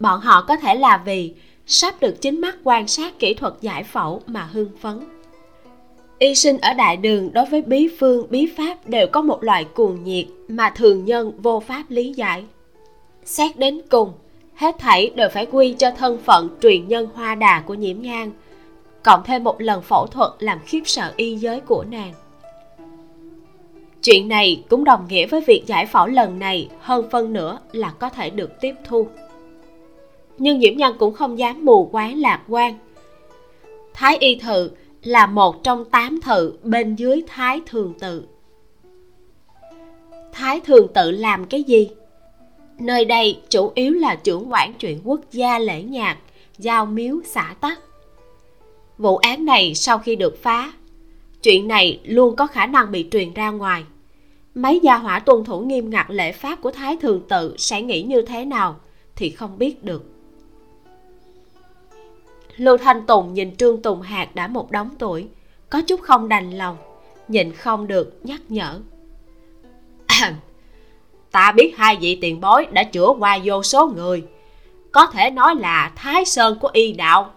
bọn 0.00 0.20
họ 0.20 0.44
có 0.48 0.56
thể 0.56 0.74
là 0.74 1.02
vì 1.04 1.32
sắp 1.66 1.94
được 2.00 2.20
chính 2.20 2.40
mắt 2.40 2.56
quan 2.64 2.88
sát 2.88 3.18
kỹ 3.18 3.34
thuật 3.34 3.54
giải 3.60 3.84
phẫu 3.84 4.20
mà 4.26 4.48
hưng 4.52 4.70
phấn. 4.80 5.00
Y 6.18 6.34
sinh 6.34 6.58
ở 6.58 6.72
đại 6.72 6.96
đường 6.96 7.32
đối 7.32 7.46
với 7.46 7.62
bí 7.62 7.88
phương, 8.00 8.26
bí 8.30 8.46
pháp 8.56 8.88
đều 8.88 9.06
có 9.06 9.22
một 9.22 9.44
loại 9.44 9.64
cuồng 9.64 10.04
nhiệt 10.04 10.26
mà 10.48 10.70
thường 10.70 11.04
nhân 11.04 11.32
vô 11.42 11.60
pháp 11.60 11.84
lý 11.88 12.12
giải. 12.12 12.44
Xét 13.24 13.56
đến 13.56 13.80
cùng, 13.90 14.12
hết 14.54 14.76
thảy 14.78 15.10
đều 15.14 15.28
phải 15.28 15.46
quy 15.46 15.72
cho 15.72 15.90
thân 15.90 16.18
phận 16.18 16.48
truyền 16.62 16.88
nhân 16.88 17.08
hoa 17.14 17.34
đà 17.34 17.60
của 17.60 17.74
nhiễm 17.74 18.02
nhang 18.02 18.32
cộng 19.04 19.22
thêm 19.24 19.44
một 19.44 19.60
lần 19.60 19.82
phẫu 19.82 20.06
thuật 20.06 20.30
làm 20.38 20.58
khiếp 20.66 20.80
sợ 20.84 21.12
y 21.16 21.36
giới 21.36 21.60
của 21.60 21.84
nàng 21.90 22.12
chuyện 24.04 24.28
này 24.28 24.62
cũng 24.68 24.84
đồng 24.84 25.06
nghĩa 25.08 25.26
với 25.26 25.40
việc 25.40 25.62
giải 25.66 25.86
phẫu 25.86 26.06
lần 26.06 26.38
này, 26.38 26.68
hơn 26.80 27.10
phân 27.10 27.32
nữa 27.32 27.58
là 27.72 27.90
có 27.90 28.08
thể 28.08 28.30
được 28.30 28.60
tiếp 28.60 28.74
thu. 28.84 29.06
Nhưng 30.38 30.58
nhiễm 30.58 30.76
nhân 30.76 30.96
cũng 30.98 31.14
không 31.14 31.38
dám 31.38 31.64
mù 31.64 31.88
quáng 31.92 32.20
lạc 32.20 32.42
quan. 32.48 32.78
Thái 33.94 34.16
y 34.16 34.36
thự 34.36 34.70
là 35.02 35.26
một 35.26 35.64
trong 35.64 35.84
tám 35.84 36.20
thự 36.20 36.52
bên 36.62 36.94
dưới 36.94 37.22
thái 37.26 37.60
thường 37.66 37.94
tự. 38.00 38.24
Thái 40.32 40.60
thường 40.60 40.86
tự 40.94 41.10
làm 41.10 41.44
cái 41.44 41.62
gì? 41.62 41.90
Nơi 42.78 43.04
đây 43.04 43.40
chủ 43.48 43.72
yếu 43.74 43.92
là 43.92 44.14
trưởng 44.14 44.52
quản 44.52 44.74
chuyện 44.74 45.00
quốc 45.04 45.20
gia 45.32 45.58
lễ 45.58 45.82
nhạc, 45.82 46.18
giao 46.58 46.86
miếu, 46.86 47.20
xã 47.24 47.54
tắc. 47.60 47.80
Vụ 48.98 49.16
án 49.16 49.44
này 49.44 49.74
sau 49.74 49.98
khi 49.98 50.16
được 50.16 50.42
phá, 50.42 50.72
chuyện 51.42 51.68
này 51.68 52.00
luôn 52.04 52.36
có 52.36 52.46
khả 52.46 52.66
năng 52.66 52.92
bị 52.92 53.08
truyền 53.10 53.34
ra 53.34 53.50
ngoài 53.50 53.84
mấy 54.54 54.80
gia 54.82 54.96
hỏa 54.96 55.18
tuân 55.18 55.44
thủ 55.44 55.60
nghiêm 55.60 55.90
ngặt 55.90 56.06
lễ 56.08 56.32
pháp 56.32 56.58
của 56.62 56.70
thái 56.70 56.96
thường 56.96 57.22
tự 57.28 57.54
sẽ 57.58 57.82
nghĩ 57.82 58.02
như 58.02 58.22
thế 58.22 58.44
nào 58.44 58.76
thì 59.16 59.30
không 59.30 59.58
biết 59.58 59.84
được. 59.84 60.04
Lưu 62.56 62.76
thanh 62.76 63.06
tùng 63.06 63.34
nhìn 63.34 63.56
trương 63.56 63.82
tùng 63.82 64.02
hạt 64.02 64.34
đã 64.34 64.46
một 64.46 64.70
đống 64.70 64.90
tuổi, 64.98 65.28
có 65.70 65.82
chút 65.82 66.00
không 66.02 66.28
đành 66.28 66.50
lòng 66.50 66.76
nhìn 67.28 67.52
không 67.52 67.86
được 67.86 68.18
nhắc 68.22 68.40
nhở. 68.48 68.80
Ta 71.30 71.52
biết 71.52 71.74
hai 71.76 71.96
vị 72.00 72.18
tiền 72.20 72.40
bối 72.40 72.66
đã 72.72 72.82
chữa 72.82 73.08
qua 73.18 73.38
vô 73.44 73.62
số 73.62 73.86
người, 73.86 74.24
có 74.92 75.06
thể 75.06 75.30
nói 75.30 75.54
là 75.54 75.92
thái 75.96 76.24
sơn 76.24 76.58
của 76.60 76.70
y 76.72 76.92
đạo, 76.92 77.30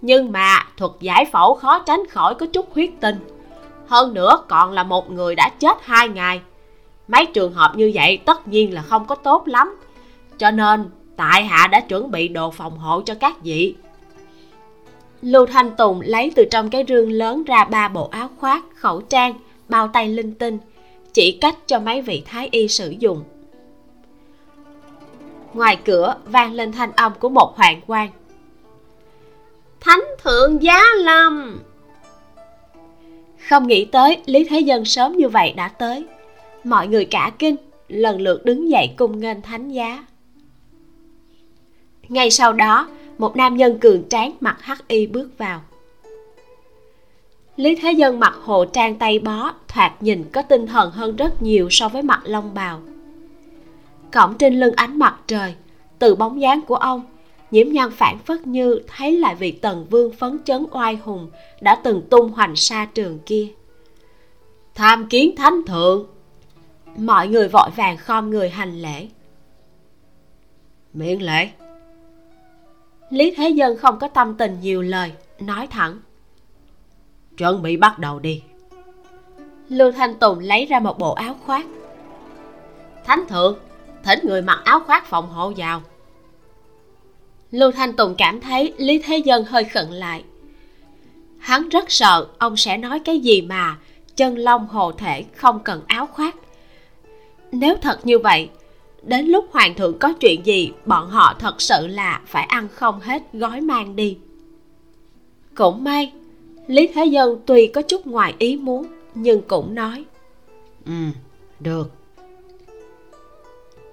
nhưng 0.00 0.32
mà 0.32 0.66
thuật 0.76 0.92
giải 1.00 1.24
phẫu 1.32 1.54
khó 1.54 1.78
tránh 1.78 2.02
khỏi 2.10 2.34
có 2.34 2.46
chút 2.46 2.74
huyết 2.74 2.90
tinh. 3.00 3.16
Hơn 3.86 4.14
nữa 4.14 4.44
còn 4.48 4.72
là 4.72 4.82
một 4.82 5.10
người 5.10 5.34
đã 5.34 5.48
chết 5.60 5.78
hai 5.82 6.08
ngày 6.08 6.40
mấy 7.08 7.26
trường 7.26 7.52
hợp 7.52 7.72
như 7.76 7.92
vậy 7.94 8.18
tất 8.24 8.48
nhiên 8.48 8.74
là 8.74 8.82
không 8.82 9.06
có 9.06 9.14
tốt 9.14 9.48
lắm. 9.48 9.76
Cho 10.38 10.50
nên, 10.50 10.90
tại 11.16 11.44
hạ 11.44 11.66
đã 11.66 11.80
chuẩn 11.80 12.10
bị 12.10 12.28
đồ 12.28 12.50
phòng 12.50 12.78
hộ 12.78 13.00
cho 13.00 13.14
các 13.14 13.42
vị. 13.42 13.74
Lưu 15.22 15.46
thanh 15.46 15.76
tùng 15.76 16.00
lấy 16.00 16.32
từ 16.36 16.44
trong 16.50 16.70
cái 16.70 16.84
rương 16.88 17.12
lớn 17.12 17.44
ra 17.44 17.64
ba 17.64 17.88
bộ 17.88 18.08
áo 18.08 18.28
khoác, 18.36 18.64
khẩu 18.74 19.00
trang, 19.00 19.34
bao 19.68 19.88
tay 19.88 20.08
linh 20.08 20.34
tinh, 20.34 20.58
chỉ 21.12 21.38
cách 21.40 21.56
cho 21.66 21.80
mấy 21.80 22.02
vị 22.02 22.22
thái 22.26 22.48
y 22.52 22.68
sử 22.68 22.94
dụng. 22.98 23.24
Ngoài 25.54 25.78
cửa, 25.84 26.16
vang 26.24 26.52
lên 26.52 26.72
thanh 26.72 26.92
âm 26.96 27.12
của 27.20 27.28
một 27.28 27.56
hoàng 27.56 27.80
quan. 27.86 28.10
Thánh 29.80 30.04
thượng 30.22 30.62
giá 30.62 30.82
lâm! 30.96 31.60
Không 33.48 33.66
nghĩ 33.66 33.84
tới 33.84 34.22
lý 34.26 34.44
thế 34.44 34.60
dân 34.60 34.84
sớm 34.84 35.12
như 35.12 35.28
vậy 35.28 35.52
đã 35.56 35.68
tới 35.68 36.06
mọi 36.64 36.88
người 36.88 37.04
cả 37.04 37.32
kinh, 37.38 37.56
lần 37.88 38.20
lượt 38.20 38.44
đứng 38.44 38.70
dậy 38.70 38.90
cung 38.96 39.20
nghênh 39.20 39.42
thánh 39.42 39.68
giá. 39.68 40.04
Ngay 42.08 42.30
sau 42.30 42.52
đó, 42.52 42.88
một 43.18 43.36
nam 43.36 43.56
nhân 43.56 43.78
cường 43.78 44.08
tráng 44.08 44.32
mặc 44.40 44.56
hắc 44.60 44.88
y 44.88 45.06
bước 45.06 45.38
vào. 45.38 45.62
Lý 47.56 47.74
thế 47.74 47.92
dân 47.92 48.20
mặc 48.20 48.34
hồ 48.42 48.64
trang 48.64 48.98
tay 48.98 49.18
bó, 49.18 49.52
thoạt 49.68 50.02
nhìn 50.02 50.24
có 50.32 50.42
tinh 50.42 50.66
thần 50.66 50.90
hơn 50.90 51.16
rất 51.16 51.42
nhiều 51.42 51.68
so 51.70 51.88
với 51.88 52.02
mặt 52.02 52.20
long 52.24 52.54
bào. 52.54 52.80
Cổng 54.12 54.34
trên 54.38 54.60
lưng 54.60 54.74
ánh 54.76 54.98
mặt 54.98 55.16
trời, 55.26 55.54
từ 55.98 56.14
bóng 56.14 56.40
dáng 56.40 56.60
của 56.62 56.76
ông, 56.76 57.02
nhiễm 57.50 57.68
nhan 57.68 57.90
phản 57.90 58.18
phất 58.18 58.46
như 58.46 58.80
thấy 58.86 59.18
lại 59.18 59.34
vị 59.34 59.50
tần 59.52 59.86
vương 59.90 60.12
phấn 60.12 60.38
chấn 60.44 60.66
oai 60.70 60.96
hùng 60.96 61.30
đã 61.60 61.74
từng 61.74 62.02
tung 62.10 62.32
hoành 62.32 62.56
xa 62.56 62.88
trường 62.94 63.18
kia. 63.26 63.48
Tham 64.74 65.06
kiến 65.08 65.36
thánh 65.36 65.62
thượng! 65.66 66.06
Mọi 66.96 67.28
người 67.28 67.48
vội 67.48 67.70
vàng 67.76 67.96
khom 67.96 68.30
người 68.30 68.50
hành 68.50 68.82
lễ. 68.82 69.08
Miễn 70.92 71.20
lễ. 71.20 71.50
Lý 73.10 73.34
thế 73.36 73.48
dân 73.48 73.76
không 73.76 73.98
có 73.98 74.08
tâm 74.08 74.34
tình 74.36 74.60
nhiều 74.60 74.82
lời 74.82 75.12
nói 75.40 75.66
thẳng. 75.66 75.98
Chuẩn 77.36 77.62
bị 77.62 77.76
bắt 77.76 77.98
đầu 77.98 78.18
đi. 78.18 78.42
Lưu 79.68 79.92
thanh 79.92 80.18
tùng 80.18 80.38
lấy 80.38 80.66
ra 80.66 80.80
một 80.80 80.98
bộ 80.98 81.12
áo 81.14 81.36
khoác. 81.46 81.66
Thánh 83.04 83.24
thượng 83.28 83.58
thỉnh 84.02 84.18
người 84.22 84.42
mặc 84.42 84.60
áo 84.64 84.80
khoác 84.80 85.06
phòng 85.06 85.30
hộ 85.30 85.52
vào. 85.56 85.82
Lưu 87.50 87.72
thanh 87.72 87.92
tùng 87.92 88.14
cảm 88.18 88.40
thấy 88.40 88.74
lý 88.78 88.98
thế 88.98 89.18
dân 89.18 89.44
hơi 89.44 89.64
khẩn 89.64 89.90
lại. 89.90 90.24
Hắn 91.38 91.68
rất 91.68 91.90
sợ 91.90 92.26
ông 92.38 92.56
sẽ 92.56 92.76
nói 92.76 92.98
cái 92.98 93.18
gì 93.18 93.42
mà 93.42 93.76
chân 94.16 94.38
long 94.38 94.68
hồ 94.68 94.92
thể 94.92 95.24
không 95.36 95.60
cần 95.60 95.82
áo 95.86 96.06
khoác 96.06 96.36
nếu 97.54 97.76
thật 97.82 98.06
như 98.06 98.18
vậy 98.18 98.48
đến 99.02 99.26
lúc 99.26 99.44
hoàng 99.50 99.74
thượng 99.74 99.98
có 99.98 100.12
chuyện 100.12 100.46
gì 100.46 100.72
bọn 100.86 101.10
họ 101.10 101.34
thật 101.38 101.60
sự 101.60 101.86
là 101.86 102.20
phải 102.26 102.44
ăn 102.44 102.68
không 102.74 103.00
hết 103.00 103.22
gói 103.32 103.60
mang 103.60 103.96
đi. 103.96 104.18
Cũng 105.54 105.84
may 105.84 106.12
lý 106.66 106.86
thế 106.94 107.04
dân 107.04 107.40
tuy 107.46 107.66
có 107.66 107.82
chút 107.82 108.06
ngoài 108.06 108.34
ý 108.38 108.56
muốn 108.56 108.86
nhưng 109.14 109.42
cũng 109.42 109.74
nói 109.74 110.04
ừ 110.86 110.92
được. 111.60 111.90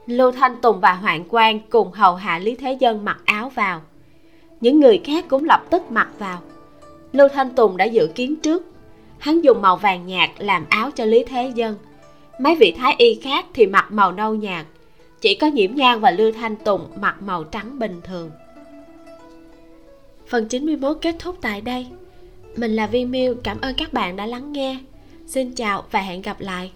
Lưu 0.07 0.31
thanh 0.31 0.61
tùng 0.61 0.79
và 0.79 0.93
hoạn 0.93 1.23
quan 1.29 1.59
cùng 1.69 1.91
hầu 1.91 2.15
hạ 2.15 2.39
lý 2.39 2.55
thế 2.55 2.77
dân 2.79 3.05
mặc 3.05 3.17
áo 3.25 3.49
vào. 3.49 3.81
Những 4.61 4.79
người 4.79 5.01
khác 5.03 5.25
cũng 5.29 5.45
lập 5.45 5.63
tức 5.69 5.91
mặc 5.91 6.09
vào. 6.17 6.41
Lưu 7.13 7.27
thanh 7.27 7.49
tùng 7.49 7.77
đã 7.77 7.85
dự 7.85 8.07
kiến 8.15 8.35
trước 8.35 8.63
hắn 9.19 9.41
dùng 9.41 9.61
màu 9.61 9.77
vàng 9.77 10.07
nhạt 10.07 10.29
làm 10.37 10.65
áo 10.69 10.91
cho 10.91 11.05
lý 11.05 11.23
thế 11.23 11.51
dân 11.55 11.75
mấy 12.41 12.55
vị 12.55 12.71
thái 12.71 12.95
y 12.97 13.15
khác 13.15 13.45
thì 13.53 13.65
mặc 13.65 13.91
màu 13.91 14.11
nâu 14.11 14.35
nhạt, 14.35 14.65
chỉ 15.21 15.35
có 15.35 15.47
nhiễm 15.47 15.75
nhang 15.75 15.99
và 15.99 16.11
lưu 16.11 16.31
thanh 16.31 16.55
tùng 16.55 16.87
mặc 17.01 17.21
màu 17.21 17.43
trắng 17.43 17.79
bình 17.79 18.01
thường. 18.03 18.31
Phần 20.27 20.47
91 20.47 20.97
kết 21.01 21.15
thúc 21.19 21.35
tại 21.41 21.61
đây. 21.61 21.87
Mình 22.55 22.75
là 22.75 22.87
vi 22.87 23.05
miu 23.05 23.35
cảm 23.43 23.61
ơn 23.61 23.75
các 23.77 23.93
bạn 23.93 24.15
đã 24.15 24.25
lắng 24.25 24.53
nghe. 24.53 24.77
Xin 25.27 25.55
chào 25.55 25.83
và 25.91 26.01
hẹn 26.01 26.21
gặp 26.21 26.41
lại. 26.41 26.71